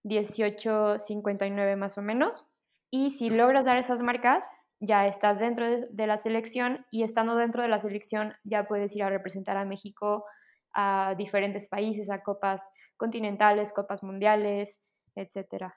18.59 0.03 1.75
más 1.75 1.97
o 1.97 2.01
menos. 2.01 2.47
Y 2.91 3.11
si 3.11 3.29
logras 3.29 3.65
dar 3.65 3.77
esas 3.77 4.01
marcas, 4.01 4.45
ya 4.79 5.07
estás 5.07 5.39
dentro 5.39 5.65
de, 5.89 6.07
la 6.07 6.17
selección 6.17 6.85
y 6.89 7.03
estando 7.03 7.35
dentro 7.35 7.61
de 7.61 7.67
la 7.67 7.81
selección 7.81 8.33
ya 8.43 8.67
puedes 8.67 8.95
ir 8.95 9.03
a 9.03 9.09
representar 9.09 9.57
a 9.57 9.65
México 9.65 10.25
a 10.73 11.15
diferentes 11.17 11.67
países, 11.67 12.09
a 12.09 12.23
copas 12.23 12.69
continentales, 12.95 13.73
copas 13.73 14.03
mundiales, 14.03 14.79
etcétera. 15.15 15.75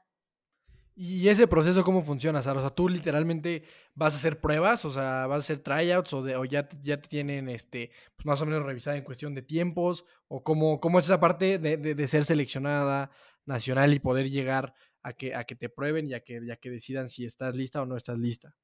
¿Y 0.95 1.29
ese 1.29 1.49
proceso 1.49 1.85
cómo 1.85 2.03
funciona, 2.03 2.43
Sara? 2.43 2.59
O 2.59 2.61
sea, 2.61 2.71
tú 2.71 2.87
literalmente 2.89 3.65
vas 3.95 4.13
a 4.13 4.19
hacer 4.19 4.41
pruebas, 4.41 4.85
o 4.85 4.91
sea, 4.91 5.27
vas 5.27 5.37
a 5.37 5.39
hacer 5.39 5.61
tryouts 5.61 6.13
o, 6.13 6.23
de, 6.23 6.37
o 6.37 6.45
ya, 6.45 6.69
ya 6.83 7.01
te 7.01 7.09
tienen 7.09 7.49
este, 7.49 7.91
pues 8.15 8.27
más 8.27 8.43
o 8.43 8.47
menos 8.47 8.63
revisada 8.63 8.99
en 8.99 9.03
cuestión 9.03 9.35
de 9.35 9.41
tiempos, 9.41 10.05
o 10.29 10.45
cómo, 10.45 10.81
cómo 10.81 10.99
es 10.99 11.07
esa 11.07 11.19
parte 11.19 11.59
de, 11.59 11.79
de 11.79 12.07
ser 12.07 12.27
seleccionada 12.27 13.11
nacional 13.47 13.93
y 13.95 14.01
poder 14.01 14.31
llegar 14.31 14.75
a 15.03 15.13
que, 15.15 15.35
a 15.35 15.45
que 15.45 15.57
te 15.57 15.69
prueben 15.69 16.07
y 16.09 16.15
a 16.15 16.21
que, 16.21 16.41
ya 16.45 16.57
que 16.57 16.71
decidan 16.71 17.09
si 17.09 17.25
estás 17.25 17.57
lista 17.57 17.83
o 17.83 17.87
no 17.87 17.97
estás 17.97 18.19
lista. 18.19 18.57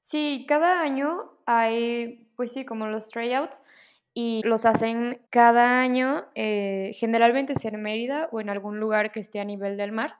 Sí, 0.00 0.44
cada 0.46 0.82
año 0.82 1.38
hay, 1.46 2.30
pues 2.36 2.52
sí, 2.52 2.64
como 2.64 2.86
los 2.86 3.08
tryouts 3.08 3.62
y 4.12 4.42
los 4.44 4.64
hacen 4.66 5.22
cada 5.30 5.80
año, 5.80 6.26
eh, 6.34 6.90
generalmente 6.94 7.54
es 7.54 7.64
en 7.64 7.80
Mérida 7.82 8.28
o 8.30 8.40
en 8.40 8.50
algún 8.50 8.78
lugar 8.78 9.12
que 9.12 9.20
esté 9.20 9.40
a 9.40 9.44
nivel 9.44 9.76
del 9.76 9.92
mar 9.92 10.16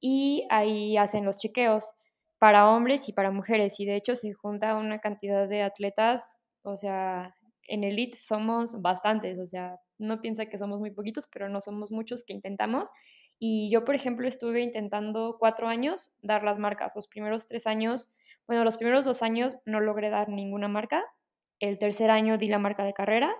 y 0.00 0.46
ahí 0.50 0.96
hacen 0.96 1.24
los 1.24 1.38
chequeos 1.38 1.92
para 2.38 2.68
hombres 2.70 3.08
y 3.08 3.12
para 3.12 3.30
mujeres 3.32 3.80
y 3.80 3.86
de 3.86 3.96
hecho 3.96 4.16
se 4.16 4.32
junta 4.32 4.76
una 4.76 5.00
cantidad 5.00 5.48
de 5.48 5.62
atletas, 5.62 6.38
o 6.62 6.76
sea, 6.76 7.36
en 7.70 7.84
elite 7.84 8.18
somos 8.20 8.82
bastantes, 8.82 9.38
o 9.38 9.46
sea, 9.46 9.78
no 9.96 10.20
piensa 10.20 10.46
que 10.46 10.58
somos 10.58 10.80
muy 10.80 10.90
poquitos, 10.90 11.28
pero 11.28 11.48
no 11.48 11.60
somos 11.60 11.92
muchos 11.92 12.24
que 12.24 12.32
intentamos. 12.32 12.90
Y 13.38 13.70
yo, 13.70 13.84
por 13.84 13.94
ejemplo, 13.94 14.26
estuve 14.26 14.60
intentando 14.60 15.36
cuatro 15.38 15.68
años 15.68 16.10
dar 16.20 16.42
las 16.42 16.58
marcas. 16.58 16.92
Los 16.96 17.06
primeros 17.06 17.46
tres 17.46 17.66
años, 17.66 18.10
bueno, 18.46 18.64
los 18.64 18.76
primeros 18.76 19.04
dos 19.04 19.22
años 19.22 19.58
no 19.64 19.80
logré 19.80 20.10
dar 20.10 20.28
ninguna 20.28 20.66
marca. 20.66 21.04
El 21.60 21.78
tercer 21.78 22.10
año 22.10 22.38
di 22.38 22.48
la 22.48 22.58
marca 22.58 22.84
de 22.84 22.92
carrera 22.92 23.32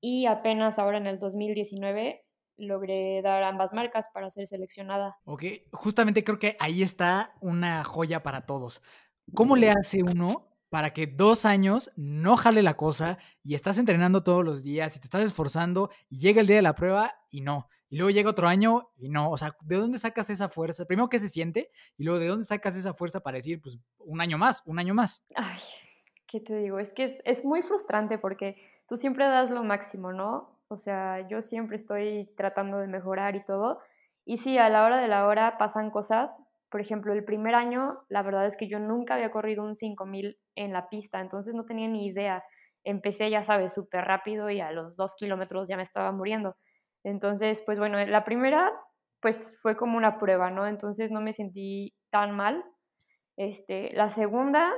y 0.00 0.26
apenas 0.26 0.78
ahora 0.78 0.98
en 0.98 1.06
el 1.08 1.18
2019 1.18 2.24
logré 2.58 3.20
dar 3.22 3.42
ambas 3.42 3.72
marcas 3.72 4.08
para 4.14 4.30
ser 4.30 4.46
seleccionada. 4.46 5.16
Ok, 5.24 5.44
justamente 5.72 6.22
creo 6.22 6.38
que 6.38 6.56
ahí 6.60 6.82
está 6.82 7.34
una 7.40 7.82
joya 7.82 8.22
para 8.22 8.46
todos. 8.46 8.80
¿Cómo 9.34 9.56
le 9.56 9.70
hace 9.70 10.02
uno 10.02 10.51
para 10.72 10.94
que 10.94 11.06
dos 11.06 11.44
años 11.44 11.92
no 11.96 12.34
jale 12.34 12.62
la 12.62 12.78
cosa 12.78 13.18
y 13.44 13.54
estás 13.54 13.76
entrenando 13.76 14.22
todos 14.22 14.42
los 14.42 14.62
días 14.62 14.96
y 14.96 15.00
te 15.00 15.06
estás 15.06 15.20
esforzando 15.20 15.90
y 16.08 16.20
llega 16.20 16.40
el 16.40 16.46
día 16.46 16.56
de 16.56 16.62
la 16.62 16.74
prueba 16.74 17.12
y 17.28 17.42
no. 17.42 17.68
Y 17.90 17.98
luego 17.98 18.08
llega 18.08 18.30
otro 18.30 18.48
año 18.48 18.88
y 18.96 19.10
no. 19.10 19.30
O 19.30 19.36
sea, 19.36 19.54
¿de 19.60 19.76
dónde 19.76 19.98
sacas 19.98 20.30
esa 20.30 20.48
fuerza? 20.48 20.86
Primero, 20.86 21.10
¿qué 21.10 21.18
se 21.18 21.28
siente? 21.28 21.70
Y 21.98 22.04
luego, 22.04 22.20
¿de 22.20 22.28
dónde 22.28 22.46
sacas 22.46 22.74
esa 22.74 22.94
fuerza 22.94 23.20
para 23.20 23.36
decir, 23.36 23.60
pues, 23.60 23.78
un 23.98 24.22
año 24.22 24.38
más, 24.38 24.62
un 24.64 24.78
año 24.78 24.94
más? 24.94 25.22
Ay, 25.34 25.60
¿qué 26.26 26.40
te 26.40 26.56
digo? 26.56 26.78
Es 26.78 26.94
que 26.94 27.04
es, 27.04 27.20
es 27.26 27.44
muy 27.44 27.60
frustrante 27.60 28.16
porque 28.16 28.56
tú 28.88 28.96
siempre 28.96 29.26
das 29.26 29.50
lo 29.50 29.62
máximo, 29.64 30.14
¿no? 30.14 30.58
O 30.68 30.78
sea, 30.78 31.28
yo 31.28 31.42
siempre 31.42 31.76
estoy 31.76 32.32
tratando 32.34 32.78
de 32.78 32.86
mejorar 32.86 33.36
y 33.36 33.44
todo. 33.44 33.80
Y 34.24 34.38
sí, 34.38 34.56
a 34.56 34.70
la 34.70 34.86
hora 34.86 35.02
de 35.02 35.08
la 35.08 35.26
hora 35.26 35.58
pasan 35.58 35.90
cosas 35.90 36.38
por 36.72 36.80
ejemplo, 36.82 37.14
el 37.14 37.24
primer 37.24 37.54
año, 37.54 38.00
la 38.10 38.22
verdad 38.24 38.46
es 38.46 38.56
que 38.56 38.68
yo 38.68 38.80
nunca 38.80 39.14
había 39.16 39.30
corrido 39.30 39.64
un 39.64 39.76
5000 39.76 40.38
en 40.56 40.72
la 40.74 40.88
pista, 40.90 41.20
entonces 41.20 41.54
no 41.54 41.66
tenía 41.66 41.88
ni 41.88 42.06
idea. 42.08 42.44
Empecé, 42.84 43.30
ya 43.30 43.44
sabes, 43.44 43.74
súper 43.74 44.04
rápido 44.06 44.50
y 44.50 44.60
a 44.60 44.72
los 44.72 44.96
dos 44.96 45.14
kilómetros 45.16 45.68
ya 45.68 45.76
me 45.78 45.84
estaba 45.84 46.12
muriendo. 46.12 46.56
Entonces, 47.04 47.62
pues 47.66 47.78
bueno, 47.78 48.04
la 48.06 48.24
primera, 48.24 48.72
pues 49.20 49.56
fue 49.62 49.76
como 49.76 49.98
una 49.98 50.18
prueba, 50.18 50.50
¿no? 50.50 50.66
Entonces 50.66 51.12
no 51.12 51.20
me 51.20 51.32
sentí 51.34 51.94
tan 52.10 52.32
mal. 52.36 52.64
Este, 53.36 53.92
la 53.94 54.08
segunda, 54.08 54.72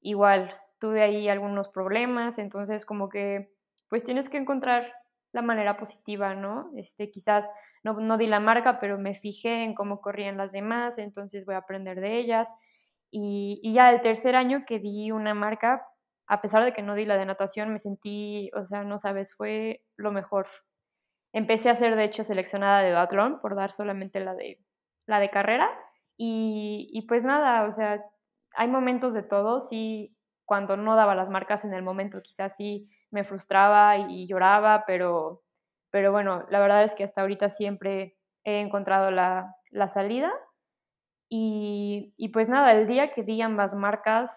igual, 0.00 0.54
tuve 0.78 1.02
ahí 1.02 1.28
algunos 1.28 1.68
problemas, 1.68 2.38
entonces 2.38 2.86
como 2.86 3.08
que, 3.08 3.50
pues 3.88 4.04
tienes 4.04 4.28
que 4.30 4.38
encontrar 4.38 4.92
la 5.32 5.42
manera 5.42 5.76
positiva, 5.76 6.34
¿no? 6.34 6.70
Este, 6.76 7.10
quizás 7.10 7.48
no, 7.82 7.94
no 7.94 8.18
di 8.18 8.26
la 8.26 8.40
marca, 8.40 8.80
pero 8.80 8.98
me 8.98 9.14
fijé 9.14 9.64
en 9.64 9.74
cómo 9.74 10.00
corrían 10.00 10.36
las 10.36 10.52
demás, 10.52 10.98
entonces 10.98 11.46
voy 11.46 11.54
a 11.54 11.58
aprender 11.58 12.00
de 12.00 12.18
ellas. 12.18 12.52
Y, 13.10 13.60
y, 13.62 13.72
ya 13.74 13.90
el 13.90 14.02
tercer 14.02 14.36
año 14.36 14.64
que 14.66 14.78
di 14.78 15.10
una 15.10 15.34
marca, 15.34 15.86
a 16.26 16.40
pesar 16.40 16.64
de 16.64 16.72
que 16.72 16.82
no 16.82 16.94
di 16.94 17.04
la 17.04 17.16
de 17.16 17.26
natación, 17.26 17.72
me 17.72 17.78
sentí, 17.78 18.50
o 18.54 18.64
sea, 18.66 18.84
no 18.84 18.98
sabes, 18.98 19.32
fue 19.34 19.82
lo 19.96 20.12
mejor. 20.12 20.48
Empecé 21.32 21.70
a 21.70 21.74
ser, 21.74 21.96
de 21.96 22.04
hecho, 22.04 22.24
seleccionada 22.24 22.82
de 22.82 22.92
duatlón 22.92 23.40
por 23.40 23.56
dar 23.56 23.72
solamente 23.72 24.20
la 24.20 24.34
de, 24.34 24.60
la 25.06 25.20
de 25.20 25.30
carrera. 25.30 25.68
Y, 26.16 26.88
y 26.92 27.02
pues 27.02 27.24
nada, 27.24 27.66
o 27.68 27.72
sea, 27.72 28.04
hay 28.54 28.68
momentos 28.68 29.14
de 29.14 29.22
todo, 29.22 29.60
sí, 29.60 30.16
cuando 30.44 30.76
no 30.76 30.96
daba 30.96 31.14
las 31.14 31.30
marcas 31.30 31.64
en 31.64 31.74
el 31.74 31.82
momento, 31.82 32.20
quizás 32.22 32.56
sí 32.56 32.88
me 33.10 33.24
frustraba 33.24 33.96
y 33.96 34.26
lloraba, 34.26 34.84
pero 34.86 35.42
pero 35.90 36.12
bueno, 36.12 36.46
la 36.50 36.60
verdad 36.60 36.84
es 36.84 36.94
que 36.94 37.04
hasta 37.04 37.20
ahorita 37.20 37.50
siempre 37.50 38.16
he 38.44 38.60
encontrado 38.60 39.10
la, 39.10 39.56
salida. 39.88 40.32
Y, 41.28 42.30
pues 42.32 42.48
nada, 42.48 42.72
el 42.72 42.86
día 42.86 43.12
que 43.12 43.22
di 43.22 43.40
ambas 43.42 43.74
marcas, 43.74 44.30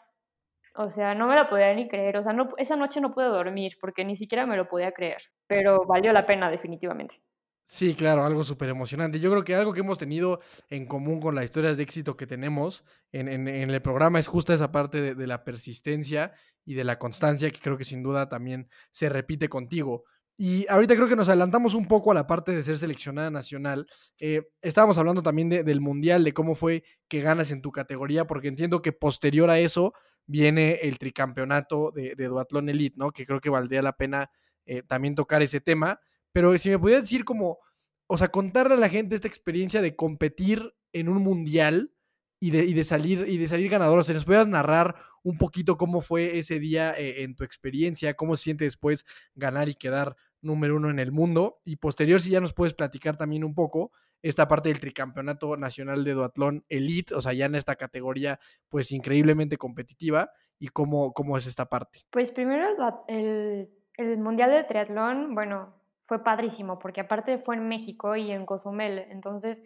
o 0.76 0.90
sea, 0.90 1.16
no 1.16 1.28
me 1.28 1.36
la 1.36 1.50
podía 1.50 1.74
ni 1.74 1.88
creer. 1.88 2.18
O 2.18 2.24
sea, 2.24 2.34
no, 2.34 2.50
esa 2.58 2.76
noche 2.76 3.02
no 3.02 3.14
pude 3.14 3.26
dormir 3.26 3.78
porque 3.80 4.06
ni 4.06 4.16
siquiera 4.16 4.46
me 4.46 4.58
lo 4.58 4.68
podía 4.68 4.92
creer. 4.92 5.22
Pero 5.48 5.86
valió 5.86 6.12
la 6.14 6.26
pena 6.26 6.50
definitivamente. 6.50 7.24
Sí, 7.66 7.96
claro, 7.96 8.26
algo 8.26 8.44
súper 8.44 8.70
emocionante. 8.70 9.20
Yo 9.20 9.32
creo 9.32 9.44
que 9.44 9.56
algo 9.56 9.74
que 9.74 9.80
hemos 9.80 9.98
tenido 9.98 10.42
en 10.70 10.86
común 10.86 11.22
con 11.22 11.34
las 11.34 11.46
historias 11.46 11.78
de 11.78 11.84
éxito 11.84 12.18
que 12.18 12.28
tenemos 12.28 12.84
en, 13.12 13.48
el 13.48 13.82
programa 13.82 14.20
es 14.20 14.28
justo 14.28 14.54
esa 14.54 14.72
parte 14.72 15.16
de, 15.16 15.28
la 15.28 15.46
persistencia 15.46 16.34
y 16.66 16.76
de 16.76 16.84
la 16.84 16.98
constancia 16.98 17.50
que 17.52 17.60
creo 17.60 17.78
que 17.78 17.84
sin 17.84 18.04
duda 18.04 18.30
también 18.30 18.70
se 18.92 19.10
repite 19.10 19.50
contigo. 19.50 20.06
Y 20.36 20.66
ahorita 20.68 20.96
creo 20.96 21.08
que 21.08 21.16
nos 21.16 21.30
adelantamos 21.30 21.76
un 21.76 21.88
poco 21.88 22.12
a 22.12 22.16
la 22.16 22.26
parte 22.26 22.52
de 22.52 22.64
ser 22.64 22.78
seleccionada 22.78 23.30
nacional. 23.30 23.88
Eh, 24.20 24.50
estábamos 24.62 24.98
hablando 24.98 25.22
también 25.22 25.50
del 25.50 25.82
Mundial, 25.82 26.24
de 26.24 26.34
cómo 26.34 26.56
fue 26.56 26.84
que 27.08 27.22
ganas 27.22 27.52
en 27.52 27.62
tu 27.62 27.72
categoría, 27.72 28.26
porque 28.26 28.48
entiendo 28.48 28.82
que 28.82 28.94
posterior 28.94 29.50
a 29.50 29.60
eso 29.60 29.94
viene 30.26 30.80
el 30.82 30.98
tricampeonato 30.98 31.92
de, 31.92 32.16
de 32.16 32.28
Duatlón 32.28 32.70
Elite, 32.70 32.96
¿no? 32.98 33.12
Que 33.12 33.26
creo 33.26 33.40
que 33.40 33.50
valdría 33.50 33.82
la 33.82 33.96
pena 33.96 34.32
eh, 34.66 34.82
también 34.82 35.14
tocar 35.16 35.42
ese 35.44 35.62
tema. 35.62 36.00
Pero 36.32 36.58
si 36.58 36.70
me 36.70 36.80
pudieras 36.80 37.04
decir 37.04 37.26
como, 37.26 37.60
o 38.08 38.18
sea, 38.18 38.30
contarle 38.30 38.74
a 38.74 38.78
la 38.78 38.90
gente 38.90 39.16
esta 39.16 39.28
experiencia 39.28 39.82
de 39.82 39.96
competir 39.96 40.74
en 40.94 41.10
un 41.10 41.22
Mundial 41.22 41.94
y 42.40 42.52
de, 42.52 42.66
y 42.66 42.74
de 42.74 42.84
salir, 42.84 43.26
y 43.28 43.38
de 43.38 43.48
salir 43.48 43.70
ganador, 43.70 44.00
o 44.00 44.04
sea, 44.04 44.16
¿nos 44.16 44.26
pudieras 44.26 44.48
narrar 44.48 44.96
un 45.24 45.38
poquito 45.38 45.78
cómo 45.78 46.02
fue 46.02 46.38
ese 46.38 46.60
día 46.60 46.94
eh, 46.98 47.24
en 47.24 47.36
tu 47.36 47.44
experiencia, 47.44 48.14
cómo 48.14 48.36
se 48.36 48.44
siente 48.44 48.66
después 48.66 49.06
ganar 49.36 49.70
y 49.70 49.76
quedar 49.76 50.16
número 50.42 50.76
uno 50.76 50.90
en 50.90 51.00
el 51.00 51.12
mundo. 51.12 51.60
Y 51.64 51.78
posterior, 51.78 52.20
si 52.20 52.30
ya 52.30 52.42
nos 52.42 52.54
puedes 52.54 52.74
platicar 52.74 53.18
también 53.18 53.44
un 53.44 53.56
poco 53.56 53.92
esta 54.22 54.48
parte 54.48 54.70
del 54.70 54.80
tricampeonato 54.80 55.58
nacional 55.58 56.04
de 56.04 56.14
duatlón 56.14 56.66
elite, 56.70 57.14
o 57.14 57.22
sea, 57.22 57.34
ya 57.34 57.46
en 57.46 57.56
esta 57.56 57.76
categoría, 57.76 58.40
pues 58.70 58.92
increíblemente 58.92 59.58
competitiva, 59.58 60.32
y 60.60 60.70
cómo, 60.70 61.12
cómo 61.12 61.38
es 61.38 61.46
esta 61.46 61.66
parte. 61.66 62.00
Pues 62.10 62.32
primero 62.32 62.68
el, 63.10 63.70
el 63.98 64.18
Mundial 64.18 64.50
de 64.50 64.64
Triatlón, 64.64 65.36
bueno, 65.36 65.76
fue 66.06 66.24
padrísimo, 66.24 66.80
porque 66.80 67.02
aparte 67.02 67.38
fue 67.38 67.58
en 67.58 67.68
México 67.68 68.16
y 68.16 68.32
en 68.32 68.46
Cozumel, 68.46 69.00
entonces, 69.10 69.62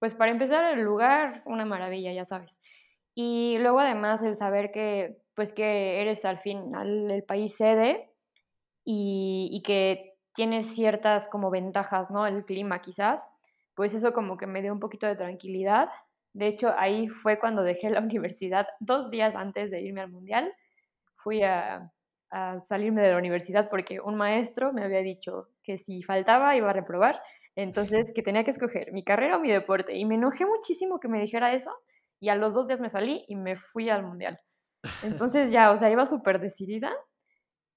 pues 0.00 0.14
para 0.14 0.32
empezar 0.32 0.76
el 0.76 0.84
lugar, 0.84 1.42
una 1.46 1.64
maravilla, 1.64 2.12
ya 2.12 2.24
sabes. 2.24 2.58
Y 3.18 3.56
luego 3.58 3.80
además 3.80 4.22
el 4.22 4.36
saber 4.36 4.70
que, 4.72 5.16
pues 5.34 5.54
que 5.54 6.02
eres 6.02 6.26
al 6.26 6.38
final 6.38 7.10
el 7.10 7.24
país 7.24 7.56
sede 7.56 8.10
y, 8.84 9.62
que 9.64 10.18
tienes 10.34 10.74
ciertas 10.74 11.26
como 11.28 11.50
ventajas, 11.50 12.10
¿no? 12.10 12.26
El 12.26 12.44
clima 12.44 12.82
quizás, 12.82 13.26
pues 13.74 13.94
eso 13.94 14.12
como 14.12 14.36
que 14.36 14.46
me 14.46 14.60
dio 14.60 14.70
un 14.70 14.80
poquito 14.80 15.06
de 15.06 15.16
tranquilidad. 15.16 15.88
De 16.34 16.46
hecho, 16.46 16.74
ahí 16.76 17.08
fue 17.08 17.38
cuando 17.38 17.62
dejé 17.62 17.88
la 17.88 18.00
universidad, 18.02 18.66
dos 18.80 19.10
días 19.10 19.34
antes 19.34 19.70
de 19.70 19.80
irme 19.80 20.02
al 20.02 20.10
mundial. 20.10 20.52
Fui 21.16 21.42
a, 21.42 21.90
a 22.30 22.60
salirme 22.60 23.00
de 23.00 23.12
la 23.12 23.18
universidad 23.18 23.70
porque 23.70 23.98
un 23.98 24.16
maestro 24.16 24.74
me 24.74 24.84
había 24.84 25.00
dicho 25.00 25.48
que 25.62 25.78
si 25.78 26.02
faltaba 26.02 26.54
iba 26.54 26.68
a 26.68 26.74
reprobar, 26.74 27.22
entonces 27.54 28.12
que 28.14 28.22
tenía 28.22 28.44
que 28.44 28.50
escoger 28.50 28.92
mi 28.92 29.04
carrera 29.04 29.38
o 29.38 29.40
mi 29.40 29.50
deporte. 29.50 29.94
Y 29.96 30.04
me 30.04 30.16
enojé 30.16 30.44
muchísimo 30.44 31.00
que 31.00 31.08
me 31.08 31.18
dijera 31.18 31.54
eso 31.54 31.72
y 32.26 32.28
a 32.28 32.34
los 32.34 32.54
dos 32.54 32.66
días 32.66 32.80
me 32.80 32.88
salí 32.88 33.24
y 33.28 33.36
me 33.36 33.54
fui 33.54 33.88
al 33.88 34.02
mundial. 34.02 34.40
Entonces 35.04 35.52
ya, 35.52 35.70
o 35.70 35.76
sea, 35.76 35.90
iba 35.90 36.06
súper 36.06 36.40
decidida 36.40 36.92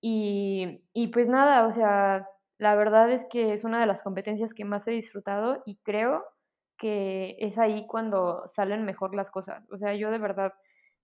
y, 0.02 0.82
y 0.92 1.08
pues 1.10 1.28
nada, 1.28 1.68
o 1.68 1.72
sea, 1.72 2.28
la 2.58 2.74
verdad 2.74 3.12
es 3.12 3.28
que 3.30 3.54
es 3.54 3.64
una 3.64 3.80
de 3.80 3.86
las 3.86 4.02
competencias 4.02 4.56
que 4.56 4.66
más 4.66 4.88
he 4.88 4.92
disfrutado 4.92 5.62
y 5.68 5.78
creo 5.84 6.26
que 6.80 7.36
es 7.38 7.60
ahí 7.60 7.86
cuando 7.86 8.42
salen 8.48 8.86
mejor 8.86 9.14
las 9.14 9.30
cosas. 9.30 9.64
O 9.72 9.78
sea, 9.78 9.94
yo 9.94 10.10
de 10.10 10.18
verdad 10.18 10.54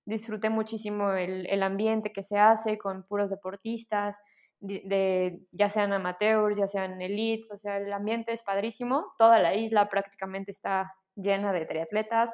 disfruté 0.05 0.49
muchísimo 0.49 1.12
el, 1.12 1.45
el 1.45 1.62
ambiente 1.62 2.12
que 2.12 2.23
se 2.23 2.39
hace 2.39 2.79
con 2.79 3.03
puros 3.03 3.29
deportistas, 3.29 4.17
de, 4.60 5.39
ya 5.51 5.69
sean 5.69 5.93
amateurs, 5.93 6.58
ya 6.58 6.67
sean 6.67 6.99
elite, 6.99 7.45
o 7.53 7.60
sea, 7.60 7.77
el 7.77 7.93
ambiente 7.93 8.34
es 8.34 8.41
padrísimo. 8.41 9.05
Toda 9.19 9.38
la 9.38 9.53
isla 9.53 9.88
prácticamente 9.88 10.49
está 10.49 10.95
llena 11.15 11.53
de 11.53 11.67
triatletas 11.67 12.34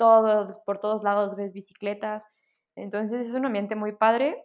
todos, 0.00 0.58
por 0.64 0.80
todos 0.80 1.02
lados 1.02 1.36
ves 1.36 1.52
bicicletas. 1.52 2.24
Entonces 2.74 3.26
es 3.26 3.34
un 3.34 3.44
ambiente 3.44 3.74
muy 3.74 3.92
padre. 3.92 4.42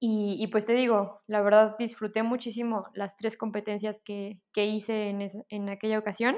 Y, 0.00 0.46
pues 0.48 0.66
te 0.66 0.74
digo, 0.74 1.22
la 1.26 1.40
verdad 1.40 1.76
disfruté 1.78 2.22
muchísimo 2.22 2.86
las 2.92 3.16
tres 3.16 3.38
competencias 3.38 4.02
que, 4.04 4.36
que 4.52 4.66
hice 4.66 5.08
en, 5.08 5.26
en, 5.48 5.68
aquella 5.70 5.98
ocasión. 5.98 6.36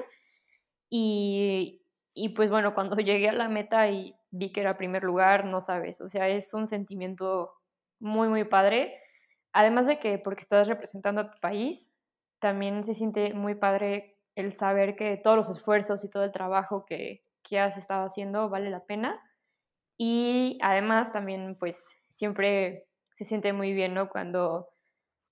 Y, 0.89 1.83
y 2.15 2.29
pues 2.31 2.49
bueno, 2.51 2.75
cuando 2.75 2.97
llegué 2.97 3.29
a 3.29 3.33
la 3.33 3.49
meta 3.49 3.89
y 3.91 4.15
vi 4.31 4.53
que 4.53 4.61
era 4.61 4.77
primer 4.77 5.03
lugar, 5.03 5.47
no 5.47 5.61
sabes, 5.61 6.01
o 6.01 6.09
sea, 6.09 6.29
es 6.29 6.55
un 6.55 6.69
sentimiento 6.69 7.53
muy, 7.99 8.29
muy 8.29 8.45
padre. 8.45 9.01
Además 9.53 9.87
de 9.87 9.99
que 9.99 10.19
porque 10.19 10.43
estás 10.43 10.69
representando 10.69 11.23
a 11.23 11.31
tu 11.31 11.39
país, 11.41 11.91
también 12.41 12.85
se 12.85 12.95
siente 12.95 13.35
muy 13.35 13.57
padre 13.57 14.17
el 14.37 14.53
saber 14.53 14.95
que 14.95 15.17
todos 15.17 15.37
los 15.37 15.51
esfuerzos 15.51 16.05
y 16.05 16.11
todo 16.11 16.23
el 16.23 16.33
trabajo 16.33 16.85
que, 16.87 17.26
que 17.49 17.61
has 17.61 17.77
estado 17.77 18.07
haciendo 18.07 18.49
vale 18.49 18.71
la 18.71 18.85
pena. 18.85 19.23
Y 19.99 20.59
además 20.63 21.13
también 21.13 21.57
pues 21.59 21.83
siempre 22.13 22.87
se 23.17 23.25
siente 23.25 23.53
muy 23.53 23.73
bien, 23.73 23.95
¿no? 23.95 24.09
Cuando, 24.09 24.69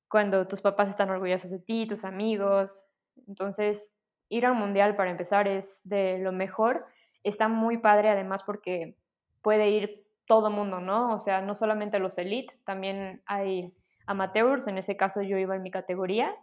cuando 0.09 0.47
tus 0.47 0.61
papás 0.61 0.89
están 0.89 1.11
orgullosos 1.11 1.51
de 1.51 1.59
ti, 1.59 1.87
tus 1.87 2.05
amigos. 2.05 2.87
Entonces, 3.27 3.93
ir 4.29 4.47
al 4.47 4.55
mundial 4.55 4.97
para 4.97 5.11
empezar 5.11 5.49
es 5.49 5.81
de 5.85 6.19
lo 6.19 6.33
mejor. 6.33 6.87
Está 7.23 7.49
muy 7.49 7.79
padre 7.79 8.09
además 8.09 8.43
porque 8.43 8.97
puede 9.43 9.71
ir 9.71 10.07
todo 10.27 10.51
mundo, 10.51 10.81
¿no? 10.81 11.15
O 11.15 11.19
sea, 11.19 11.43
no 11.43 11.55
solamente 11.55 11.99
los 11.99 12.17
elite, 12.17 12.59
también 12.65 13.23
hay 13.27 13.75
amateurs, 14.07 14.67
en 14.67 14.79
ese 14.79 14.97
caso 14.97 15.21
yo 15.23 15.37
iba 15.37 15.55
en 15.55 15.63
mi 15.63 15.71
categoría 15.71 16.35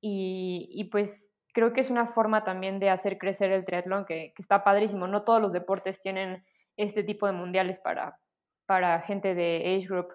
y, 0.00 0.68
y 0.70 0.84
pues 0.84 1.32
creo 1.56 1.72
que 1.72 1.80
es 1.80 1.88
una 1.88 2.06
forma 2.06 2.44
también 2.44 2.78
de 2.80 2.90
hacer 2.90 3.16
crecer 3.16 3.50
el 3.50 3.64
triatlón 3.64 4.04
que, 4.04 4.34
que, 4.36 4.42
está 4.42 4.62
padrísimo. 4.62 5.08
No 5.08 5.22
todos 5.22 5.40
los 5.40 5.54
deportes 5.54 5.98
tienen 5.98 6.44
este 6.76 7.02
tipo 7.02 7.24
de 7.24 7.32
mundiales 7.32 7.80
para, 7.80 8.18
para 8.66 9.00
gente 9.00 9.34
de 9.34 9.62
age 9.64 9.86
group. 9.86 10.08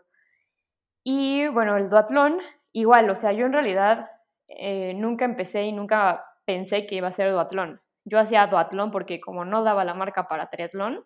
Y 1.04 1.47
bueno, 1.47 1.77
el 1.77 1.89
duatlón, 1.89 2.38
igual, 2.73 3.10
o 3.10 3.15
sea, 3.15 3.34
yo 3.34 3.47
en 3.47 3.54
realidad 3.54 4.12
eh, 4.49 4.93
nunca 4.93 5.25
empecé 5.25 5.63
y 5.63 5.71
nunca 5.71 6.23
pensé 6.45 6.86
que 6.86 6.93
iba 6.93 7.08
a 7.08 7.12
ser 7.12 7.32
duatlón. 7.32 7.82
Yo 8.06 8.19
hacía 8.19 8.45
duatlón 8.45 8.91
porque 8.91 9.19
como 9.19 9.43
no 9.43 9.63
daba 9.63 9.84
la 9.84 9.95
marca 9.95 10.27
para 10.27 10.51
triatlón, 10.51 11.04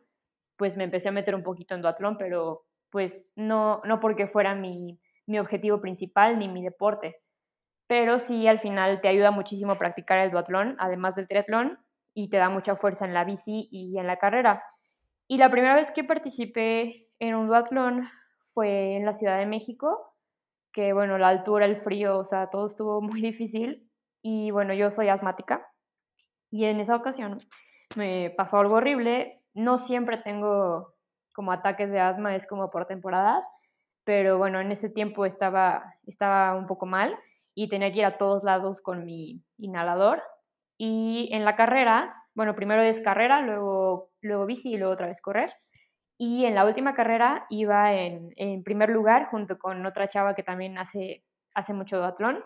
pues 0.57 0.75
me 0.75 0.83
empecé 0.83 1.07
a 1.07 1.13
meter 1.13 1.33
un 1.33 1.43
poquito 1.43 1.75
en 1.75 1.81
duatlón, 1.81 2.17
pero 2.17 2.65
pues 2.89 3.25
no, 3.37 3.79
no 3.85 4.01
porque 4.01 4.27
fuera 4.27 4.53
mi, 4.53 4.99
mi 5.27 5.39
objetivo 5.39 5.79
principal 5.79 6.37
ni 6.39 6.49
mi 6.49 6.61
deporte. 6.61 7.21
Pero 7.87 8.19
sí, 8.19 8.47
al 8.47 8.59
final 8.59 9.01
te 9.01 9.07
ayuda 9.07 9.31
muchísimo 9.31 9.75
practicar 9.75 10.19
el 10.19 10.31
duatlón, 10.31 10.75
además 10.79 11.15
del 11.15 11.27
triatlón, 11.27 11.79
y 12.13 12.29
te 12.29 12.37
da 12.37 12.49
mucha 12.49 12.75
fuerza 12.75 13.05
en 13.05 13.13
la 13.13 13.23
bici 13.23 13.67
y 13.71 13.97
en 13.99 14.07
la 14.07 14.17
carrera. 14.17 14.63
Y 15.27 15.37
la 15.37 15.49
primera 15.49 15.75
vez 15.75 15.91
que 15.91 16.03
participé 16.03 17.09
en 17.19 17.35
un 17.35 17.47
duatlón 17.47 18.07
fue 18.53 18.95
en 18.95 19.05
la 19.05 19.13
Ciudad 19.13 19.37
de 19.37 19.45
México, 19.45 20.13
que 20.71 20.93
bueno, 20.93 21.17
la 21.17 21.29
altura, 21.29 21.65
el 21.65 21.77
frío, 21.77 22.17
o 22.17 22.25
sea, 22.25 22.49
todo 22.49 22.67
estuvo 22.67 23.01
muy 23.01 23.21
difícil. 23.21 23.89
Y 24.21 24.51
bueno, 24.51 24.73
yo 24.73 24.89
soy 24.89 25.09
asmática. 25.09 25.67
Y 26.49 26.65
en 26.65 26.79
esa 26.79 26.95
ocasión 26.95 27.39
me 27.95 28.33
pasó 28.35 28.57
algo 28.57 28.75
horrible. 28.75 29.41
No 29.53 29.77
siempre 29.77 30.17
tengo 30.17 30.95
como 31.33 31.51
ataques 31.51 31.91
de 31.91 31.99
asma, 31.99 32.35
es 32.35 32.47
como 32.47 32.71
por 32.71 32.87
temporadas, 32.87 33.45
pero 34.05 34.37
bueno, 34.37 34.61
en 34.61 34.71
ese 34.71 34.89
tiempo 34.89 35.25
estaba, 35.25 35.95
estaba 36.07 36.55
un 36.55 36.65
poco 36.65 36.85
mal 36.85 37.19
y 37.55 37.69
tenía 37.69 37.91
que 37.91 37.99
ir 37.99 38.05
a 38.05 38.17
todos 38.17 38.43
lados 38.43 38.81
con 38.81 39.05
mi 39.05 39.41
inhalador. 39.57 40.21
Y 40.77 41.29
en 41.31 41.45
la 41.45 41.55
carrera, 41.55 42.13
bueno, 42.35 42.53
primero 42.55 42.81
es 42.83 43.01
carrera, 43.01 43.41
luego, 43.41 44.11
luego 44.21 44.45
bici 44.45 44.73
y 44.73 44.77
luego 44.77 44.93
otra 44.93 45.07
vez 45.07 45.21
correr. 45.21 45.51
Y 46.17 46.45
en 46.45 46.55
la 46.55 46.65
última 46.65 46.93
carrera 46.93 47.45
iba 47.49 47.93
en, 47.93 48.31
en 48.35 48.63
primer 48.63 48.89
lugar 48.89 49.25
junto 49.27 49.57
con 49.57 49.85
otra 49.85 50.09
chava 50.09 50.35
que 50.35 50.43
también 50.43 50.77
hace, 50.77 51.23
hace 51.53 51.73
mucho 51.73 51.97
duatlón. 51.97 52.43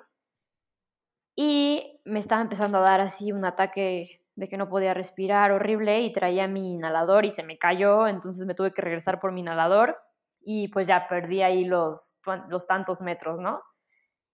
Y 1.36 2.02
me 2.06 2.20
estaba 2.20 2.42
empezando 2.42 2.78
a 2.78 2.82
dar 2.82 3.02
así 3.02 3.32
un 3.32 3.46
ataque 3.46 4.22
de 4.36 4.48
que 4.48 4.58
no 4.58 4.70
podía 4.70 4.94
respirar 4.94 5.52
horrible 5.52 6.02
y 6.02 6.14
traía 6.14 6.48
mi 6.48 6.72
inhalador 6.72 7.26
y 7.26 7.32
se 7.32 7.44
me 7.44 7.58
cayó, 7.58 8.08
entonces 8.08 8.46
me 8.46 8.56
tuve 8.56 8.74
que 8.74 8.82
regresar 8.82 9.20
por 9.20 9.32
mi 9.32 9.42
inhalador 9.42 9.98
y 10.42 10.70
pues 10.70 10.88
ya 10.88 11.08
perdí 11.08 11.42
ahí 11.42 11.66
los, 11.66 12.16
los 12.48 12.66
tantos 12.66 13.02
metros, 13.02 13.40
¿no? 13.40 13.62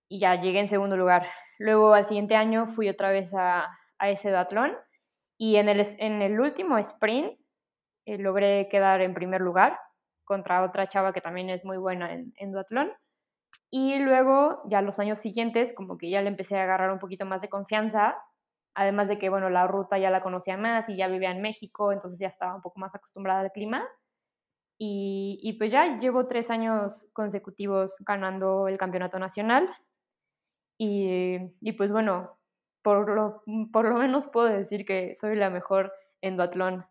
Y 0.10 0.20
ya 0.20 0.40
llegué 0.40 0.60
en 0.60 0.70
segundo 0.70 0.98
lugar. 0.98 1.28
Luego 1.58 1.94
al 1.94 2.08
siguiente 2.08 2.36
año 2.36 2.68
fui 2.68 2.90
otra 2.90 3.12
vez 3.12 3.34
a, 3.34 3.68
a 3.98 4.10
ese 4.10 4.30
duatlón 4.30 4.76
y 5.38 5.58
en 5.58 5.70
el, 5.70 5.82
en 6.00 6.22
el 6.22 6.40
último 6.40 6.78
sprint 6.78 7.34
eh, 8.06 8.18
logré 8.18 8.68
quedar 8.70 9.02
en 9.02 9.14
primer 9.14 9.42
lugar 9.42 9.80
contra 10.24 10.64
otra 10.64 10.88
chava 10.88 11.14
que 11.14 11.22
también 11.22 11.50
es 11.50 11.66
muy 11.66 11.78
buena 11.78 12.14
en, 12.14 12.34
en 12.38 12.52
duatlón. 12.52 12.92
Y 13.72 14.00
luego, 14.00 14.62
ya 14.70 14.82
los 14.82 15.00
años 15.00 15.20
siguientes, 15.20 15.74
como 15.74 15.98
que 15.98 16.10
ya 16.10 16.22
le 16.22 16.30
empecé 16.30 16.58
a 16.58 16.64
agarrar 16.64 16.92
un 16.92 17.00
poquito 17.00 17.26
más 17.26 17.42
de 17.42 17.50
confianza, 17.50 18.16
además 18.74 19.10
de 19.10 19.18
que, 19.20 19.30
bueno, 19.30 19.50
la 19.50 19.68
ruta 19.68 19.98
ya 19.98 20.10
la 20.10 20.22
conocía 20.22 20.58
más 20.58 20.90
y 20.90 20.98
ya 20.98 21.08
vivía 21.08 21.32
en 21.32 21.42
México, 21.42 21.92
entonces 21.92 22.20
ya 22.20 22.28
estaba 22.28 22.56
un 22.56 22.62
poco 22.62 22.80
más 22.80 22.96
acostumbrada 22.96 23.42
al 23.42 23.52
clima. 23.52 23.84
Y, 24.78 25.40
y 25.42 25.54
pues 25.54 25.72
ya 25.72 26.00
llevo 26.00 26.28
tres 26.28 26.50
años 26.52 27.10
consecutivos 27.14 27.96
ganando 28.06 28.68
el 28.68 28.78
campeonato 28.78 29.20
nacional. 29.20 29.70
Y, 30.78 31.38
y 31.62 31.72
pues 31.74 31.92
bueno, 31.92 32.38
por 32.82 33.10
lo, 33.10 33.44
por 33.72 33.90
lo 33.90 33.98
menos 33.98 34.28
puedo 34.28 34.48
decir 34.48 34.86
que 34.86 35.16
soy 35.16 35.36
la 35.36 35.50
mejor 35.50 35.94
en 36.22 36.38
duatlón 36.38 36.86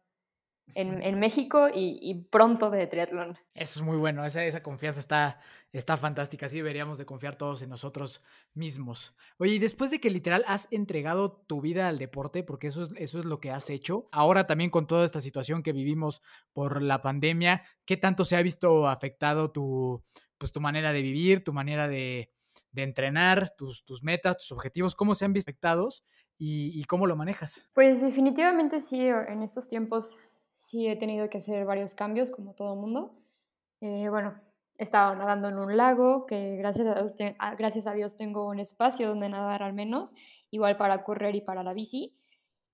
en, 0.74 1.02
en 1.02 1.18
México 1.20 1.68
y, 1.68 1.98
y, 2.00 2.14
pronto 2.14 2.70
de 2.70 2.86
triatlón. 2.86 3.38
Eso 3.54 3.80
es 3.80 3.86
muy 3.86 3.96
bueno, 3.96 4.24
esa, 4.24 4.44
esa 4.44 4.62
confianza 4.62 5.00
está, 5.00 5.40
está 5.72 5.96
fantástica, 5.96 6.46
así 6.46 6.56
deberíamos 6.56 6.98
de 6.98 7.06
confiar 7.06 7.36
todos 7.36 7.62
en 7.62 7.70
nosotros 7.70 8.22
mismos. 8.54 9.14
Oye, 9.38 9.54
y 9.54 9.58
después 9.58 9.90
de 9.90 10.00
que 10.00 10.10
literal 10.10 10.44
has 10.46 10.68
entregado 10.70 11.44
tu 11.46 11.60
vida 11.60 11.88
al 11.88 11.98
deporte, 11.98 12.42
porque 12.42 12.68
eso 12.68 12.82
es, 12.82 12.90
eso 12.96 13.18
es 13.18 13.24
lo 13.24 13.40
que 13.40 13.50
has 13.50 13.70
hecho, 13.70 14.08
ahora 14.12 14.46
también 14.46 14.70
con 14.70 14.86
toda 14.86 15.04
esta 15.04 15.20
situación 15.20 15.62
que 15.62 15.72
vivimos 15.72 16.22
por 16.52 16.82
la 16.82 17.02
pandemia, 17.02 17.62
¿qué 17.84 17.96
tanto 17.96 18.24
se 18.24 18.36
ha 18.36 18.42
visto 18.42 18.88
afectado 18.88 19.50
tu, 19.50 20.02
pues, 20.38 20.52
tu 20.52 20.60
manera 20.60 20.92
de 20.92 21.02
vivir, 21.02 21.44
tu 21.44 21.52
manera 21.52 21.88
de, 21.88 22.30
de 22.74 22.82
entrenar, 22.82 23.54
tus, 23.56 23.84
tus 23.84 24.02
metas, 24.02 24.38
tus 24.38 24.52
objetivos, 24.52 24.94
cómo 24.94 25.14
se 25.14 25.24
han 25.24 25.32
visto 25.32 25.50
afectados 25.50 26.04
y, 26.36 26.82
cómo 26.84 27.06
lo 27.06 27.16
manejas? 27.16 27.62
Pues 27.72 28.02
definitivamente 28.02 28.80
sí, 28.80 29.06
en 29.06 29.42
estos 29.42 29.68
tiempos 29.68 30.18
sí 30.58 30.88
he 30.88 30.96
tenido 30.96 31.30
que 31.30 31.38
hacer 31.38 31.64
varios 31.64 31.94
cambios, 31.94 32.30
como 32.30 32.54
todo 32.54 32.74
mundo. 32.74 33.14
Eh, 33.80 34.08
bueno, 34.08 34.40
he 34.76 34.82
estado 34.82 35.14
nadando 35.14 35.48
en 35.48 35.58
un 35.58 35.76
lago, 35.76 36.26
que 36.26 36.56
gracias 36.56 36.88
a, 36.88 36.94
Dios 36.94 37.14
gracias 37.56 37.86
a 37.86 37.94
Dios 37.94 38.16
tengo 38.16 38.48
un 38.48 38.58
espacio 38.58 39.08
donde 39.08 39.28
nadar 39.28 39.62
al 39.62 39.72
menos, 39.72 40.14
igual 40.50 40.76
para 40.76 41.04
correr 41.04 41.36
y 41.36 41.40
para 41.40 41.62
la 41.62 41.72
bici. 41.72 42.16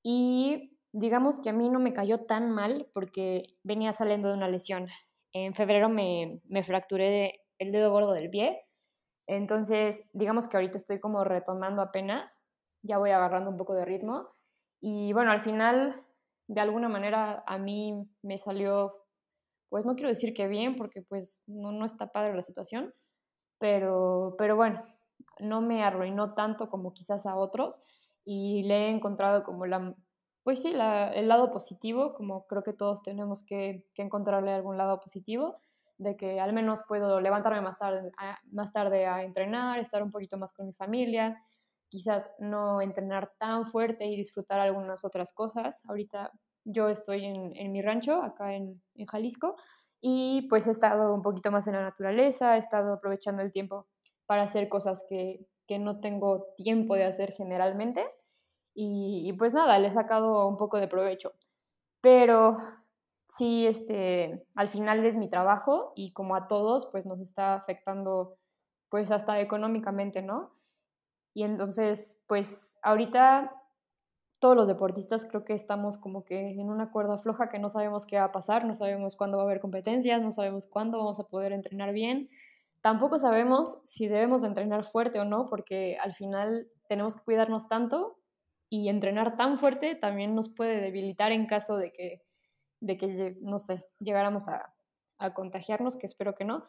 Y 0.02 0.78
digamos 0.92 1.40
que 1.40 1.50
a 1.50 1.52
mí 1.52 1.68
no 1.68 1.78
me 1.78 1.92
cayó 1.92 2.20
tan 2.20 2.50
mal 2.50 2.88
porque 2.94 3.58
venía 3.62 3.92
saliendo 3.92 4.28
de 4.28 4.34
una 4.34 4.48
lesión. 4.48 4.88
En 5.32 5.54
febrero 5.54 5.90
me, 5.90 6.40
me 6.48 6.64
fracturé 6.64 7.42
el 7.58 7.72
dedo 7.72 7.92
gordo 7.92 8.14
del 8.14 8.30
pie, 8.30 8.64
entonces 9.36 10.04
digamos 10.12 10.48
que 10.48 10.56
ahorita 10.56 10.76
estoy 10.76 11.00
como 11.00 11.24
retomando 11.24 11.82
apenas, 11.82 12.38
ya 12.82 12.98
voy 12.98 13.10
agarrando 13.10 13.50
un 13.50 13.56
poco 13.56 13.74
de 13.74 13.84
ritmo. 13.84 14.28
Y 14.80 15.12
bueno, 15.12 15.30
al 15.30 15.40
final 15.40 16.04
de 16.48 16.60
alguna 16.60 16.88
manera 16.88 17.44
a 17.46 17.58
mí 17.58 18.08
me 18.22 18.38
salió, 18.38 18.94
pues 19.68 19.86
no 19.86 19.94
quiero 19.94 20.08
decir 20.08 20.34
que 20.34 20.48
bien, 20.48 20.76
porque 20.76 21.02
pues 21.02 21.42
no, 21.46 21.70
no 21.70 21.84
está 21.84 22.12
padre 22.12 22.34
la 22.34 22.42
situación, 22.42 22.92
pero, 23.58 24.34
pero 24.36 24.56
bueno, 24.56 24.82
no 25.38 25.60
me 25.60 25.84
arruinó 25.84 26.34
tanto 26.34 26.68
como 26.68 26.92
quizás 26.92 27.26
a 27.26 27.36
otros 27.36 27.80
y 28.24 28.64
le 28.64 28.86
he 28.86 28.90
encontrado 28.90 29.44
como 29.44 29.66
la, 29.66 29.94
pues 30.42 30.62
sí, 30.62 30.72
el 30.74 31.28
lado 31.28 31.50
positivo, 31.52 32.14
como 32.14 32.46
creo 32.46 32.62
que 32.62 32.72
todos 32.72 33.02
tenemos 33.02 33.44
que, 33.44 33.86
encontrarle 33.96 34.52
algún 34.52 34.76
lado 34.76 35.00
positivo, 35.00 35.60
de 36.00 36.16
que 36.16 36.40
al 36.40 36.54
menos 36.54 36.82
puedo 36.88 37.20
levantarme 37.20 37.60
más 37.60 37.78
tarde, 37.78 38.10
a, 38.16 38.38
más 38.50 38.72
tarde 38.72 39.06
a 39.06 39.22
entrenar, 39.22 39.78
estar 39.78 40.02
un 40.02 40.10
poquito 40.10 40.38
más 40.38 40.52
con 40.52 40.66
mi 40.66 40.72
familia, 40.72 41.44
quizás 41.90 42.32
no 42.38 42.80
entrenar 42.80 43.32
tan 43.38 43.66
fuerte 43.66 44.06
y 44.06 44.16
disfrutar 44.16 44.60
algunas 44.60 45.04
otras 45.04 45.34
cosas. 45.34 45.82
Ahorita 45.86 46.32
yo 46.64 46.88
estoy 46.88 47.26
en, 47.26 47.54
en 47.54 47.70
mi 47.70 47.82
rancho, 47.82 48.22
acá 48.22 48.54
en, 48.54 48.82
en, 48.94 49.06
Jalisco, 49.06 49.56
y 50.00 50.46
pues 50.48 50.66
he 50.66 50.70
estado 50.70 51.12
un 51.12 51.20
poquito 51.20 51.50
más 51.50 51.66
en 51.66 51.74
la 51.74 51.82
naturaleza, 51.82 52.54
he 52.54 52.58
estado 52.58 52.94
aprovechando 52.94 53.42
el 53.42 53.52
tiempo 53.52 53.86
para 54.24 54.42
hacer 54.42 54.70
cosas 54.70 55.04
que, 55.06 55.46
que 55.66 55.78
no 55.78 56.00
tengo 56.00 56.46
tiempo 56.56 56.94
de 56.94 57.04
hacer 57.04 57.32
generalmente. 57.32 58.06
Y, 58.72 59.28
y, 59.28 59.32
pues 59.34 59.52
nada, 59.52 59.78
le 59.78 59.88
he 59.88 59.90
sacado 59.90 60.48
un 60.48 60.56
poco 60.56 60.78
de 60.78 60.88
provecho. 60.88 61.34
Pero 62.00 62.56
sí, 63.36 63.66
este, 63.66 64.44
al 64.56 64.68
final 64.68 65.04
es 65.04 65.16
mi 65.16 65.28
trabajo 65.30 65.92
y 65.96 66.12
como 66.12 66.34
a 66.36 66.48
todos, 66.48 66.86
pues 66.86 67.06
nos 67.06 67.20
está 67.20 67.54
afectando 67.54 68.36
pues 68.90 69.10
hasta 69.12 69.40
económicamente, 69.40 70.22
¿no? 70.22 70.52
Y 71.34 71.44
entonces, 71.44 72.20
pues 72.26 72.78
ahorita 72.82 73.52
todos 74.40 74.56
los 74.56 74.66
deportistas 74.66 75.24
creo 75.26 75.44
que 75.44 75.52
estamos 75.52 75.98
como 75.98 76.24
que 76.24 76.50
en 76.50 76.70
una 76.70 76.90
cuerda 76.90 77.18
floja 77.18 77.48
que 77.50 77.58
no 77.58 77.68
sabemos 77.68 78.06
qué 78.06 78.18
va 78.18 78.24
a 78.24 78.32
pasar, 78.32 78.64
no 78.64 78.74
sabemos 78.74 79.14
cuándo 79.14 79.36
va 79.36 79.44
a 79.44 79.46
haber 79.46 79.60
competencias, 79.60 80.22
no 80.22 80.32
sabemos 80.32 80.66
cuándo 80.66 80.98
vamos 80.98 81.20
a 81.20 81.24
poder 81.24 81.52
entrenar 81.52 81.92
bien. 81.92 82.30
Tampoco 82.80 83.18
sabemos 83.18 83.78
si 83.84 84.08
debemos 84.08 84.42
entrenar 84.42 84.84
fuerte 84.84 85.20
o 85.20 85.24
no, 85.24 85.46
porque 85.48 85.98
al 86.02 86.14
final 86.14 86.68
tenemos 86.88 87.16
que 87.16 87.22
cuidarnos 87.24 87.68
tanto 87.68 88.18
y 88.70 88.88
entrenar 88.88 89.36
tan 89.36 89.58
fuerte 89.58 89.94
también 89.96 90.34
nos 90.34 90.48
puede 90.48 90.80
debilitar 90.80 91.32
en 91.32 91.46
caso 91.46 91.76
de 91.76 91.92
que, 91.92 92.22
de 92.80 92.96
que 92.98 93.36
no 93.40 93.58
sé, 93.58 93.86
llegáramos 93.98 94.48
a, 94.48 94.74
a 95.18 95.34
contagiarnos, 95.34 95.96
que 95.96 96.06
espero 96.06 96.34
que 96.34 96.44
no, 96.44 96.68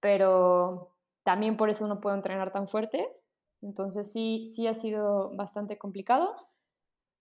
pero 0.00 0.96
también 1.22 1.56
por 1.56 1.70
eso 1.70 1.86
no 1.86 2.00
puedo 2.00 2.16
entrenar 2.16 2.52
tan 2.52 2.68
fuerte. 2.68 3.08
Entonces 3.62 4.12
sí, 4.12 4.50
sí 4.54 4.66
ha 4.66 4.74
sido 4.74 5.30
bastante 5.36 5.78
complicado, 5.78 6.34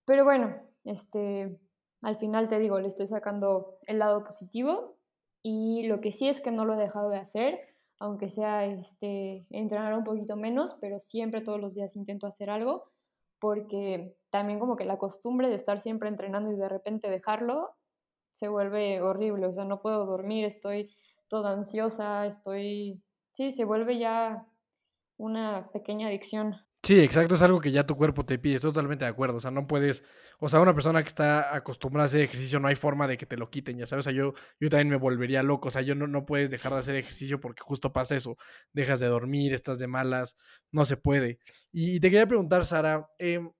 Pero 0.05 0.23
bueno, 0.25 0.55
este, 0.83 1.59
al 2.01 2.17
final 2.17 2.47
te 2.49 2.59
digo, 2.59 2.79
le 2.79 2.87
estoy 2.87 3.07
sacando 3.07 3.77
el 3.87 3.99
lado 3.99 4.23
positivo 4.23 4.97
y 5.43 5.83
lo 5.87 6.01
que 6.01 6.11
sí 6.11 6.27
es 6.27 6.41
que 6.41 6.51
no 6.51 6.65
lo 6.65 6.73
he 6.73 6.77
dejado 6.77 7.09
de 7.09 7.17
hacer, 7.17 7.59
aunque 7.99 8.29
sea 8.29 8.65
este, 8.65 9.47
entrenar 9.51 9.93
un 9.93 10.03
poquito 10.03 10.35
menos, 10.35 10.75
pero 10.81 10.99
siempre 10.99 11.41
todos 11.41 11.59
los 11.59 11.75
días 11.75 11.95
intento 11.95 12.27
hacer 12.27 12.49
algo 12.49 12.91
porque 13.39 14.15
también 14.29 14.59
como 14.59 14.75
que 14.75 14.85
la 14.85 14.97
costumbre 14.97 15.49
de 15.49 15.55
estar 15.55 15.79
siempre 15.79 16.09
entrenando 16.09 16.51
y 16.51 16.55
de 16.55 16.69
repente 16.69 17.09
dejarlo 17.09 17.71
se 18.31 18.47
vuelve 18.47 19.01
horrible, 19.01 19.45
o 19.47 19.53
sea, 19.53 19.65
no 19.65 19.81
puedo 19.81 20.05
dormir, 20.05 20.45
estoy 20.45 20.89
toda 21.27 21.53
ansiosa, 21.53 22.25
estoy, 22.25 23.01
sí, 23.31 23.51
se 23.51 23.65
vuelve 23.65 23.99
ya 23.99 24.47
una 25.17 25.69
pequeña 25.71 26.07
adicción. 26.07 26.55
Sí, 26.83 26.99
exacto, 26.99 27.35
es 27.35 27.41
algo 27.43 27.61
que 27.61 27.71
ya 27.71 27.85
tu 27.85 27.95
cuerpo 27.95 28.25
te 28.25 28.39
pide, 28.39 28.55
estoy 28.55 28.71
totalmente 28.71 29.05
de 29.05 29.11
acuerdo, 29.11 29.37
o 29.37 29.39
sea, 29.39 29.51
no 29.51 29.67
puedes, 29.67 30.03
o 30.39 30.49
sea, 30.49 30.59
una 30.61 30.73
persona 30.73 31.03
que 31.03 31.09
está 31.09 31.55
acostumbrada 31.55 32.05
a 32.05 32.07
hacer 32.07 32.21
ejercicio 32.21 32.59
no 32.59 32.67
hay 32.67 32.75
forma 32.75 33.07
de 33.07 33.17
que 33.17 33.27
te 33.27 33.37
lo 33.37 33.51
quiten, 33.51 33.77
ya 33.77 33.85
sabes, 33.85 34.07
o 34.07 34.09
sea, 34.09 34.17
yo, 34.17 34.33
yo 34.59 34.69
también 34.69 34.89
me 34.89 34.95
volvería 34.95 35.43
loco, 35.43 35.67
o 35.67 35.71
sea, 35.71 35.83
yo 35.83 35.93
no, 35.93 36.07
no 36.07 36.25
puedes 36.25 36.49
dejar 36.49 36.73
de 36.73 36.79
hacer 36.79 36.95
ejercicio 36.95 37.39
porque 37.39 37.61
justo 37.61 37.93
pasa 37.93 38.15
eso, 38.15 38.35
dejas 38.73 38.99
de 38.99 39.07
dormir, 39.07 39.53
estás 39.53 39.77
de 39.77 39.85
malas, 39.85 40.37
no 40.71 40.83
se 40.83 40.97
puede. 40.97 41.37
Y, 41.71 41.99
te 41.99 42.09
quería 42.09 42.25
preguntar, 42.25 42.65
Sara, 42.65 43.07
em, 43.19 43.51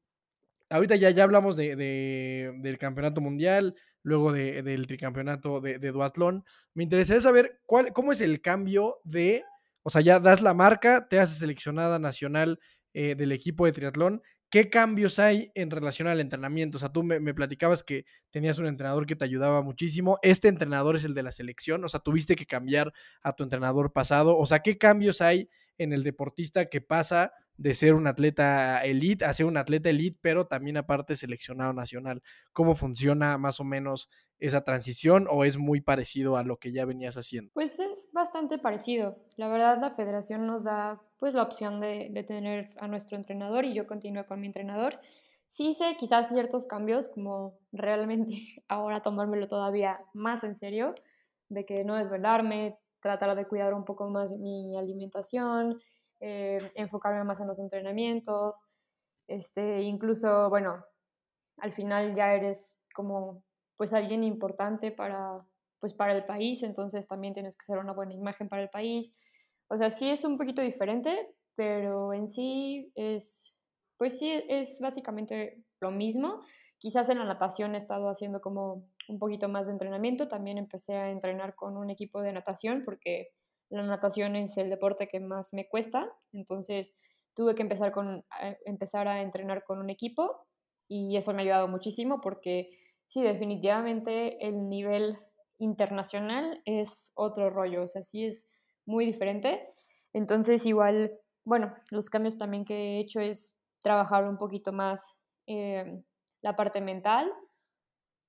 ahorita 0.72 0.96
ya, 0.96 1.12
ya 1.12 1.24
hablamos 1.24 1.56
de, 1.56 1.76
del 1.76 2.78
campeonato 2.80 3.22
mundial, 3.22 3.76
luego 4.04 4.32
del 4.32 4.88
tricampeonato 4.88 5.62
de, 5.62 5.80
de 5.80 5.92
duatlón, 5.92 6.44
me 6.74 6.84
interesaría 6.84 7.22
saber 7.22 7.60
cuál, 7.66 7.94
cómo 7.94 8.12
es 8.12 8.22
el 8.22 8.42
cambio 8.42 9.00
de, 9.04 9.44
o 9.84 9.90
sea, 9.90 10.02
ya 10.02 10.20
das 10.20 10.42
la 10.42 10.54
marca, 10.54 11.08
te 11.08 11.20
haces 11.20 11.38
seleccionada 11.38 12.00
nacional 12.00 12.60
eh, 12.94 13.16
del 13.16 13.32
equipo 13.32 13.66
de 13.66 13.72
triatlón, 13.72 14.22
¿qué 14.50 14.70
cambios 14.70 15.18
hay 15.18 15.52
en 15.56 15.72
relación 15.72 16.10
al 16.10 16.20
entrenamiento? 16.20 16.78
O 16.78 16.80
sea, 16.80 16.92
tú 16.92 17.04
me, 17.04 17.34
platicabas 17.34 17.84
que 17.84 18.06
tenías 18.32 18.60
un 18.60 18.68
entrenador 18.68 19.06
que 19.06 19.16
te 19.16 19.24
ayudaba 19.24 19.62
muchísimo. 19.62 20.20
Este 20.22 20.50
entrenador 20.50 20.98
es 20.98 21.06
el 21.06 21.14
de 21.14 21.24
la 21.24 21.32
selección, 21.32 21.84
o 21.86 21.88
sea, 21.88 22.02
tuviste 22.02 22.36
que 22.36 22.46
cambiar 22.46 22.92
a 23.24 23.34
tu 23.34 23.44
entrenador 23.44 23.94
pasado. 23.94 24.38
O 24.38 24.46
sea, 24.46 24.60
¿qué 24.60 24.78
cambios 24.78 25.22
hay 25.22 25.50
en 25.78 25.94
el 25.94 26.04
deportista 26.04 26.66
que 26.66 26.82
pasa 26.82 27.32
de 27.62 27.76
ser 27.76 27.94
un 27.94 28.08
atleta 28.08 28.84
elite 28.84 29.24
a 29.24 29.34
ser 29.34 29.46
un 29.46 29.56
atleta 29.56 29.90
elite, 29.90 30.18
pero 30.20 30.48
también 30.48 30.78
aparte 30.78 31.16
seleccionado 31.16 31.74
nacional? 31.74 32.24
¿Cómo 32.54 32.74
funciona 32.74 33.38
más 33.38 33.60
o 33.60 33.64
menos 33.64 34.10
esa 34.40 34.64
transición 34.64 35.28
o 35.30 35.46
es 35.46 35.60
muy 35.60 35.80
parecido 35.80 36.38
a 36.38 36.44
lo 36.44 36.58
que 36.58 36.72
ya 36.72 36.86
venías 36.86 37.18
haciendo? 37.18 37.52
Pues 37.54 37.80
es 37.80 38.10
bastante 38.14 38.58
parecido. 38.58 39.24
La 39.38 39.48
verdad, 39.48 39.78
la 39.80 39.92
federación 39.92 40.48
nos 40.48 40.64
da 40.64 41.04
pues 41.20 41.36
la 41.36 41.44
opción 41.44 41.80
de, 41.80 42.10
de 42.12 42.24
tener 42.24 42.74
a 42.80 42.88
nuestro 42.88 43.16
entrenador 43.16 43.64
y 43.66 43.76
yo 43.76 43.86
continúo 43.86 44.26
con 44.26 44.42
mi 44.42 44.48
entrenador. 44.48 45.00
Sí 45.46 45.70
hice 45.70 45.96
quizás 46.00 46.30
ciertos 46.30 46.66
cambios, 46.66 47.10
como 47.10 47.60
realmente 47.72 48.38
ahora 48.70 49.04
tomármelo 49.04 49.48
todavía 49.48 50.00
más 50.16 50.44
en 50.44 50.56
serio, 50.56 50.96
de 51.50 51.64
que 51.64 51.84
no 51.84 51.96
desvelarme, 51.96 52.80
tratar 53.04 53.36
de 53.36 53.46
cuidar 53.46 53.76
un 53.76 53.86
poco 53.86 54.10
más 54.10 54.32
mi 54.32 54.76
alimentación, 54.76 55.80
eh, 56.22 56.72
enfocarme 56.76 57.24
más 57.24 57.40
en 57.42 57.48
los 57.48 57.60
entrenamientos, 57.60 58.64
este, 59.28 59.82
incluso, 59.82 60.50
bueno, 60.50 60.86
al 61.58 61.74
final 61.74 62.16
ya 62.16 62.34
eres 62.34 62.78
como 62.94 63.44
pues 63.78 63.94
alguien 63.94 64.24
importante 64.24 64.92
para, 64.92 65.44
pues, 65.80 65.94
para 65.94 66.14
el 66.14 66.26
país, 66.26 66.62
entonces 66.62 67.08
también 67.08 67.34
tienes 67.34 67.58
que 67.58 67.66
ser 67.66 67.80
una 67.80 67.94
buena 67.94 68.14
imagen 68.14 68.48
para 68.48 68.62
el 68.62 68.70
país. 68.70 69.12
O 69.70 69.78
sea, 69.78 69.90
sí 69.90 70.10
es 70.10 70.24
un 70.24 70.38
poquito 70.38 70.62
diferente, 70.62 71.34
pero 71.56 72.14
en 72.14 72.28
sí 72.28 72.92
es, 72.94 73.58
pues 73.98 74.20
sí, 74.20 74.32
es 74.50 74.80
básicamente 74.80 75.64
lo 75.80 75.90
mismo. 75.90 76.42
Quizás 76.78 77.10
en 77.10 77.18
la 77.18 77.26
natación 77.26 77.74
he 77.74 77.80
estado 77.80 78.08
haciendo 78.10 78.40
como 78.42 78.88
un 79.08 79.18
poquito 79.18 79.50
más 79.50 79.66
de 79.66 79.72
entrenamiento. 79.72 80.28
También 80.28 80.60
empecé 80.60 80.98
a 80.98 81.10
entrenar 81.10 81.56
con 81.56 81.78
un 81.78 81.90
equipo 81.90 82.22
de 82.22 82.34
natación 82.34 82.84
porque 82.86 83.30
la 83.72 83.84
natación 83.84 84.36
es 84.36 84.58
el 84.58 84.70
deporte 84.70 85.08
que 85.08 85.20
más 85.20 85.54
me 85.54 85.68
cuesta. 85.68 86.12
Entonces 86.34 86.94
tuve 87.34 87.56
que 87.56 87.62
empezar, 87.62 87.92
con, 87.92 88.26
a 88.30 88.56
empezar 88.66 89.08
a 89.08 89.22
entrenar 89.22 89.64
con 89.64 89.80
un 89.80 89.90
equipo 89.90 90.46
y 90.88 91.16
eso 91.16 91.34
me 91.34 91.40
ha 91.40 91.44
ayudado 91.44 91.68
muchísimo 91.70 92.20
porque 92.22 92.70
sí, 93.08 93.24
definitivamente 93.24 94.46
el 94.46 94.68
nivel 94.68 95.16
internacional 95.58 96.62
es 96.66 97.12
otro 97.14 97.50
rollo, 97.50 97.84
o 97.84 97.88
sea, 97.88 98.04
sí 98.04 98.26
es 98.26 98.50
muy 98.86 99.06
diferente. 99.06 99.70
Entonces, 100.12 100.66
igual, 100.66 101.18
bueno, 101.46 101.74
los 101.92 102.10
cambios 102.10 102.38
también 102.38 102.66
que 102.66 102.76
he 102.76 103.00
hecho 103.00 103.22
es 103.22 103.56
trabajar 103.82 104.28
un 104.28 104.38
poquito 104.38 104.74
más 104.74 105.18
eh, 105.48 106.04
la 106.42 106.58
parte 106.58 106.82
mental, 106.82 107.32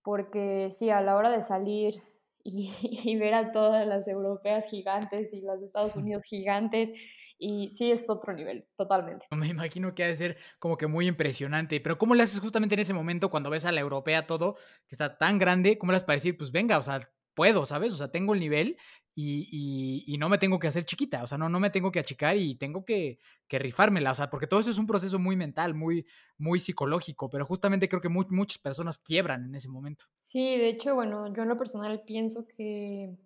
porque 0.04 0.70
sí, 0.70 0.90
a 0.90 1.00
la 1.00 1.16
hora 1.16 1.30
de 1.30 1.42
salir 1.42 2.00
y, 2.44 2.72
y, 3.04 3.16
ver 3.16 3.34
a 3.34 3.52
todas 3.52 3.86
las 3.86 4.08
europeas 4.08 4.66
gigantes 4.68 5.32
y 5.32 5.40
las 5.42 5.60
de 5.60 5.66
Estados 5.66 5.96
Unidos 5.96 6.24
gigantes 6.24 6.90
y 7.38 7.70
sí 7.72 7.90
es 7.90 8.08
otro 8.08 8.32
nivel, 8.32 8.66
totalmente. 8.76 9.26
Me 9.32 9.48
imagino 9.48 9.94
que 9.94 10.04
ha 10.04 10.06
de 10.06 10.14
ser 10.14 10.36
como 10.60 10.76
que 10.76 10.86
muy 10.86 11.08
impresionante, 11.08 11.80
pero 11.80 11.98
¿cómo 11.98 12.14
le 12.14 12.22
haces 12.22 12.38
justamente 12.38 12.74
en 12.76 12.80
ese 12.80 12.94
momento 12.94 13.30
cuando 13.30 13.50
ves 13.50 13.64
a 13.64 13.72
la 13.72 13.80
europea 13.80 14.28
todo, 14.28 14.54
que 14.86 14.94
está 14.94 15.18
tan 15.18 15.38
grande, 15.38 15.76
cómo 15.76 15.90
le 15.90 15.96
haces 15.96 16.06
para 16.06 16.16
decir, 16.16 16.36
pues 16.36 16.52
venga, 16.52 16.78
o 16.78 16.82
sea, 16.82 17.10
puedo, 17.34 17.66
¿sabes? 17.66 17.92
O 17.92 17.96
sea, 17.96 18.10
tengo 18.10 18.34
el 18.34 18.40
nivel 18.40 18.76
y, 19.14 20.04
y, 20.06 20.16
no 20.16 20.28
me 20.28 20.38
tengo 20.38 20.58
que 20.58 20.68
hacer 20.68 20.84
chiquita, 20.84 21.22
o 21.22 21.26
sea, 21.26 21.36
no, 21.36 21.50
no 21.50 21.60
me 21.60 21.68
tengo 21.68 21.92
que 21.92 22.00
achicar 22.00 22.36
y 22.36 22.54
tengo 22.54 22.84
que, 22.84 23.18
que, 23.46 23.58
rifármela, 23.58 24.12
o 24.12 24.14
sea, 24.14 24.30
porque 24.30 24.46
todo 24.46 24.60
eso 24.60 24.70
es 24.70 24.78
un 24.78 24.86
proceso 24.86 25.18
muy 25.18 25.36
mental, 25.36 25.74
muy, 25.74 26.06
muy 26.38 26.58
psicológico, 26.58 27.28
pero 27.28 27.44
justamente 27.44 27.90
creo 27.90 28.00
que 28.00 28.08
muchas 28.08 28.56
personas 28.56 28.96
quiebran 28.96 29.44
en 29.44 29.54
ese 29.54 29.68
momento. 29.68 30.06
Sí, 30.22 30.56
de 30.56 30.68
hecho, 30.68 30.94
bueno, 30.94 31.30
yo 31.34 31.42
en 31.42 31.50
lo 31.50 31.58
personal 31.58 32.02
pienso 32.06 32.46
que 32.46 33.18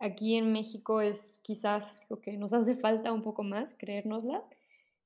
Aquí 0.00 0.36
en 0.36 0.52
México 0.52 1.00
es 1.00 1.40
quizás 1.42 1.98
lo 2.08 2.20
que 2.20 2.36
nos 2.36 2.52
hace 2.52 2.76
falta 2.76 3.12
un 3.12 3.22
poco 3.22 3.42
más, 3.42 3.74
creérnosla. 3.74 4.44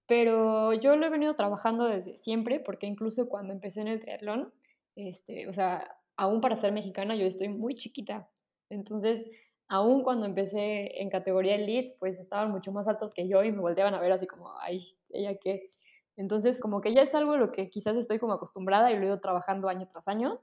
Pero 0.06 0.74
yo 0.74 0.96
lo 0.96 1.06
he 1.06 1.10
venido 1.10 1.34
trabajando 1.34 1.86
desde 1.86 2.16
siempre, 2.18 2.60
porque 2.60 2.86
incluso 2.86 3.28
cuando 3.28 3.54
empecé 3.54 3.80
en 3.80 3.88
el 3.88 4.00
triatlón, 4.00 4.52
este, 4.94 5.48
o 5.48 5.54
sea, 5.54 5.96
aún 6.22 6.40
para 6.40 6.56
ser 6.56 6.72
mexicana 6.72 7.16
yo 7.16 7.26
estoy 7.26 7.48
muy 7.48 7.74
chiquita. 7.74 8.28
Entonces, 8.70 9.28
aún 9.68 10.04
cuando 10.04 10.24
empecé 10.26 11.00
en 11.02 11.10
categoría 11.10 11.56
elite, 11.56 11.96
pues 11.98 12.20
estaban 12.20 12.52
mucho 12.52 12.70
más 12.70 12.86
altas 12.86 13.12
que 13.12 13.26
yo 13.28 13.42
y 13.42 13.50
me 13.50 13.60
volteaban 13.60 13.94
a 13.94 14.00
ver 14.00 14.12
así 14.12 14.26
como, 14.28 14.56
ay, 14.60 14.96
ella 15.10 15.36
qué. 15.40 15.72
Entonces, 16.16 16.60
como 16.60 16.80
que 16.80 16.94
ya 16.94 17.02
es 17.02 17.14
algo 17.16 17.36
lo 17.36 17.50
que 17.50 17.70
quizás 17.70 17.96
estoy 17.96 18.20
como 18.20 18.34
acostumbrada 18.34 18.92
y 18.92 18.96
lo 18.96 19.02
he 19.02 19.06
ido 19.06 19.20
trabajando 19.20 19.68
año 19.68 19.88
tras 19.88 20.06
año. 20.06 20.40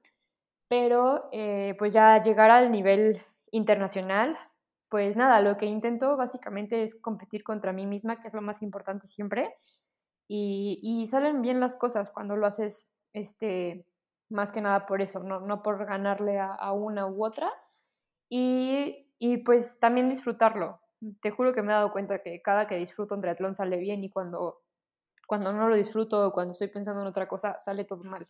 Pero, 0.67 1.29
eh, 1.31 1.75
pues 1.79 1.93
ya 1.93 2.21
llegar 2.21 2.51
al 2.51 2.71
nivel 2.71 3.21
internacional, 3.51 4.37
pues 4.89 5.15
nada, 5.15 5.39
lo 5.41 5.55
que 5.55 5.65
intento 5.65 6.17
básicamente 6.17 6.83
es 6.83 6.95
competir 6.95 7.43
contra 7.43 7.71
mí 7.71 7.85
misma, 7.85 8.19
que 8.19 8.27
es 8.27 8.33
lo 8.33 8.41
más 8.41 8.61
importante 8.61 9.07
siempre. 9.07 9.55
Y, 10.27 11.07
salen 11.09 11.41
bien 11.41 11.59
las 11.59 11.77
cosas 11.77 12.11
cuando 12.11 12.35
lo 12.35 12.45
haces, 12.47 12.87
este, 13.13 13.85
más 14.29 14.51
que 14.51 14.61
nada 14.61 14.85
por 14.85 15.01
eso, 15.01 15.19
no, 15.21 15.41
no 15.41 15.63
por 15.63 15.85
ganarle 15.85 16.39
a, 16.39 16.71
una 16.73 17.07
u 17.07 17.25
otra. 17.25 17.51
Y, 18.29 19.07
y, 19.19 19.37
pues 19.37 19.79
también 19.79 20.09
disfrutarlo. 20.09 20.79
Te 21.21 21.31
juro 21.31 21.53
que 21.53 21.61
me 21.61 21.71
he 21.71 21.75
dado 21.75 21.91
cuenta 21.91 22.21
que 22.21 22.41
cada 22.41 22.67
que 22.67 22.75
disfruto 22.75 23.15
un 23.15 23.21
triatlón 23.21 23.55
sale 23.55 23.77
bien 23.77 24.03
y 24.03 24.09
cuando, 24.09 24.61
cuando 25.27 25.53
no 25.53 25.69
lo 25.69 25.75
disfruto 25.75 26.27
o 26.27 26.31
cuando 26.31 26.51
estoy 26.51 26.67
pensando 26.67 27.01
en 27.01 27.07
otra 27.07 27.27
cosa 27.27 27.57
sale 27.57 27.85
todo 27.85 28.03
mal. 28.03 28.27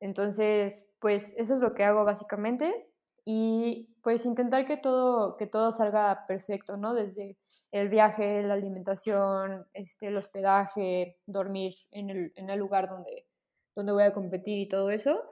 Entonces, 0.00 0.86
pues 0.98 1.34
eso 1.36 1.54
es 1.54 1.60
lo 1.60 1.74
que 1.74 1.84
hago 1.84 2.04
básicamente 2.04 2.90
y 3.24 3.94
pues 4.02 4.24
intentar 4.24 4.64
que 4.64 4.76
todo, 4.76 5.36
que 5.36 5.46
todo 5.46 5.72
salga 5.72 6.26
perfecto, 6.26 6.76
¿no? 6.76 6.94
Desde 6.94 7.36
el 7.70 7.88
viaje, 7.88 8.42
la 8.42 8.54
alimentación, 8.54 9.66
este, 9.74 10.08
el 10.08 10.16
hospedaje, 10.16 11.18
dormir 11.26 11.74
en 11.90 12.10
el, 12.10 12.32
en 12.36 12.50
el 12.50 12.58
lugar 12.58 12.88
donde, 12.88 13.26
donde 13.74 13.92
voy 13.92 14.02
a 14.02 14.12
competir 14.12 14.58
y 14.58 14.68
todo 14.68 14.90
eso. 14.90 15.22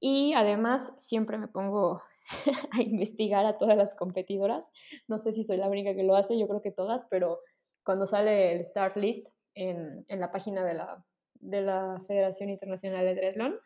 Y 0.00 0.34
además 0.34 0.92
siempre 0.98 1.38
me 1.38 1.48
pongo 1.48 2.02
a 2.72 2.82
investigar 2.82 3.46
a 3.46 3.58
todas 3.58 3.76
las 3.76 3.94
competidoras. 3.94 4.70
No 5.08 5.18
sé 5.18 5.32
si 5.32 5.42
soy 5.42 5.56
la 5.56 5.68
única 5.68 5.94
que 5.94 6.04
lo 6.04 6.16
hace, 6.16 6.38
yo 6.38 6.48
creo 6.48 6.62
que 6.62 6.72
todas, 6.72 7.06
pero 7.10 7.40
cuando 7.84 8.06
sale 8.06 8.54
el 8.56 8.64
start 8.64 8.96
list 8.96 9.28
en, 9.54 10.04
en 10.08 10.20
la 10.20 10.30
página 10.30 10.64
de 10.64 10.74
la, 10.74 11.04
de 11.34 11.62
la 11.62 12.02
Federación 12.06 12.50
Internacional 12.50 13.04
de 13.04 13.14
Triathlon, 13.14 13.58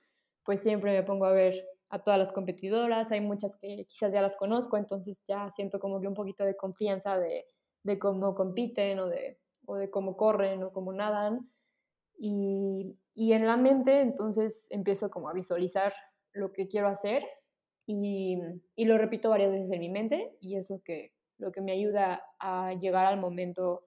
pues 0.45 0.61
siempre 0.61 0.93
me 0.93 1.03
pongo 1.03 1.27
a 1.27 1.33
ver 1.33 1.55
a 1.89 1.99
todas 2.03 2.19
las 2.19 2.33
competidoras, 2.33 3.11
hay 3.11 3.21
muchas 3.21 3.57
que 3.57 3.85
quizás 3.89 4.13
ya 4.13 4.23
las 4.23 4.37
conozco, 4.37 4.77
entonces 4.77 5.23
ya 5.27 5.51
siento 5.51 5.81
como 5.81 6.01
que 6.01 6.07
un 6.07 6.15
poquito 6.15 6.45
de 6.45 6.57
confianza 6.57 7.19
de, 7.19 7.47
de 7.83 7.99
cómo 7.99 8.35
compiten 8.35 9.01
o 9.01 9.09
de, 9.09 9.39
o 9.67 9.77
de 9.77 9.91
cómo 9.91 10.17
corren 10.17 10.63
o 10.63 10.73
cómo 10.73 10.93
nadan. 10.93 11.51
Y, 12.17 12.97
y, 13.15 13.33
en 13.33 13.47
la 13.47 13.57
mente 13.57 14.01
entonces 14.01 14.67
empiezo 14.71 15.11
como 15.11 15.29
a 15.29 15.33
visualizar 15.33 15.93
lo 16.33 16.53
que 16.53 16.69
quiero 16.69 16.89
hacer 16.89 17.25
y, 17.87 18.39
y, 18.77 18.85
lo 18.85 18.99
repito 18.99 19.31
varias 19.31 19.51
veces 19.51 19.71
en 19.73 19.81
mi 19.81 19.89
mente 19.89 20.37
y 20.41 20.57
es 20.57 20.71
lo 20.71 20.81
que, 20.83 21.13
lo 21.39 21.53
que 21.53 21.61
me 21.61 21.73
ayuda 21.73 22.23
a 22.39 22.75
llegar 22.75 23.07
al 23.07 23.19
momento 23.19 23.87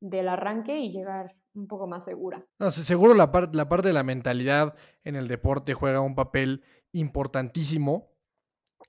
del 0.00 0.28
arranque 0.28 0.78
y 0.78 0.92
llegar 0.92 1.36
un 1.54 1.68
poco 1.68 1.86
más 1.86 2.04
segura. 2.04 2.44
No, 2.58 2.70
seguro 2.70 3.14
la, 3.14 3.30
la 3.52 3.68
parte 3.68 3.88
de 3.88 3.94
la 3.94 4.02
mentalidad 4.02 4.74
en 5.04 5.14
el 5.16 5.28
deporte 5.28 5.72
juega 5.72 6.00
un 6.00 6.14
papel 6.14 6.64
importantísimo 6.92 8.14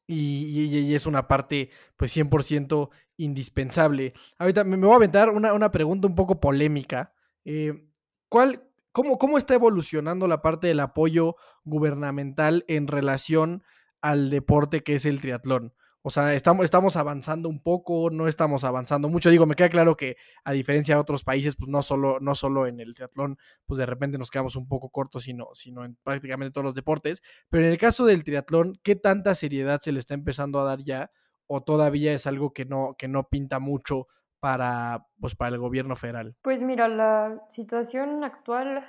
y, 0.08 0.94
es 0.94 1.06
una 1.06 1.28
parte 1.28 1.70
pues 1.98 2.16
100% 2.16 2.90
indispensable. 3.18 4.14
Ahorita 4.38 4.64
me, 4.64 4.78
voy 4.78 4.94
a 4.94 4.96
aventar 4.98 5.30
una, 5.30 5.72
pregunta 5.72 6.08
un 6.08 6.16
poco 6.16 6.40
polémica. 6.40 7.14
Eh, 7.44 7.88
¿cuál, 8.30 8.65
cómo, 8.96 9.18
¿Cómo 9.18 9.38
está 9.38 9.56
evolucionando 9.56 10.26
la 10.26 10.42
parte 10.42 10.68
del 10.68 10.80
apoyo 10.80 11.36
gubernamental 11.66 12.64
en 12.70 12.88
relación 12.88 13.62
al 14.02 14.30
deporte 14.30 14.84
que 14.84 14.96
es 14.96 15.06
el 15.06 15.20
triatlón? 15.20 15.74
O 16.02 16.12
sea, 16.12 16.34
estamos, 16.34 16.64
estamos 16.64 16.96
avanzando 16.96 17.50
un 17.50 17.62
poco, 17.62 18.10
no 18.10 18.30
estamos 18.30 18.64
avanzando 18.64 19.10
mucho. 19.10 19.30
Digo, 19.30 19.46
me 19.46 19.56
queda 19.56 19.68
claro 19.68 19.98
que 19.98 20.16
a 20.46 20.54
diferencia 20.54 20.96
de 20.96 21.02
otros 21.02 21.26
países, 21.26 21.58
pues 21.58 21.68
no 21.68 21.82
solo, 21.82 22.20
no 22.22 22.36
solo 22.36 22.68
en 22.68 22.80
el 22.80 22.94
triatlón, 22.94 23.38
pues 23.66 23.80
de 23.80 23.86
repente 23.86 24.18
nos 24.18 24.32
quedamos 24.32 24.56
un 24.56 24.68
poco 24.70 24.90
cortos, 24.90 25.24
sino, 25.24 25.50
sino 25.54 25.84
en 25.84 25.98
prácticamente 26.02 26.54
todos 26.54 26.64
los 26.64 26.76
deportes. 26.76 27.22
Pero 27.50 27.66
en 27.66 27.74
el 27.74 27.78
caso 27.78 28.06
del 28.06 28.24
triatlón, 28.24 28.80
¿qué 28.82 28.96
tanta 28.96 29.36
seriedad 29.36 29.82
se 29.82 29.92
le 29.92 30.00
está 30.00 30.14
empezando 30.14 30.62
a 30.62 30.64
dar 30.64 30.80
ya? 30.80 31.12
¿O 31.48 31.64
todavía 31.64 32.14
es 32.14 32.28
algo 32.28 32.54
que 32.54 32.64
no, 32.64 32.96
que 32.98 33.10
no 33.10 33.28
pinta 33.28 33.60
mucho 33.60 34.08
para, 34.46 35.08
pues, 35.20 35.34
para 35.34 35.56
el 35.56 35.60
gobierno 35.60 35.96
federal? 35.96 36.36
Pues 36.44 36.62
mira, 36.62 36.88
la 36.88 37.42
situación 37.50 38.24
actual, 38.24 38.86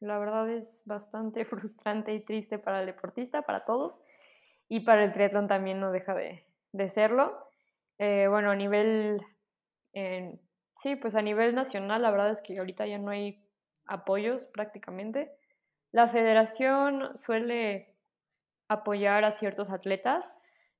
la 0.00 0.18
verdad 0.18 0.50
es 0.50 0.82
bastante 0.84 1.44
frustrante 1.44 2.12
y 2.12 2.24
triste 2.24 2.58
para 2.58 2.80
el 2.80 2.86
deportista, 2.86 3.42
para 3.42 3.64
todos. 3.64 4.02
Y 4.68 4.80
para 4.80 5.04
el 5.04 5.12
triatlón 5.12 5.46
también 5.46 5.78
no 5.78 5.92
deja 5.92 6.12
de, 6.16 6.44
de 6.72 6.88
serlo. 6.88 7.38
Eh, 7.98 8.26
bueno, 8.28 8.50
a 8.50 8.56
nivel, 8.56 9.22
sí, 10.74 10.96
pues 10.96 11.14
a 11.14 11.22
nivel 11.22 11.54
nacional, 11.54 12.02
la 12.02 12.10
verdad 12.10 12.32
es 12.32 12.40
que 12.40 12.58
ahorita 12.58 12.84
ya 12.88 12.98
no 12.98 13.12
hay 13.12 13.40
apoyos 13.86 14.44
prácticamente. 14.46 15.30
La 15.92 16.08
federación 16.08 17.16
suele 17.16 17.94
apoyar 18.66 19.24
a 19.24 19.30
ciertos 19.30 19.70
atletas, 19.70 20.36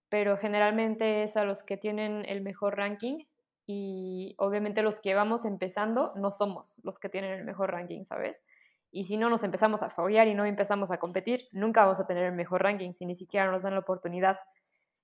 pero 0.09 0.37
generalmente 0.37 1.23
es 1.23 1.37
a 1.37 1.45
los 1.45 1.63
que 1.63 1.77
tienen 1.77 2.25
el 2.29 2.41
mejor 2.41 2.77
ranking 2.77 3.25
y 3.67 4.35
obviamente 4.39 4.83
los 4.83 5.01
que 5.01 5.15
vamos 5.15 5.45
empezando 5.45 6.13
no 6.15 6.31
somos 6.31 6.77
los 6.85 6.99
que 6.99 7.09
tienen 7.09 7.33
el 7.33 7.45
mejor 7.45 7.73
ranking, 7.73 8.05
¿sabes? 8.05 8.45
Y 8.93 9.05
si 9.05 9.17
no 9.17 9.29
nos 9.29 9.43
empezamos 9.43 9.83
a 9.83 9.91
follar 9.91 10.29
y 10.29 10.35
no 10.35 10.45
empezamos 10.45 10.91
a 10.91 10.99
competir, 10.99 11.49
nunca 11.53 11.83
vamos 11.83 11.99
a 11.99 12.07
tener 12.07 12.25
el 12.25 12.33
mejor 12.33 12.63
ranking 12.63 12.93
si 12.93 13.05
ni 13.05 13.17
siquiera 13.17 13.51
nos 13.51 13.63
dan 13.63 13.75
la 13.75 13.81
oportunidad. 13.81 14.39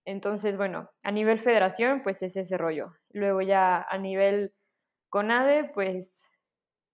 Entonces, 0.05 0.57
bueno, 0.57 0.91
a 1.05 1.11
nivel 1.11 1.39
federación, 1.39 2.03
pues 2.03 2.23
es 2.23 2.37
ese 2.37 2.57
rollo. 2.57 2.95
Luego 3.11 3.43
ya 3.43 3.83
a 3.83 3.99
nivel 3.99 4.55
CONADE, 5.11 5.71
pues, 5.75 6.25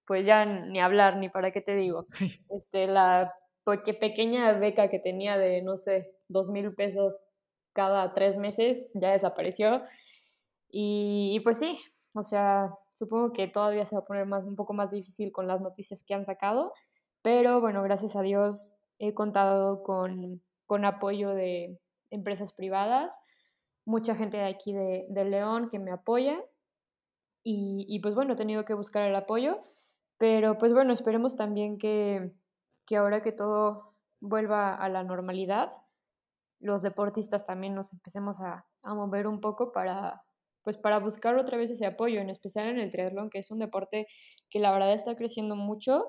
pues 0.07 0.27
ya 0.27 0.45
ni 0.45 0.81
hablar, 0.81 1.17
ni 1.17 1.29
para 1.29 1.51
qué 1.53 1.61
te 1.61 1.75
digo. 1.75 2.07
Este, 2.51 2.87
la 2.87 3.35
pequeña 4.01 4.53
beca 4.53 4.89
que 4.89 4.99
tenía 4.99 5.37
de, 5.37 5.61
no 5.63 5.77
sé, 5.77 6.11
dos 6.29 6.51
mil 6.51 6.75
pesos 6.75 7.23
cada 7.75 8.15
tres 8.15 8.39
meses 8.39 8.91
ya 8.95 9.13
desapareció. 9.13 9.83
Y, 10.69 11.33
y, 11.35 11.41
pues 11.41 11.59
sí, 11.59 11.79
o 12.15 12.23
sea, 12.23 12.71
supongo 12.91 13.33
que 13.33 13.49
todavía 13.49 13.85
se 13.85 13.97
va 13.97 14.03
a 14.03 14.07
poner 14.07 14.27
más, 14.27 14.45
un 14.45 14.57
poco 14.57 14.75
más 14.75 14.91
difícil 14.91 15.33
con 15.33 15.47
las 15.47 15.61
noticias 15.61 16.03
que 16.07 16.15
han 16.15 16.27
sacado, 16.27 16.73
pero 17.23 17.61
bueno, 17.61 17.83
gracias 17.83 18.17
a 18.17 18.23
Dios 18.23 18.77
he 18.99 19.15
contado 19.15 19.83
con, 19.83 20.43
con 20.67 20.85
apoyo 20.85 21.31
de, 21.31 21.79
empresas 22.11 22.53
privadas, 22.53 23.21
mucha 23.85 24.15
gente 24.15 24.37
de 24.37 24.45
aquí 24.45 24.73
de, 24.73 25.25
León 25.25 25.69
que 25.71 25.79
me 25.79 25.93
apoya 25.93 26.39
y, 27.51 27.99
pues 28.03 28.15
bueno, 28.15 28.35
he 28.35 28.37
tenido 28.37 28.67
que 28.67 28.75
buscar 28.75 29.05
el 29.05 29.17
apoyo, 29.17 29.63
pero 30.19 30.59
pues 30.59 30.75
bueno, 30.75 30.93
esperemos 30.93 31.35
también 31.35 31.79
que, 31.79 32.31
ahora 32.95 33.23
que 33.23 33.33
todo 33.33 33.95
vuelva 34.21 34.75
a 34.75 34.89
la 34.91 35.03
normalidad, 35.03 35.73
los 36.61 36.83
deportistas 36.83 37.47
también 37.47 37.75
nos 37.75 37.93
empecemos 37.93 38.41
a, 38.43 38.67
mover 38.83 39.27
un 39.27 39.41
poco 39.41 39.73
para, 39.73 40.21
pues 40.69 40.77
para 40.77 40.99
buscar 40.99 41.35
otra 41.39 41.57
vez 41.57 41.71
ese 41.71 41.87
apoyo, 41.87 42.21
en 42.21 42.29
especial 42.29 42.69
en 42.69 42.79
el 42.79 42.91
triatlón, 42.91 43.31
que 43.31 43.39
es 43.39 43.51
un 43.51 43.59
deporte 43.59 44.07
que 44.51 44.59
la 44.59 44.71
verdad 44.71 44.93
está 44.93 45.17
creciendo 45.17 45.57
mucho. 45.57 46.05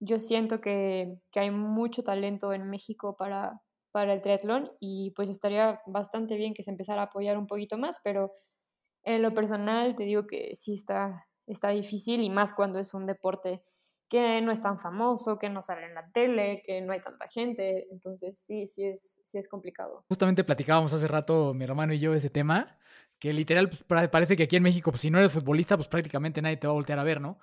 Yo 0.00 0.18
siento 0.18 0.60
que, 0.60 1.20
que 1.30 1.38
hay 1.38 1.52
mucho 1.52 2.02
talento 2.02 2.52
en 2.52 2.68
México 2.68 3.14
para, 3.16 3.62
para 3.92 4.12
el 4.12 4.20
triatlón 4.20 4.72
y 4.80 5.12
pues 5.12 5.28
estaría 5.28 5.80
bastante 5.86 6.34
bien 6.34 6.52
que 6.52 6.64
se 6.64 6.72
empezara 6.72 7.02
a 7.02 7.04
apoyar 7.04 7.38
un 7.38 7.46
poquito 7.46 7.78
más, 7.78 8.00
pero 8.02 8.32
en 9.04 9.22
lo 9.22 9.32
personal 9.34 9.94
te 9.94 10.02
digo 10.02 10.26
que 10.26 10.56
sí 10.56 10.72
está, 10.72 11.28
está 11.46 11.68
difícil 11.68 12.22
y 12.22 12.28
más 12.28 12.52
cuando 12.54 12.80
es 12.80 12.94
un 12.94 13.06
deporte 13.06 13.62
que 14.08 14.42
no 14.42 14.50
es 14.50 14.60
tan 14.60 14.80
famoso, 14.80 15.38
que 15.38 15.48
no 15.48 15.62
sale 15.62 15.86
en 15.86 15.94
la 15.94 16.10
tele, 16.10 16.64
que 16.66 16.80
no 16.80 16.92
hay 16.92 17.00
tanta 17.00 17.28
gente, 17.28 17.86
entonces 17.92 18.36
sí, 18.36 18.66
sí 18.66 18.84
es, 18.84 19.20
sí 19.22 19.38
es 19.38 19.46
complicado. 19.46 20.04
Justamente 20.08 20.42
platicábamos 20.42 20.92
hace 20.92 21.06
rato 21.06 21.54
mi 21.54 21.62
hermano 21.62 21.94
y 21.94 22.00
yo 22.00 22.12
ese 22.14 22.30
tema, 22.30 22.76
que 23.22 23.32
literal 23.32 23.70
pues, 23.70 24.08
parece 24.08 24.36
que 24.36 24.42
aquí 24.42 24.56
en 24.56 24.64
México, 24.64 24.90
pues, 24.90 25.02
si 25.02 25.08
no 25.08 25.20
eres 25.20 25.32
futbolista, 25.32 25.76
pues 25.76 25.86
prácticamente 25.86 26.42
nadie 26.42 26.56
te 26.56 26.66
va 26.66 26.72
a 26.72 26.74
voltear 26.74 26.98
a 26.98 27.04
ver, 27.04 27.20
¿no? 27.20 27.38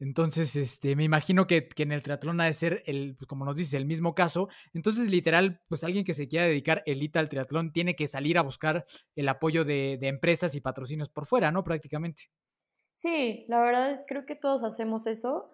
Entonces, 0.00 0.56
este, 0.56 0.96
me 0.96 1.04
imagino 1.04 1.46
que, 1.46 1.68
en 1.76 1.92
el 1.92 2.02
triatlón 2.02 2.40
ha 2.40 2.46
de 2.46 2.52
ser, 2.52 2.82
el, 2.86 3.14
pues, 3.16 3.28
como 3.28 3.44
nos 3.44 3.54
dice, 3.54 3.76
el 3.76 3.86
mismo 3.86 4.12
caso. 4.12 4.48
Entonces, 4.74 5.08
literal, 5.08 5.60
pues 5.68 5.84
alguien 5.84 6.04
que 6.04 6.14
se 6.14 6.26
quiera 6.26 6.46
dedicar 6.46 6.82
elita 6.84 7.20
al 7.20 7.28
triatlón 7.28 7.72
tiene 7.72 7.94
que 7.94 8.08
salir 8.08 8.38
a 8.38 8.42
buscar 8.42 8.84
el 9.14 9.28
apoyo 9.28 9.64
de, 9.64 9.98
de 10.00 10.08
empresas 10.08 10.56
y 10.56 10.60
patrocinios 10.60 11.08
por 11.08 11.26
fuera, 11.26 11.52
¿no? 11.52 11.62
Prácticamente. 11.62 12.24
Sí, 12.92 13.44
la 13.46 13.60
verdad 13.60 14.04
creo 14.08 14.26
que 14.26 14.34
todos 14.34 14.64
hacemos 14.64 15.06
eso. 15.06 15.48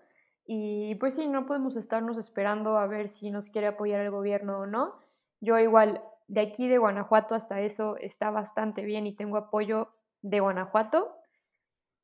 Y 0.47 0.95
pues 0.95 1.17
sí, 1.17 1.29
no 1.29 1.45
podemos 1.45 1.77
estarnos 1.77 2.17
esperando 2.17 2.79
a 2.79 2.87
ver 2.87 3.11
si 3.11 3.31
nos 3.31 3.51
quiere 3.51 3.67
apoyar 3.67 4.01
el 4.01 4.11
gobierno 4.11 4.61
o 4.61 4.67
no. 4.67 4.95
Yo 5.43 5.59
igual, 5.59 6.03
de 6.29 6.41
aquí 6.41 6.69
de 6.69 6.79
Guanajuato 6.79 7.35
hasta 7.35 7.61
eso 7.61 7.97
está 7.99 8.31
bastante 8.31 8.83
bien 8.83 9.07
y 9.07 9.15
tengo 9.15 9.37
apoyo 9.37 9.95
de 10.23 10.41
Guanajuato, 10.41 11.17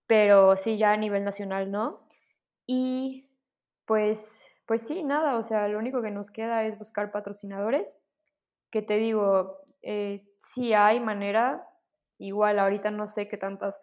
pero 0.07 0.57
sí, 0.57 0.77
ya 0.77 0.93
a 0.93 0.97
nivel 0.97 1.25
nacional 1.25 1.71
no. 1.71 2.07
Y 2.67 3.29
pues, 3.85 4.49
pues 4.67 4.83
sí, 4.83 5.03
nada, 5.03 5.37
o 5.37 5.43
sea, 5.43 5.69
lo 5.69 5.79
único 5.79 6.03
que 6.03 6.11
nos 6.11 6.31
queda 6.31 6.65
es 6.65 6.79
buscar 6.79 7.11
patrocinadores, 7.11 7.97
que 8.71 8.83
te 8.83 8.97
digo, 8.97 9.59
eh, 9.83 10.25
sí 10.39 10.73
hay 10.73 11.01
manera, 11.01 11.67
igual 12.19 12.59
ahorita 12.59 12.91
no 12.91 13.07
sé 13.07 13.29
qué 13.29 13.37
tantos 13.37 13.81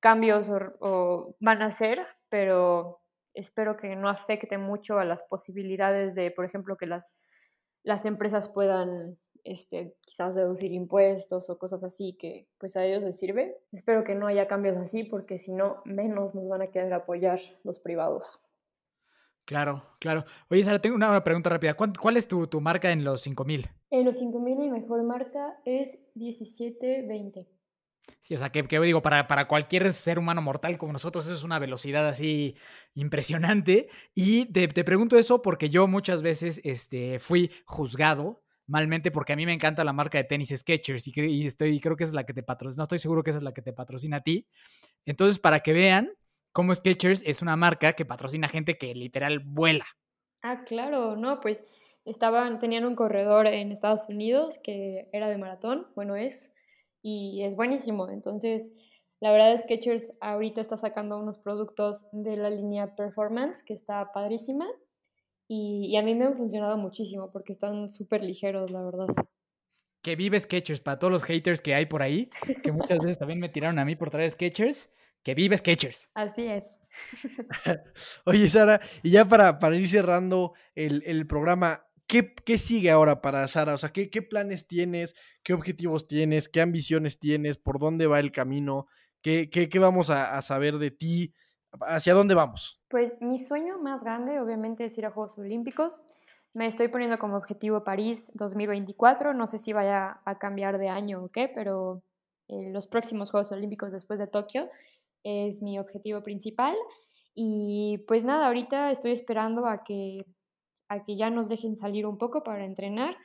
cambios 0.00 0.50
o, 0.80 1.36
van 1.40 1.62
a 1.62 1.66
hacer, 1.66 2.06
pero 2.28 3.00
espero 3.34 3.76
que 3.76 3.96
no 3.96 4.08
afecte 4.08 4.58
mucho 4.58 4.98
a 4.98 5.04
las 5.04 5.22
posibilidades 5.24 6.14
de, 6.14 6.30
por 6.30 6.44
ejemplo, 6.44 6.76
que 6.76 6.86
las, 6.86 7.14
las 7.82 8.06
empresas 8.06 8.48
puedan 8.48 9.18
este, 9.44 9.94
quizás 10.00 10.34
deducir 10.34 10.72
impuestos 10.72 11.50
o 11.50 11.58
cosas 11.58 11.84
así 11.84 12.14
que 12.14 12.48
pues 12.58 12.76
a 12.76 12.84
ellos 12.84 13.02
les 13.02 13.18
sirve. 13.18 13.58
Espero 13.72 14.02
que 14.02 14.14
no 14.14 14.26
haya 14.26 14.48
cambios 14.48 14.76
así 14.78 15.04
porque 15.04 15.38
si 15.38 15.52
no, 15.52 15.82
menos 15.84 16.34
nos 16.34 16.48
van 16.48 16.62
a 16.62 16.68
querer 16.68 16.92
apoyar 16.92 17.38
los 17.62 17.78
privados. 17.78 18.40
Claro, 19.44 19.82
claro. 20.00 20.24
Oye, 20.48 20.64
Sara, 20.64 20.80
tengo 20.80 20.96
una, 20.96 21.22
pregunta 21.22 21.50
rápida. 21.50 21.74
¿Cuál, 21.74 22.16
es 22.16 22.26
tu, 22.26 22.48
marca 22.62 22.90
en 22.92 23.04
los 23.04 23.20
5000? 23.20 23.68
En 23.90 24.04
los 24.06 24.18
5000 24.18 24.56
mi 24.56 24.70
mejor 24.70 25.02
marca 25.02 25.60
es 25.66 26.02
1720. 26.14 27.46
Sí, 28.20 28.34
o 28.34 28.38
sea, 28.38 28.50
que, 28.50 28.62
digo, 28.80 29.02
para, 29.02 29.26
para, 29.28 29.46
cualquier 29.46 29.92
ser 29.92 30.18
humano 30.18 30.40
mortal 30.40 30.78
como 30.78 30.94
nosotros, 30.94 31.26
eso 31.26 31.34
es 31.34 31.42
una 31.42 31.58
velocidad 31.58 32.06
así 32.06 32.56
impresionante. 32.94 33.88
Y 34.14 34.46
te, 34.46 34.66
te, 34.68 34.82
pregunto 34.82 35.18
eso 35.18 35.42
porque 35.42 35.68
yo 35.68 35.86
muchas 35.88 36.22
veces 36.22 36.62
este, 36.64 37.18
fui 37.18 37.50
juzgado 37.66 38.43
malmente 38.66 39.10
porque 39.10 39.32
a 39.32 39.36
mí 39.36 39.46
me 39.46 39.52
encanta 39.52 39.84
la 39.84 39.92
marca 39.92 40.18
de 40.18 40.24
tenis 40.24 40.54
Skechers 40.56 41.06
y, 41.08 41.46
estoy, 41.46 41.80
creo 41.80 41.96
que 41.96 42.04
esa 42.04 42.10
es 42.10 42.14
la 42.14 42.24
que 42.24 42.34
te 42.34 42.42
patrocina, 42.42 42.80
no 42.80 42.84
estoy 42.84 42.98
seguro 42.98 43.22
que 43.22 43.30
esa 43.30 43.38
es 43.38 43.42
la 43.42 43.52
que 43.52 43.62
te 43.62 43.72
patrocina 43.72 44.18
a 44.18 44.22
ti. 44.22 44.46
Entonces, 45.04 45.38
para 45.38 45.60
que 45.60 45.72
vean 45.72 46.12
cómo 46.52 46.74
Skechers 46.74 47.22
es 47.26 47.42
una 47.42 47.56
marca 47.56 47.92
que 47.92 48.04
patrocina 48.04 48.48
gente 48.48 48.78
que 48.78 48.94
literal 48.94 49.40
vuela. 49.40 49.86
Ah, 50.42 50.64
claro, 50.64 51.16
no, 51.16 51.40
pues 51.40 51.64
estaban, 52.04 52.58
tenían 52.58 52.84
un 52.84 52.94
corredor 52.94 53.46
en 53.46 53.72
Estados 53.72 54.08
Unidos 54.08 54.58
que 54.62 55.08
era 55.12 55.28
de 55.28 55.38
maratón, 55.38 55.86
bueno 55.94 56.16
es, 56.16 56.50
y 57.02 57.42
es 57.42 57.56
buenísimo. 57.56 58.08
Entonces, 58.08 58.72
la 59.20 59.32
verdad 59.32 59.58
Skechers 59.58 60.10
ahorita 60.20 60.60
está 60.60 60.76
sacando 60.76 61.18
unos 61.18 61.38
productos 61.38 62.08
de 62.12 62.36
la 62.36 62.50
línea 62.50 62.94
Performance 62.94 63.62
que 63.62 63.74
está 63.74 64.12
padrísima 64.12 64.66
y, 65.48 65.96
a 65.96 66.02
mí 66.02 66.14
me 66.14 66.24
han 66.24 66.34
funcionado 66.34 66.76
muchísimo 66.76 67.30
porque 67.30 67.52
están 67.52 67.88
súper 67.88 68.22
ligeros, 68.22 68.70
la 68.70 68.82
verdad. 68.82 69.06
Que 70.02 70.16
vive 70.16 70.38
Sketchers, 70.38 70.80
para 70.80 70.98
todos 70.98 71.12
los 71.12 71.24
haters 71.24 71.60
que 71.60 71.74
hay 71.74 71.86
por 71.86 72.02
ahí, 72.02 72.30
que 72.62 72.72
muchas 72.72 72.98
veces 72.98 73.18
también 73.18 73.40
me 73.40 73.48
tiraron 73.48 73.78
a 73.78 73.84
mí 73.84 73.96
por 73.96 74.10
traer 74.10 74.30
Sketchers, 74.30 74.90
que 75.22 75.34
vive 75.34 75.56
Sketchers. 75.56 76.10
Así 76.14 76.46
es. 76.46 76.64
Oye, 78.24 78.48
Sara, 78.48 78.80
y 79.02 79.10
ya 79.10 79.24
para, 79.24 79.58
para 79.58 79.76
ir 79.76 79.88
cerrando 79.88 80.52
el, 80.74 81.26
programa, 81.26 81.86
¿qué, 82.06 82.34
¿qué, 82.34 82.58
sigue 82.58 82.90
ahora 82.90 83.20
para 83.20 83.46
Sara? 83.48 83.74
O 83.74 83.78
sea, 83.78 83.90
¿qué, 83.90 84.10
¿qué, 84.10 84.22
planes 84.22 84.66
tienes? 84.66 85.14
¿Qué 85.42 85.52
objetivos 85.52 86.06
tienes? 86.06 86.48
¿Qué 86.48 86.60
ambiciones 86.60 87.18
tienes? 87.18 87.56
¿Por 87.56 87.78
dónde 87.78 88.06
va 88.06 88.20
el 88.20 88.32
camino? 88.32 88.86
¿Qué, 89.22 89.48
qué, 89.50 89.68
qué 89.68 89.78
vamos 89.78 90.10
a, 90.10 90.36
a, 90.36 90.42
saber 90.42 90.78
de 90.78 90.90
ti 90.90 91.34
¿Hacia 91.80 92.14
dónde 92.14 92.34
vamos? 92.34 92.80
Pues 92.88 93.20
mi 93.20 93.38
sueño 93.38 93.78
más 93.78 94.02
grande 94.02 94.40
obviamente 94.40 94.84
es 94.84 94.96
ir 94.98 95.06
a 95.06 95.10
Juegos 95.10 95.38
Olímpicos. 95.38 96.02
Me 96.52 96.66
estoy 96.66 96.88
poniendo 96.88 97.18
como 97.18 97.36
objetivo 97.36 97.82
París 97.82 98.30
2024. 98.34 99.34
No 99.34 99.46
sé 99.46 99.58
si 99.58 99.72
vaya 99.72 100.20
a 100.24 100.38
cambiar 100.38 100.78
de 100.78 100.88
año 100.88 101.24
o 101.24 101.28
qué, 101.28 101.48
pero 101.48 102.02
eh, 102.48 102.70
los 102.70 102.86
próximos 102.86 103.30
Juegos 103.30 103.50
Olímpicos 103.52 103.90
después 103.90 104.18
de 104.18 104.26
Tokio 104.26 104.70
es 105.24 105.62
mi 105.62 105.78
objetivo 105.78 106.22
principal. 106.22 106.76
Y 107.34 108.04
pues 108.06 108.24
nada, 108.24 108.46
ahorita 108.46 108.90
estoy 108.90 109.12
esperando 109.12 109.66
a 109.66 109.82
que, 109.82 110.18
a 110.88 111.02
que 111.02 111.16
ya 111.16 111.30
nos 111.30 111.48
dejen 111.48 111.76
salir 111.76 112.06
un 112.06 112.18
poco 112.18 112.44
para 112.44 112.64
entrenar 112.64 113.16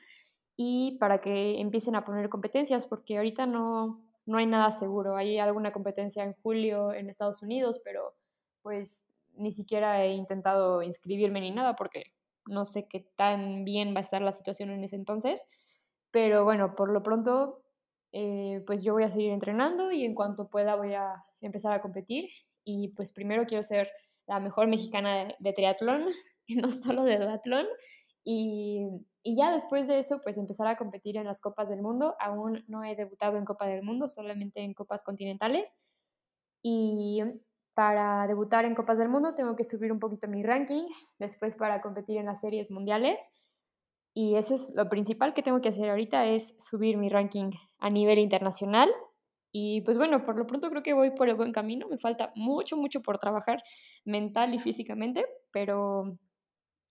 y 0.58 0.98
para 1.00 1.22
que 1.22 1.60
empiecen 1.60 1.96
a 1.96 2.04
poner 2.04 2.30
competencias, 2.30 2.88
porque 2.88 3.18
ahorita 3.18 3.46
no, 3.46 4.04
no 4.26 4.38
hay 4.38 4.48
nada 4.48 4.72
seguro. 4.72 5.16
Hay 5.16 5.38
alguna 5.38 5.72
competencia 5.72 6.24
en 6.24 6.34
julio 6.42 6.94
en 6.94 7.10
Estados 7.10 7.44
Unidos, 7.44 7.80
pero 7.84 8.16
pues 8.70 9.04
ni 9.36 9.52
siquiera 9.52 10.06
he 10.06 10.14
intentado 10.14 10.84
inscribirme 10.84 11.42
ni 11.42 11.50
nada 11.50 11.76
porque 11.76 12.14
no 12.46 12.66
sé 12.66 12.88
qué 12.88 13.00
tan 13.16 13.66
bien 13.66 13.96
va 13.96 13.98
a 13.98 14.04
estar 14.04 14.22
la 14.22 14.32
situación 14.32 14.70
en 14.70 14.84
ese 14.84 14.96
entonces. 14.96 15.48
Pero 16.12 16.44
bueno, 16.44 16.76
por 16.76 16.92
lo 16.92 17.02
pronto, 17.02 17.64
eh, 18.12 18.64
pues 18.68 18.84
yo 18.84 18.94
voy 18.94 19.06
a 19.06 19.10
seguir 19.10 19.32
entrenando 19.32 19.92
y 19.92 20.06
en 20.06 20.14
cuanto 20.14 20.50
pueda 20.50 20.76
voy 20.76 20.94
a 20.94 21.26
empezar 21.42 21.74
a 21.74 21.82
competir. 21.82 22.30
Y 22.64 22.90
pues 22.90 23.12
primero 23.12 23.48
quiero 23.48 23.64
ser 23.64 23.90
la 24.28 24.40
mejor 24.40 24.68
mexicana 24.68 25.30
de, 25.40 25.54
triatlón, 25.54 26.06
no 26.50 26.68
solo 26.72 27.04
de 27.06 27.18
duatlón. 27.18 27.66
Y, 28.24 28.86
y, 29.24 29.36
ya 29.36 29.52
después 29.52 29.88
de 29.88 29.98
eso, 29.98 30.22
pues 30.22 30.38
empezar 30.38 30.68
a 30.68 30.78
competir 30.78 31.18
en 31.18 31.26
las 31.26 31.42
Copas 31.42 31.70
del 31.70 31.82
Mundo. 31.82 32.16
Aún 32.20 32.64
no 32.68 32.84
he 32.84 32.96
debutado 32.96 33.38
en 33.38 33.46
Copa 33.46 33.66
del 33.66 33.82
Mundo, 33.82 34.08
solamente 34.08 34.62
en 34.62 34.76
Copas 34.76 35.02
Continentales. 35.02 35.74
Y 36.62 37.24
para 37.80 38.28
debutar 38.28 38.66
en 38.66 38.76
Copas 38.76 38.98
del 38.98 39.08
Mundo 39.08 39.36
tengo 39.36 39.56
que 39.56 39.64
subir 39.64 39.94
un 39.94 40.00
poquito 40.00 40.28
mi 40.28 40.44
ranking, 40.44 40.84
después 41.18 41.56
para 41.56 41.80
competir 41.80 42.18
en 42.18 42.26
las 42.26 42.42
series 42.42 42.70
mundiales. 42.72 43.32
Y 44.14 44.36
eso 44.36 44.54
es 44.54 44.74
lo 44.76 44.90
principal 44.90 45.34
que 45.34 45.44
tengo 45.44 45.62
que 45.62 45.70
hacer 45.70 45.90
ahorita, 45.90 46.26
es 46.26 46.54
subir 46.60 46.98
mi 46.98 47.08
ranking 47.08 47.52
a 47.78 47.90
nivel 47.90 48.20
internacional. 48.20 48.90
Y 49.54 49.80
pues 49.84 49.98
bueno, 49.98 50.26
por 50.26 50.38
lo 50.38 50.46
pronto 50.46 50.70
creo 50.70 50.84
que 50.84 50.92
voy 50.94 51.12
por 51.12 51.30
el 51.30 51.36
buen 51.36 51.54
camino. 51.54 51.88
Me 51.88 51.98
falta 51.98 52.34
mucho, 52.36 52.76
mucho 52.76 53.02
por 53.02 53.18
trabajar 53.18 53.64
mental 54.04 54.54
y 54.54 54.60
físicamente, 54.60 55.26
pero, 55.54 56.18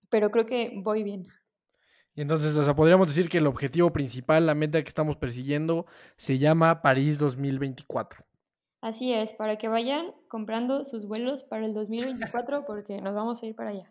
pero 0.08 0.30
creo 0.30 0.46
que 0.46 0.72
voy 0.74 1.02
bien. 1.02 1.26
Y 2.14 2.22
entonces, 2.22 2.56
o 2.56 2.64
sea, 2.64 2.74
podríamos 2.74 3.08
decir 3.08 3.28
que 3.28 3.36
el 3.36 3.46
objetivo 3.46 3.92
principal, 3.92 4.46
la 4.46 4.54
meta 4.54 4.82
que 4.82 4.88
estamos 4.88 5.18
persiguiendo, 5.18 5.84
se 6.16 6.38
llama 6.38 6.80
París 6.80 7.18
2024. 7.18 8.24
Así 8.80 9.12
es, 9.12 9.32
para 9.32 9.56
que 9.56 9.68
vayan 9.68 10.12
comprando 10.28 10.84
sus 10.84 11.06
vuelos 11.06 11.42
para 11.42 11.66
el 11.66 11.74
2024 11.74 12.64
porque 12.64 13.00
nos 13.00 13.14
vamos 13.14 13.42
a 13.42 13.46
ir 13.46 13.54
para 13.56 13.70
allá. 13.70 13.90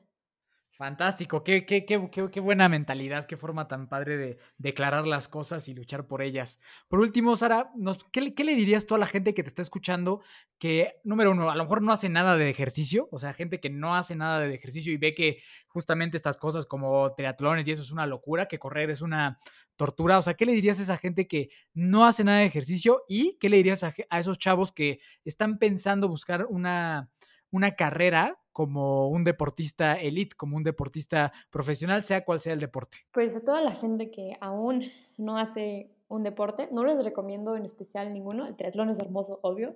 Fantástico, 0.77 1.43
qué, 1.43 1.65
qué, 1.65 1.85
qué, 1.85 2.07
qué, 2.31 2.39
buena 2.39 2.69
mentalidad, 2.69 3.25
qué 3.25 3.35
forma 3.35 3.67
tan 3.67 3.89
padre 3.89 4.15
de 4.15 4.37
declarar 4.59 5.07
las 5.07 5.27
cosas 5.27 5.67
y 5.67 5.73
luchar 5.73 6.05
por 6.05 6.21
ellas. 6.21 6.59
Por 6.87 6.99
último, 6.99 7.35
Sara, 7.35 7.71
¿qué, 8.11 8.43
le 8.43 8.53
dirías 8.55 8.85
tú 8.85 8.93
a 8.93 8.99
la 8.99 9.07
gente 9.07 9.33
que 9.33 9.41
te 9.41 9.49
está 9.49 9.63
escuchando 9.63 10.21
que, 10.59 10.99
número 11.03 11.31
uno, 11.31 11.49
a 11.49 11.55
lo 11.55 11.63
mejor 11.63 11.81
no 11.81 11.91
hace 11.91 12.09
nada 12.09 12.37
de 12.37 12.47
ejercicio? 12.51 13.09
O 13.11 13.17
sea, 13.17 13.33
gente 13.33 13.59
que 13.59 13.71
no 13.71 13.95
hace 13.95 14.15
nada 14.15 14.39
de 14.39 14.53
ejercicio 14.53 14.93
y 14.93 14.97
ve 14.97 15.15
que 15.15 15.39
justamente 15.65 16.15
estas 16.15 16.37
cosas 16.37 16.67
como 16.67 17.11
triatlones 17.15 17.67
y 17.67 17.71
eso 17.71 17.81
es 17.81 17.91
una 17.91 18.05
locura, 18.05 18.47
que 18.47 18.59
correr 18.59 18.91
es 18.91 19.01
una 19.01 19.39
tortura. 19.77 20.19
O 20.19 20.21
sea, 20.21 20.35
¿qué 20.35 20.45
le 20.45 20.53
dirías 20.53 20.77
a 20.79 20.83
esa 20.83 20.97
gente 20.97 21.27
que 21.27 21.49
no 21.73 22.05
hace 22.05 22.23
nada 22.23 22.37
de 22.37 22.45
ejercicio 22.45 23.01
y 23.07 23.35
qué 23.39 23.49
le 23.49 23.57
dirías 23.57 23.83
a, 23.83 23.95
a 24.11 24.19
esos 24.19 24.37
chavos 24.37 24.71
que 24.71 24.99
están 25.25 25.57
pensando 25.57 26.07
buscar 26.07 26.45
una, 26.47 27.09
una 27.49 27.71
carrera 27.71 28.37
como 28.57 29.07
un 29.07 29.23
deportista 29.23 29.93
elite, 29.97 30.35
como 30.35 30.57
un 30.57 30.63
deportista 30.63 31.31
profesional, 31.51 32.03
sea 32.03 32.25
cual 32.25 32.39
sea 32.39 32.53
el 32.53 32.59
deporte? 32.59 33.05
Pues 33.11 33.35
a 33.35 33.45
toda 33.45 33.61
la 33.61 33.69
gente 33.69 34.09
que 34.09 34.35
aún 34.41 34.85
no 35.15 35.37
hace 35.37 35.91
un 36.07 36.23
deporte, 36.23 36.67
no 36.71 36.83
les 36.83 37.03
recomiendo 37.03 37.55
en 37.55 37.65
especial 37.65 38.11
ninguno, 38.11 38.47
el 38.47 38.55
triatlón 38.55 38.89
es 38.89 38.97
hermoso, 38.97 39.39
obvio, 39.43 39.75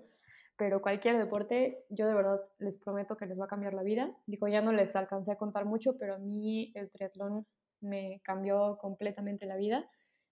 pero 0.58 0.82
cualquier 0.82 1.20
deporte, 1.20 1.86
yo 1.90 2.08
de 2.08 2.16
verdad 2.16 2.42
les 2.58 2.76
prometo 2.78 3.18
que 3.18 3.28
les 3.28 3.40
va 3.40 3.46
a 3.46 3.48
cambiar 3.48 3.76
la 3.76 3.84
vida. 3.84 4.18
Digo, 4.26 4.48
ya 4.48 4.64
no 4.64 4.72
les 4.72 4.96
alcancé 4.96 5.32
a 5.32 5.38
contar 5.38 5.66
mucho, 5.66 5.96
pero 6.00 6.16
a 6.16 6.18
mí 6.18 6.72
el 6.74 6.90
triatlón 6.90 7.46
me 7.82 8.20
cambió 8.24 8.80
completamente 8.80 9.46
la 9.46 9.58
vida, 9.58 9.88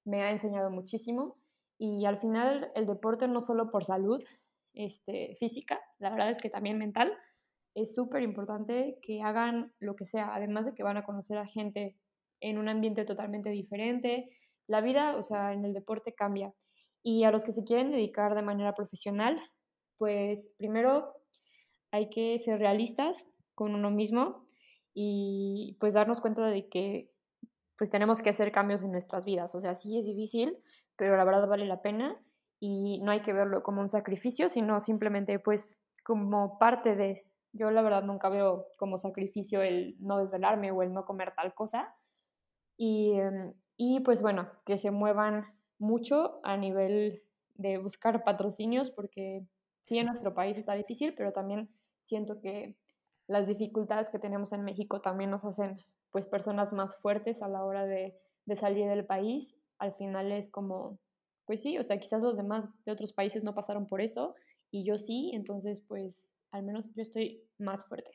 me 0.06 0.24
ha 0.24 0.32
enseñado 0.32 0.72
muchísimo 0.72 1.38
y 1.78 2.04
al 2.06 2.18
final 2.18 2.72
el 2.74 2.88
deporte 2.88 3.28
no 3.28 3.42
solo 3.42 3.70
por 3.70 3.86
salud 3.86 4.24
este, 4.74 5.36
física, 5.36 5.80
la 6.00 6.10
verdad 6.10 6.32
es 6.32 6.42
que 6.42 6.50
también 6.50 6.80
mental, 6.80 7.14
es 7.82 7.96
súper 7.96 8.22
importante 8.22 8.98
que 9.02 9.22
hagan 9.22 9.74
lo 9.80 9.96
que 9.96 10.06
sea, 10.06 10.34
además 10.34 10.66
de 10.66 10.74
que 10.74 10.84
van 10.84 10.98
a 10.98 11.04
conocer 11.04 11.38
a 11.38 11.46
gente 11.46 11.96
en 12.42 12.58
un 12.58 12.70
ambiente 12.70 13.06
totalmente 13.06 13.50
diferente. 13.50 14.30
La 14.68 14.82
vida, 14.82 15.16
o 15.16 15.24
sea, 15.24 15.54
en 15.54 15.66
el 15.66 15.74
deporte 15.74 16.14
cambia. 16.14 16.54
Y 17.04 17.24
a 17.24 17.32
los 17.32 17.44
que 17.44 17.52
se 17.52 17.64
quieren 17.64 17.92
dedicar 17.92 18.36
de 18.36 18.42
manera 18.42 18.74
profesional, 18.74 19.40
pues 19.98 20.52
primero 20.58 21.14
hay 21.92 22.10
que 22.10 22.38
ser 22.40 22.60
realistas 22.60 23.28
con 23.56 23.76
uno 23.76 23.92
mismo 23.92 24.46
y 24.94 25.78
pues 25.80 25.94
darnos 25.94 26.22
cuenta 26.22 26.46
de 26.48 26.68
que 26.68 27.12
pues 27.78 27.90
tenemos 27.90 28.22
que 28.22 28.30
hacer 28.30 28.52
cambios 28.52 28.84
en 28.84 28.92
nuestras 28.92 29.26
vidas. 29.26 29.56
O 29.56 29.62
sea, 29.62 29.76
sí 29.76 29.98
es 29.98 30.06
difícil, 30.06 30.58
pero 30.98 31.16
la 31.16 31.24
verdad 31.24 31.48
vale 31.48 31.66
la 31.66 31.82
pena 31.82 32.22
y 32.60 33.00
no 33.02 33.12
hay 33.12 33.22
que 33.22 33.34
verlo 33.34 33.64
como 33.64 33.82
un 33.82 33.90
sacrificio, 33.90 34.50
sino 34.50 34.82
simplemente 34.82 35.40
pues 35.40 35.80
como 36.04 36.60
parte 36.60 36.96
de, 36.96 37.29
yo 37.54 37.72
la 37.72 37.82
verdad 37.82 38.04
nunca 38.04 38.30
veo 38.30 38.68
como 38.78 38.98
sacrificio 38.98 39.62
el 39.62 39.96
no 40.00 40.18
desvelarme 40.20 40.72
o 40.72 40.84
el 40.84 40.94
no 40.94 41.06
comer 41.06 41.34
tal 41.36 41.54
cosa. 41.54 41.96
Y, 42.78 43.14
em, 43.14 43.54
y 43.78 44.00
pues 44.02 44.22
bueno, 44.22 44.50
que 44.66 44.78
se 44.78 44.92
muevan 44.92 45.44
mucho 45.78 46.40
a 46.44 46.58
nivel 46.58 47.24
de 47.56 47.78
buscar 47.78 48.24
patrocinios, 48.24 48.90
porque 48.90 49.46
sí 49.82 49.98
en 49.98 50.08
nuestro 50.08 50.34
país 50.34 50.58
está 50.58 50.74
difícil, 50.76 51.14
pero 51.16 51.32
también 51.32 51.70
siento 52.04 52.40
que 52.40 52.78
las 53.28 53.48
dificultades 53.48 54.10
que 54.10 54.20
tenemos 54.20 54.54
en 54.54 54.64
México 54.64 55.02
también 55.02 55.30
nos 55.30 55.46
hacen 55.46 55.78
pues 56.12 56.26
personas 56.26 56.74
más 56.74 56.96
fuertes 56.96 57.42
a 57.42 57.48
la 57.48 57.64
hora 57.64 57.86
de, 57.86 58.18
de 58.46 58.56
salir 58.56 58.88
del 58.88 59.06
país. 59.06 59.56
Al 59.78 59.94
final 59.94 60.32
es 60.32 60.50
como, 60.50 61.00
pues 61.46 61.62
sí, 61.62 61.78
o 61.78 61.84
sea, 61.84 62.00
quizás 62.00 62.22
los 62.22 62.38
demás 62.38 62.68
de 62.86 62.92
otros 62.92 63.14
países 63.14 63.44
no 63.44 63.54
pasaron 63.54 63.86
por 63.88 64.02
eso 64.02 64.36
y 64.72 64.84
yo 64.84 64.98
sí, 64.98 65.32
entonces 65.34 65.82
pues 65.82 66.30
al 66.52 66.64
menos 66.64 66.94
yo 66.96 67.02
estoy 67.02 67.44
más 67.58 67.86
fuerte. 67.86 68.12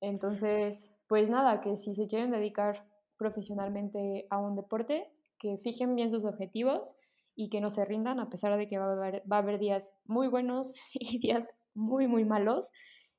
Entonces, 0.00 0.98
pues 1.08 1.30
nada, 1.30 1.60
que 1.60 1.76
si 1.76 1.94
se 1.94 2.06
quieren 2.06 2.30
dedicar 2.30 2.86
profesionalmente 3.16 4.26
a 4.30 4.38
un 4.38 4.56
deporte, 4.56 5.10
que 5.38 5.56
fijen 5.58 5.94
bien 5.94 6.10
sus 6.10 6.24
objetivos 6.24 6.94
y 7.34 7.48
que 7.48 7.60
no 7.60 7.70
se 7.70 7.84
rindan 7.84 8.20
a 8.20 8.28
pesar 8.28 8.56
de 8.56 8.66
que 8.66 8.78
va 8.78 8.92
a 8.92 9.38
haber, 9.38 9.58
días 9.58 9.92
muy 10.04 10.28
buenos 10.28 10.74
y 10.94 11.18
días 11.18 11.48
muy, 11.74 12.06
muy 12.06 12.24
malos. 12.24 12.72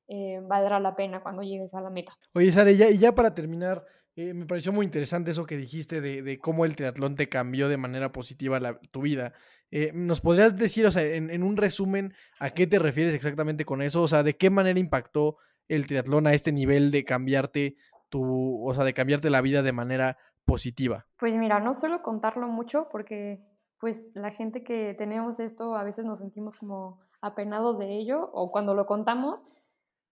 Eh, 0.08 0.40
valdrá 0.42 0.78
la 0.78 0.94
pena 0.94 1.22
cuando 1.22 1.42
llegues 1.42 1.74
a 1.74 1.80
la 1.80 1.90
meta. 1.90 2.16
Oye, 2.34 2.52
Sara, 2.52 2.70
ya, 2.70 2.88
y 2.88 2.98
ya 2.98 3.14
para 3.14 3.34
terminar, 3.34 3.84
eh, 4.16 4.32
me 4.32 4.46
pareció 4.46 4.72
muy 4.72 4.86
interesante 4.86 5.30
eso 5.30 5.44
que 5.44 5.58
dijiste 5.58 6.00
de, 6.00 6.38
cómo 6.38 6.64
el 6.64 6.74
triatlón 6.74 7.14
te 7.16 7.28
cambió 7.28 7.68
de 7.68 7.76
manera 7.76 8.12
positiva 8.12 8.58
la, 8.58 8.80
tu 8.90 9.02
vida. 9.02 9.34
Eh, 9.70 9.92
¿Nos 9.94 10.22
podrías 10.22 10.56
decir, 10.56 10.86
o 10.86 10.90
sea, 10.90 11.02
en, 11.02 11.28
en, 11.28 11.42
un 11.42 11.56
resumen, 11.56 12.14
a 12.40 12.50
qué 12.50 12.66
te 12.66 12.78
refieres 12.78 13.14
exactamente 13.14 13.66
con 13.66 13.82
eso? 13.82 14.02
O 14.02 14.08
sea, 14.08 14.22
¿de 14.22 14.34
qué 14.34 14.48
manera 14.48 14.80
impactó 14.80 15.36
el 15.68 15.86
triatlón 15.86 16.26
a 16.26 16.32
este 16.32 16.50
nivel 16.50 16.90
de 16.90 17.04
cambiarte 17.04 17.76
tu, 18.08 18.66
o 18.66 18.72
sea, 18.72 18.84
de 18.84 18.94
cambiarte 18.94 19.28
la 19.28 19.42
vida 19.42 19.62
de 19.62 19.72
manera 19.72 20.16
positiva? 20.46 21.06
Pues 21.18 21.34
mira, 21.34 21.60
no 21.60 21.74
suelo 21.74 22.02
contarlo 22.02 22.48
mucho 22.48 22.88
porque 22.90 23.40
pues 23.78 24.12
la 24.14 24.30
gente 24.30 24.64
que 24.64 24.94
tenemos 24.96 25.40
esto 25.40 25.76
a 25.76 25.84
veces 25.84 26.06
nos 26.06 26.20
sentimos 26.20 26.56
como 26.56 27.00
apenados 27.20 27.78
de 27.78 27.98
ello 27.98 28.30
o 28.32 28.50
cuando 28.50 28.74
lo 28.74 28.86
contamos 28.86 29.44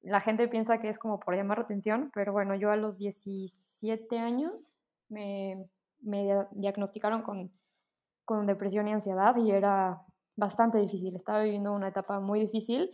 la 0.04 0.20
gente 0.20 0.48
piensa 0.48 0.78
que 0.78 0.88
es 0.88 0.98
como 0.98 1.20
por 1.20 1.34
llamar 1.34 1.58
la 1.58 1.64
atención, 1.64 2.10
pero 2.14 2.32
bueno, 2.32 2.54
yo 2.54 2.70
a 2.70 2.76
los 2.76 2.98
17 2.98 4.18
años 4.18 4.70
me, 5.08 5.68
me 6.00 6.46
diagnosticaron 6.52 7.22
con 7.22 7.50
con 8.24 8.46
depresión 8.46 8.88
y 8.88 8.92
ansiedad 8.92 9.36
y 9.36 9.50
era 9.50 10.02
bastante 10.36 10.78
difícil. 10.78 11.14
Estaba 11.14 11.42
viviendo 11.42 11.72
una 11.72 11.88
etapa 11.88 12.20
muy 12.20 12.40
difícil. 12.40 12.90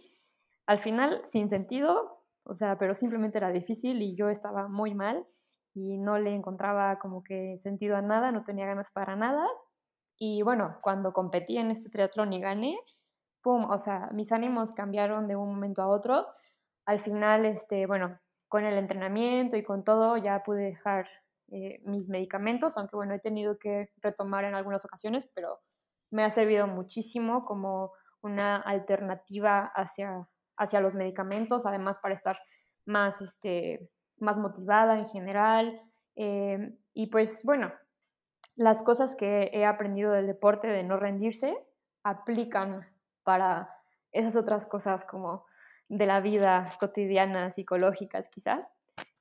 Al 0.67 0.79
final, 0.79 1.23
sin 1.25 1.49
sentido, 1.49 2.23
o 2.45 2.55
sea, 2.55 2.79
pero 2.79 2.95
simplemente 2.95 3.39
era 3.39 3.51
difícil 3.51 4.03
y 4.03 4.17
yo 4.17 4.29
estaba 4.29 4.69
muy 4.69 4.95
mal 4.95 5.27
y 5.75 5.99
no 5.99 6.19
le 6.19 6.35
encontraba 6.35 6.99
como 6.99 7.23
que 7.23 7.59
sentido 7.59 7.97
a 7.97 8.03
nada, 8.03 8.33
no 8.33 8.45
tenía 8.45 8.67
ganas 8.67 8.91
para 8.91 9.17
nada. 9.17 9.47
Y 10.19 10.43
bueno, 10.43 10.79
cuando 10.83 11.13
competí 11.13 11.57
en 11.59 11.71
este 11.71 11.89
triatlón 11.89 12.33
y 12.33 12.41
gané, 12.41 12.79
pum, 13.43 13.71
o 13.71 13.79
sea, 13.79 14.11
mis 14.13 14.33
ánimos 14.33 14.73
cambiaron 14.73 15.29
de 15.29 15.37
un 15.37 15.49
momento 15.49 15.83
a 15.83 15.89
otro. 15.89 16.27
Al 16.91 16.99
final, 16.99 17.47
este, 17.47 17.87
bueno, 17.87 18.19
con 18.49 18.65
el 18.65 18.77
entrenamiento 18.77 19.57
y 19.57 19.63
con 19.63 19.85
todo, 19.85 20.17
ya 20.17 20.43
pude 20.43 20.65
dejar 20.65 21.07
eh, 21.53 21.81
mis 21.85 22.09
medicamentos, 22.09 22.77
aunque 22.77 22.97
bueno, 22.97 23.15
he 23.15 23.21
tenido 23.21 23.61
que 23.61 23.93
retomar 23.99 24.45
en 24.45 24.57
algunas 24.57 24.85
ocasiones, 24.85 25.31
pero 25.33 25.61
me 26.11 26.25
ha 26.25 26.31
servido 26.31 26.67
muchísimo 26.67 27.45
como 27.45 27.93
una 28.23 28.57
alternativa 28.57 29.71
hacia, 29.77 30.29
hacia 30.57 30.81
los 30.81 30.97
medicamentos, 30.97 31.65
además 31.65 32.01
para 32.01 32.15
estar 32.15 32.41
más, 32.87 33.21
este, 33.21 33.89
más 34.19 34.37
motivada 34.37 34.99
en 34.99 35.07
general. 35.07 35.81
Eh, 36.17 36.77
y 36.93 37.07
pues 37.07 37.45
bueno, 37.45 37.73
las 38.57 38.83
cosas 38.83 39.15
que 39.15 39.49
he 39.53 39.65
aprendido 39.65 40.11
del 40.11 40.27
deporte 40.27 40.67
de 40.67 40.83
no 40.83 40.97
rendirse 40.97 41.57
aplican 42.03 42.85
para 43.23 43.73
esas 44.11 44.35
otras 44.35 44.67
cosas 44.67 45.05
como 45.05 45.47
de 45.91 46.07
la 46.07 46.21
vida 46.21 46.73
cotidiana, 46.79 47.51
psicológicas 47.51 48.29
quizás, 48.29 48.71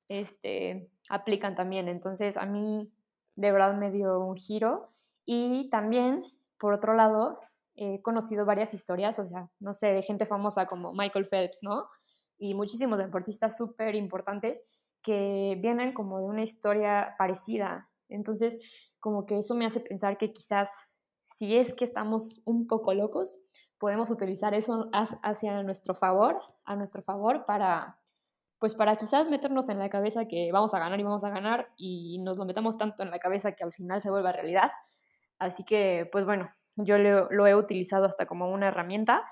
este, 0.07 0.89
aplican 1.09 1.55
también. 1.55 1.89
Entonces 1.89 2.37
a 2.37 2.45
mí 2.45 2.91
de 3.35 3.51
verdad 3.51 3.75
me 3.75 3.91
dio 3.91 4.19
un 4.19 4.35
giro 4.35 4.89
y 5.25 5.69
también, 5.71 6.23
por 6.59 6.73
otro 6.73 6.93
lado, 6.93 7.39
he 7.75 8.01
conocido 8.01 8.45
varias 8.45 8.73
historias, 8.73 9.17
o 9.19 9.25
sea, 9.25 9.49
no 9.59 9.73
sé, 9.73 9.87
de 9.87 10.01
gente 10.03 10.25
famosa 10.25 10.67
como 10.67 10.93
Michael 10.93 11.25
Phelps, 11.25 11.63
¿no? 11.63 11.87
Y 12.37 12.53
muchísimos 12.53 12.99
deportistas 12.99 13.57
súper 13.57 13.95
importantes 13.95 14.61
que 15.01 15.57
vienen 15.59 15.93
como 15.93 16.19
de 16.19 16.25
una 16.25 16.43
historia 16.43 17.15
parecida. 17.17 17.89
Entonces, 18.09 18.59
como 18.99 19.25
que 19.25 19.39
eso 19.39 19.55
me 19.55 19.65
hace 19.65 19.79
pensar 19.79 20.17
que 20.17 20.33
quizás 20.33 20.69
si 21.35 21.55
es 21.55 21.73
que 21.73 21.85
estamos 21.85 22.41
un 22.45 22.67
poco 22.67 22.93
locos, 22.93 23.41
podemos 23.79 24.09
utilizar 24.09 24.53
eso 24.53 24.89
hacia 24.91 25.63
nuestro 25.63 25.95
favor, 25.95 26.41
a 26.65 26.75
nuestro 26.75 27.01
favor 27.01 27.45
para 27.45 27.99
pues 28.59 28.75
para 28.75 28.97
quizás 28.97 29.29
meternos 29.29 29.69
en 29.69 29.79
la 29.79 29.89
cabeza 29.89 30.27
que 30.27 30.51
vamos 30.51 30.73
a 30.73 30.79
ganar 30.79 30.99
y 30.99 31.03
vamos 31.03 31.23
a 31.23 31.29
ganar 31.29 31.69
y 31.77 32.19
nos 32.19 32.37
lo 32.37 32.45
metamos 32.45 32.77
tanto 32.77 33.03
en 33.03 33.09
la 33.09 33.19
cabeza 33.19 33.53
que 33.53 33.63
al 33.63 33.71
final 33.71 34.01
se 34.01 34.09
vuelva 34.09 34.33
realidad. 34.33 34.71
Así 35.39 35.63
que, 35.63 36.09
pues 36.11 36.25
bueno, 36.25 36.51
yo 36.75 36.97
lo, 36.97 37.47
he 37.47 37.55
utilizado 37.55 38.05
hasta 38.05 38.25
como 38.25 38.51
una 38.51 38.67
herramienta, 38.67 39.23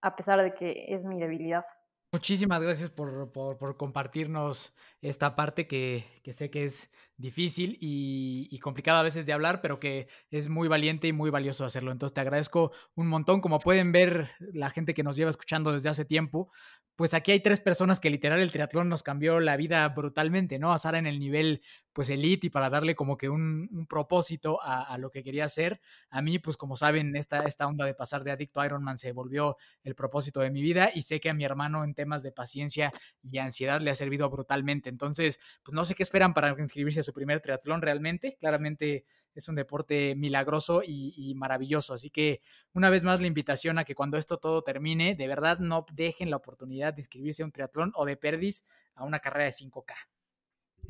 a 0.00 0.14
pesar 0.14 0.40
de 0.42 0.54
que 0.54 0.86
es 0.88 1.04
mi 1.04 1.18
debilidad. 1.18 1.64
Muchísimas 2.12 2.62
gracias 2.62 2.90
por, 2.90 3.76
compartirnos 3.76 4.74
esta 5.02 5.34
parte 5.34 5.66
que, 5.66 6.04
sé 6.32 6.50
que 6.50 6.64
es 6.64 6.90
difícil 7.18 7.76
y, 7.80 8.48
y, 8.50 8.58
complicada 8.60 9.00
a 9.00 9.02
veces 9.02 9.26
de 9.26 9.32
hablar, 9.32 9.60
pero 9.60 9.78
que 9.78 10.08
es 10.30 10.48
muy 10.48 10.68
valiente 10.68 11.08
y 11.08 11.12
muy 11.12 11.30
valioso 11.30 11.64
hacerlo. 11.64 11.92
Entonces 11.92 12.14
te 12.14 12.20
agradezco 12.20 12.72
un 12.94 13.08
montón. 13.08 13.40
Como 13.40 13.58
pueden 13.58 13.92
ver 13.92 14.30
la 14.38 14.70
gente 14.70 14.94
que 14.94 15.02
nos 15.02 15.16
lleva 15.16 15.30
escuchando 15.30 15.72
desde 15.72 15.88
hace 15.88 16.04
tiempo, 16.04 16.50
pues 16.98 17.14
aquí 17.14 17.30
hay 17.30 17.38
tres 17.38 17.60
personas 17.60 18.00
que 18.00 18.10
literal 18.10 18.40
el 18.40 18.50
triatlón 18.50 18.88
nos 18.88 19.04
cambió 19.04 19.38
la 19.38 19.56
vida 19.56 19.88
brutalmente, 19.88 20.58
¿no? 20.58 20.72
A 20.72 20.80
Sara 20.80 20.98
en 20.98 21.06
el 21.06 21.20
nivel 21.20 21.62
pues 21.92 22.10
elite 22.10 22.48
y 22.48 22.50
para 22.50 22.70
darle 22.70 22.96
como 22.96 23.16
que 23.16 23.28
un, 23.28 23.86
propósito 23.88 24.58
a, 24.62 24.98
lo 24.98 25.08
que 25.10 25.22
quería 25.22 25.44
hacer. 25.44 25.80
A 26.10 26.22
mí, 26.22 26.40
pues 26.40 26.56
como 26.56 26.76
saben, 26.76 27.14
esta, 27.14 27.44
esta 27.44 27.68
onda 27.68 27.84
de 27.84 27.94
pasar 27.94 28.24
de 28.24 28.32
adicto 28.32 28.60
a 28.60 28.66
Ironman 28.66 28.98
se 28.98 29.12
volvió 29.12 29.56
el 29.84 29.94
propósito 29.94 30.40
de 30.40 30.50
mi 30.50 30.60
vida 30.60 30.90
y 30.92 31.02
sé 31.02 31.20
que 31.20 31.30
a 31.30 31.34
mi 31.34 31.44
hermano 31.44 31.84
en 31.84 31.94
temas 31.94 32.24
de 32.24 32.32
paciencia 32.32 32.92
y 33.22 33.38
ansiedad 33.38 33.80
le 33.80 33.90
ha 33.92 33.94
servido 33.94 34.28
brutalmente. 34.28 34.88
Entonces, 34.88 35.38
pues 35.62 35.74
no 35.74 35.84
sé 35.84 35.94
qué 35.94 36.02
esperan 36.02 36.34
para 36.34 36.50
inscribirse 36.58 37.00
a 37.00 37.04
su 37.08 37.14
primer 37.14 37.40
triatlón 37.40 37.80
realmente. 37.80 38.36
Claramente 38.38 39.06
es 39.34 39.48
un 39.48 39.54
deporte 39.54 40.14
milagroso 40.14 40.82
y, 40.84 41.32
maravilloso. 41.34 41.94
Así 41.94 42.10
que 42.10 42.40
una 42.74 42.90
vez 42.90 43.02
más 43.02 43.20
la 43.20 43.26
invitación 43.26 43.78
a 43.78 43.84
que 43.84 43.94
cuando 43.94 44.18
esto 44.18 44.36
todo 44.36 44.62
termine, 44.62 45.14
de 45.14 45.26
verdad 45.26 45.58
no 45.58 45.86
dejen 45.92 46.30
la 46.30 46.36
oportunidad 46.36 46.92
de 46.92 47.00
inscribirse 47.00 47.42
a 47.42 47.46
un 47.46 47.52
triatlón 47.52 47.92
o 47.94 48.04
de 48.04 48.16
perdis 48.16 48.66
a 48.94 49.04
una 49.04 49.20
carrera 49.20 49.44
de 49.44 49.52
5K. 49.52 49.94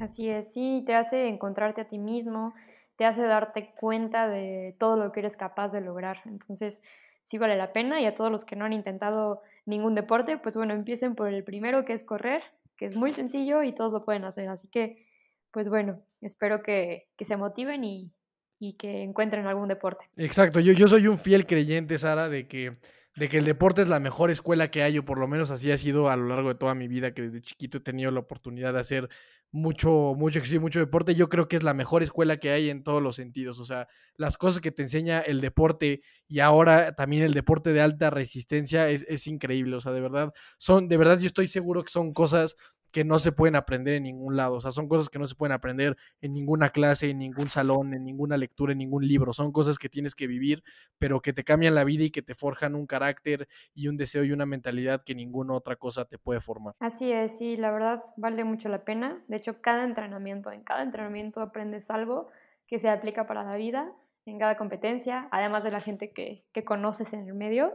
Así 0.01 0.29
es, 0.29 0.53
sí, 0.53 0.83
te 0.85 0.95
hace 0.95 1.29
encontrarte 1.29 1.83
a 1.83 1.89
ti 1.89 1.99
mismo, 1.99 2.55
te 2.97 3.05
hace 3.05 3.23
darte 3.23 3.75
cuenta 3.79 4.27
de 4.29 4.75
todo 4.79 4.97
lo 4.97 5.13
que 5.13 5.21
eres 5.21 5.37
capaz 5.37 5.73
de 5.73 5.81
lograr. 5.81 6.19
Entonces, 6.25 6.81
sí 7.25 7.39
vale 7.39 7.57
la 7.57 7.73
pena 7.73 8.01
y 8.01 8.07
a 8.07 8.15
todos 8.15 8.31
los 8.33 8.45
que 8.45 8.57
no 8.57 8.65
han 8.65 8.73
intentado 8.73 9.43
ningún 9.67 9.95
deporte, 9.95 10.39
pues 10.39 10.57
bueno, 10.57 10.75
empiecen 10.75 11.15
por 11.15 11.29
el 11.29 11.45
primero 11.45 11.85
que 11.85 11.93
es 11.93 12.03
correr, 12.03 12.43
que 12.77 12.87
es 12.87 12.97
muy 12.97 13.13
sencillo 13.13 13.63
y 13.63 13.73
todos 13.73 13.93
lo 13.93 14.05
pueden 14.05 14.25
hacer. 14.25 14.49
Así 14.49 14.69
que, 14.69 15.07
pues 15.51 15.69
bueno, 15.69 16.03
espero 16.21 16.63
que, 16.63 17.09
que 17.17 17.25
se 17.25 17.37
motiven 17.37 17.85
y, 17.85 18.13
y 18.59 18.75
que 18.75 19.03
encuentren 19.03 19.47
algún 19.47 19.69
deporte. 19.69 20.05
Exacto, 20.17 20.61
yo, 20.61 20.73
yo 20.73 20.89
soy 20.89 21.07
un 21.07 21.19
fiel 21.19 21.47
creyente, 21.47 21.99
Sara, 21.99 22.29
de 22.29 22.47
que, 22.49 22.73
de 23.17 23.29
que 23.29 23.39
el 23.39 23.45
deporte 23.45 23.83
es 23.83 23.89
la 23.89 24.01
mejor 24.01 24.31
escuela 24.31 24.71
que 24.71 24.83
hay, 24.83 24.99
o 24.99 25.05
por 25.05 25.19
lo 25.19 25.29
menos 25.29 25.51
así 25.51 25.71
ha 25.71 25.77
sido 25.77 26.11
a 26.11 26.17
lo 26.17 26.27
largo 26.27 26.49
de 26.49 26.55
toda 26.57 26.75
mi 26.75 26.89
vida, 26.89 27.13
que 27.13 27.23
desde 27.23 27.41
chiquito 27.41 27.79
he 27.79 27.83
tenido 27.83 28.11
la 28.11 28.21
oportunidad 28.21 28.73
de 28.73 28.81
hacer 28.81 29.09
mucho, 29.51 30.15
mucho 30.17 30.39
ejercicio, 30.39 30.61
mucho 30.61 30.81
deporte. 30.81 31.15
Yo 31.15 31.29
creo 31.29 31.49
que 31.49 31.57
es 31.57 31.63
la 31.63 31.75
mejor 31.75 32.03
escuela 32.03 32.37
que 32.37 32.51
hay 32.51 32.69
en 32.69 32.83
todos 32.83 33.03
los 33.03 33.17
sentidos. 33.17 33.59
O 33.61 33.65
sea, 33.65 33.89
las 34.17 34.37
cosas 34.37 34.61
que 34.61 34.73
te 34.73 34.83
enseña 34.83 35.21
el 35.21 35.41
deporte 35.41 36.03
y 36.27 36.41
ahora 36.41 36.93
también 36.95 37.23
el 37.23 37.33
deporte 37.33 37.73
de 37.73 37.81
alta 37.81 38.11
resistencia 38.11 38.89
es, 38.89 39.07
es 39.09 39.27
increíble. 39.27 39.77
O 39.77 39.81
sea, 39.81 39.93
de 39.93 40.01
verdad, 40.01 40.33
son, 40.59 40.89
de 40.89 40.97
verdad 40.97 41.19
yo 41.19 41.27
estoy 41.27 41.47
seguro 41.47 41.83
que 41.83 41.91
son 41.91 42.13
cosas 42.13 42.57
que 42.91 43.05
no 43.05 43.19
se 43.19 43.33
pueden 43.33 43.57
aprender 43.57 43.95
en 43.95 44.05
ningún 44.05 44.37
lado. 44.37 44.57
O 44.57 44.61
sea, 44.61 44.71
son 44.71 44.89
cosas 44.89 45.09
que 45.09 45.19
no 45.19 45.27
se 45.27 45.35
pueden 45.35 45.53
aprender 45.53 45.97
en 46.21 46.33
ninguna 46.33 46.71
clase, 46.71 47.11
en 47.11 47.19
ningún 47.19 47.51
salón, 47.51 47.95
en 47.95 48.05
ninguna 48.05 48.37
lectura, 48.37 48.73
en 48.73 48.79
ningún 48.79 49.07
libro. 49.07 49.33
Son 49.33 49.53
cosas 49.53 49.79
que 49.79 49.89
tienes 49.89 50.15
que 50.15 50.27
vivir, 50.27 50.63
pero 50.99 51.21
que 51.21 51.33
te 51.33 51.45
cambian 51.45 51.75
la 51.75 51.85
vida 51.85 52.05
y 52.05 52.11
que 52.11 52.23
te 52.23 52.35
forjan 52.35 52.75
un 52.75 52.87
carácter 52.87 53.49
y 53.75 53.89
un 53.89 53.97
deseo 53.97 54.25
y 54.25 54.33
una 54.33 54.47
mentalidad 54.47 55.03
que 55.03 55.15
ninguna 55.15 55.55
otra 55.55 55.77
cosa 55.77 56.05
te 56.05 56.19
puede 56.19 56.41
formar. 56.41 56.75
Así 56.81 57.13
es, 57.13 57.37
sí, 57.39 57.57
la 57.57 57.71
verdad 57.71 58.03
vale 58.17 58.45
mucho 58.45 58.69
la 58.69 58.85
pena. 58.85 59.23
De 59.29 59.37
hecho, 59.37 59.61
cada 59.61 59.85
entrenamiento, 59.85 60.51
en 60.51 60.63
cada 60.63 60.83
entrenamiento 60.83 61.41
aprendes 61.41 61.91
algo 61.91 62.29
que 62.67 62.79
se 62.79 62.89
aplica 62.89 63.27
para 63.27 63.45
la 63.45 63.57
vida, 63.57 63.93
en 64.27 64.39
cada 64.39 64.57
competencia, 64.57 65.29
además 65.31 65.65
de 65.65 65.71
la 65.71 65.81
gente 65.81 66.13
que, 66.13 66.45
que 66.53 66.65
conoces 66.65 67.13
en 67.13 67.27
el 67.27 67.35
medio. 67.35 67.73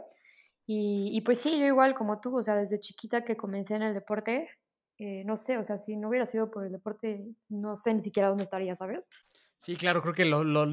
Y, 0.65 1.09
y 1.11 1.21
pues 1.21 1.39
sí, 1.39 1.59
yo 1.59 1.65
igual 1.65 1.93
como 1.93 2.21
tú, 2.21 2.37
o 2.37 2.43
sea, 2.43 2.55
desde 2.55 2.79
chiquita 2.79 3.25
que 3.25 3.35
comencé 3.35 3.75
en 3.75 3.81
el 3.81 3.93
deporte, 3.93 4.49
eh, 5.05 5.25
no 5.25 5.35
sé, 5.35 5.57
o 5.57 5.65
sea, 5.65 5.77
si 5.77 5.97
no 5.97 6.07
hubiera 6.07 6.25
sido 6.25 6.49
por 6.49 6.65
el 6.65 6.71
deporte, 6.71 7.25
no 7.49 7.75
sé 7.75 7.93
ni 7.93 7.99
siquiera 7.99 8.29
dónde 8.29 8.45
estaría, 8.45 8.73
¿sabes? 8.73 9.09
Sí, 9.57 9.75
claro, 9.75 10.01
creo 10.01 10.13
que 10.13 10.23
lo, 10.23 10.45
lo, 10.45 10.65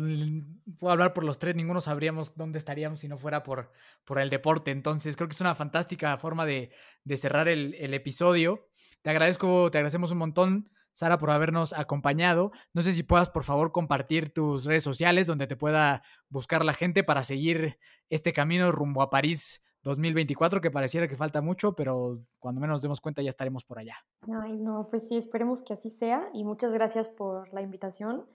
puedo 0.79 0.93
hablar 0.93 1.15
por 1.15 1.25
los 1.25 1.41
tres, 1.41 1.57
ninguno 1.57 1.81
sabríamos 1.81 2.37
dónde 2.37 2.61
estaríamos 2.61 3.01
si 3.01 3.09
no 3.09 3.19
fuera 3.19 3.43
por, 3.43 3.73
por 4.05 4.21
el 4.21 4.31
deporte. 4.31 4.71
Entonces, 4.71 5.17
creo 5.17 5.27
que 5.27 5.35
es 5.35 5.41
una 5.41 5.57
fantástica 5.57 6.17
forma 6.17 6.47
de, 6.47 6.71
de 7.03 7.17
cerrar 7.17 7.49
el, 7.49 7.75
el, 7.75 7.93
episodio. 7.93 8.69
Te 9.03 9.11
agradezco, 9.11 9.69
te 9.73 9.79
agradecemos 9.79 10.13
un 10.13 10.19
montón, 10.19 10.71
Sara, 10.93 11.19
por 11.19 11.33
habernos 11.33 11.73
acompañado. 11.73 12.53
No 12.73 12.83
sé 12.83 12.93
si 12.93 13.03
puedas, 13.03 13.31
por 13.31 13.43
favor, 13.43 13.73
compartir 13.73 14.33
tus 14.33 14.65
redes 14.65 14.85
sociales 14.85 15.27
donde 15.27 15.49
te 15.49 15.57
pueda 15.57 16.05
buscar 16.29 16.65
la 16.65 16.73
gente 16.73 17.03
para 17.03 17.25
seguir 17.25 17.81
este 18.11 18.33
camino 18.33 18.71
rumbo 18.71 19.03
a 19.03 19.11
París 19.11 19.61
2024, 19.83 20.61
que 20.61 20.71
pareciera 20.71 21.09
que 21.09 21.17
falta 21.17 21.41
mucho, 21.41 21.75
pero 21.75 22.21
cuando 22.39 22.61
menos 22.61 22.77
nos 22.77 22.83
demos 22.83 23.01
cuenta 23.01 23.23
ya 23.23 23.31
estaremos 23.31 23.65
por 23.65 23.79
allá. 23.79 23.97
Ay, 24.43 24.57
no, 24.57 24.89
pues 24.91 25.09
sí, 25.09 25.17
esperemos 25.17 25.63
que 25.63 25.73
así 25.73 25.91
sea 25.91 26.29
y 26.35 26.45
muchas 26.45 26.73
gracias 26.73 27.09
por 27.09 27.53
la 27.53 27.63
invitación. 27.63 28.27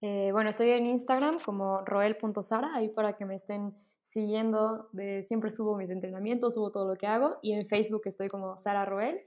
Eh, 0.00 0.30
bueno, 0.32 0.50
estoy 0.50 0.70
en 0.70 0.86
Instagram 0.86 1.38
como 1.44 1.84
roel.sara, 1.84 2.74
ahí 2.74 2.88
para 2.88 3.14
que 3.14 3.24
me 3.24 3.34
estén 3.34 3.74
siguiendo, 4.04 4.88
de, 4.92 5.22
siempre 5.24 5.50
subo 5.50 5.76
mis 5.76 5.90
entrenamientos, 5.90 6.54
subo 6.54 6.70
todo 6.70 6.88
lo 6.88 6.96
que 6.96 7.06
hago 7.06 7.38
y 7.42 7.52
en 7.52 7.66
Facebook 7.66 8.02
estoy 8.06 8.28
como 8.28 8.58
Sara 8.58 8.84
Roel 8.84 9.20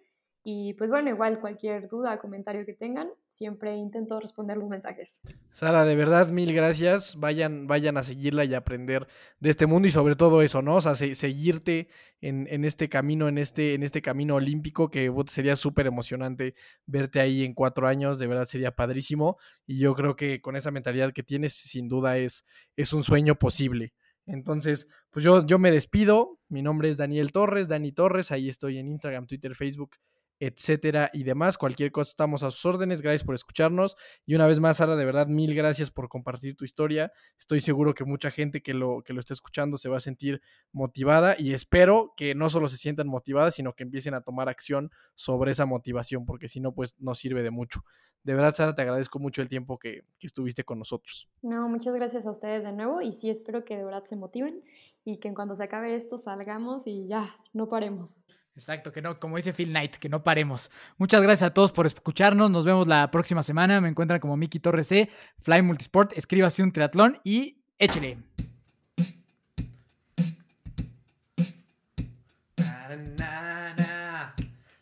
y 0.44 0.74
pues 0.74 0.89
bueno, 0.89 1.10
igual 1.10 1.39
cualquier 1.39 1.88
duda, 1.88 2.18
comentario 2.18 2.66
que 2.66 2.74
tengan, 2.74 3.10
siempre 3.30 3.76
intento 3.76 4.20
responder 4.20 4.58
los 4.58 4.68
mensajes. 4.70 5.20
Sara, 5.52 5.86
de 5.86 5.96
verdad, 5.96 6.30
mil 6.30 6.52
gracias. 6.52 7.16
Vayan, 7.16 7.68
vayan 7.68 7.98
a 7.98 8.04
seguirla 8.04 8.44
y 8.46 8.56
aprender 8.56 9.08
de 9.39 9.52
este 9.52 9.68
mundo 9.68 9.88
y 9.88 9.92
sobre 9.92 10.16
todo 10.16 10.42
eso, 10.42 10.64
¿no? 10.64 10.78
O 10.78 10.82
sea, 10.82 10.96
seguirte 10.96 11.89
en, 12.22 12.48
en, 12.50 12.66
este 12.66 12.89
camino, 12.89 13.28
en 13.28 13.38
este, 13.38 13.76
en 13.76 13.84
este 13.84 14.02
camino 14.02 14.36
olímpico, 14.36 14.89
que 14.89 15.14
sería 15.28 15.56
súper 15.56 15.86
emocionante 15.86 16.56
verte 16.88 17.20
ahí 17.20 17.44
en 17.44 17.54
cuatro 17.54 17.88
años, 17.88 18.18
de 18.18 18.26
verdad 18.26 18.46
sería 18.46 18.76
padrísimo. 18.76 19.38
Y 19.68 19.78
yo 19.78 19.94
creo 19.94 20.16
que 20.16 20.42
con 20.42 20.56
esa 20.56 20.72
mentalidad 20.72 21.14
que 21.14 21.22
tienes, 21.22 21.54
sin 21.54 21.88
duda 21.88 22.18
es, 22.18 22.48
es 22.76 22.94
un 22.94 23.04
sueño 23.04 23.36
posible. 23.36 23.94
Entonces, 24.26 24.88
pues 25.12 25.24
yo, 25.24 25.46
yo 25.46 25.60
me 25.60 25.70
despido. 25.70 26.39
Mi 26.50 26.64
nombre 26.64 26.89
es 26.89 26.98
Daniel 26.98 27.32
Torres, 27.32 27.68
Dani 27.68 27.92
Torres. 27.92 28.32
Ahí 28.32 28.50
estoy 28.50 28.80
en 28.80 28.88
Instagram, 28.88 29.28
Twitter, 29.28 29.56
Facebook 29.56 29.98
etcétera 30.42 31.12
y 31.14 31.24
demás. 31.24 31.56
Cualquier 31.56 31.92
cosa 31.92 32.10
estamos 32.10 32.42
a 32.42 32.50
sus 32.50 32.66
órdenes. 32.66 33.04
Gracias 33.04 33.24
por 33.24 33.36
escucharnos. 33.36 33.96
Y 34.26 34.34
una 34.34 34.48
vez 34.48 34.60
más, 34.60 34.78
Sara, 34.78 34.96
de 34.96 35.06
verdad, 35.06 35.28
mil 35.28 35.54
gracias 35.54 35.92
por 35.92 36.10
compartir 36.10 36.56
tu 36.56 36.66
historia. 36.66 37.12
Estoy 37.38 37.60
seguro 37.60 37.94
que 37.94 38.06
mucha 38.06 38.32
gente 38.32 38.64
que 38.64 38.74
lo, 38.74 39.04
que 39.04 39.14
lo 39.14 39.20
esté 39.20 39.36
escuchando 39.36 39.78
se 39.78 39.88
va 39.88 39.98
a 39.98 40.00
sentir 40.00 40.42
motivada 40.72 41.36
y 41.38 41.54
espero 41.54 42.14
que 42.18 42.34
no 42.34 42.50
solo 42.50 42.68
se 42.68 42.78
sientan 42.78 43.08
motivadas, 43.08 43.54
sino 43.54 43.74
que 43.74 43.84
empiecen 43.84 44.16
a 44.16 44.22
tomar 44.22 44.50
acción 44.50 44.89
sobre 45.14 45.52
esa 45.52 45.68
motivación, 45.68 46.26
porque 46.26 46.48
si 46.48 46.60
no, 46.60 46.74
pues 46.74 46.96
no 47.00 47.14
sirve 47.14 47.44
de 47.44 47.52
mucho. 47.52 47.84
De 48.24 48.34
verdad, 48.34 48.56
Sara, 48.56 48.74
te 48.74 48.82
agradezco 48.82 49.20
mucho 49.20 49.44
el 49.44 49.48
tiempo 49.48 49.78
que, 49.78 50.06
que 50.18 50.26
estuviste 50.26 50.64
con 50.64 50.80
nosotros. 50.80 51.30
No, 51.44 51.70
muchas 51.70 51.94
gracias 51.94 52.26
a 52.26 52.32
ustedes 52.32 52.64
de 52.64 52.72
nuevo 52.72 53.02
y 53.02 53.12
sí 53.12 53.30
espero 53.30 53.64
que 53.64 53.78
de 53.78 53.84
verdad 53.84 54.06
se 54.06 54.16
motiven 54.16 54.64
y 55.06 55.20
que 55.20 55.28
en 55.28 55.36
cuanto 55.36 55.56
se 55.56 55.64
acabe 55.64 55.96
esto 55.96 56.18
salgamos 56.18 56.88
y 56.88 57.08
ya, 57.08 57.36
no 57.54 57.70
paremos. 57.70 58.24
Exacto, 58.56 58.91
que 58.91 59.02
no, 59.02 59.20
como 59.20 59.38
dice 59.38 59.54
Phil 59.54 59.70
Knight, 59.70 59.95
que 59.95 60.10
no 60.10 60.24
paremos. 60.24 60.70
Muchas 60.97 61.22
gracias 61.22 61.49
a 61.49 61.54
todos 61.54 61.72
por 61.72 61.86
escucharnos. 61.86 62.52
Nos 62.52 62.66
vemos 62.66 62.88
la 62.88 63.10
próxima 63.10 63.43
semana. 63.43 63.80
Me 63.80 63.89
encuentran 63.89 64.20
como 64.20 64.36
Miki 64.36 64.60
Torres 64.60 64.88
C, 64.88 65.10
Fly 65.39 65.62
Multisport. 65.62 66.12
Escríbase 66.18 66.62
un 66.62 66.72
triatlón 66.72 67.20
y 67.24 67.64
échele. 67.80 68.18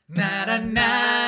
na, 0.09 0.57
na. 0.57 1.18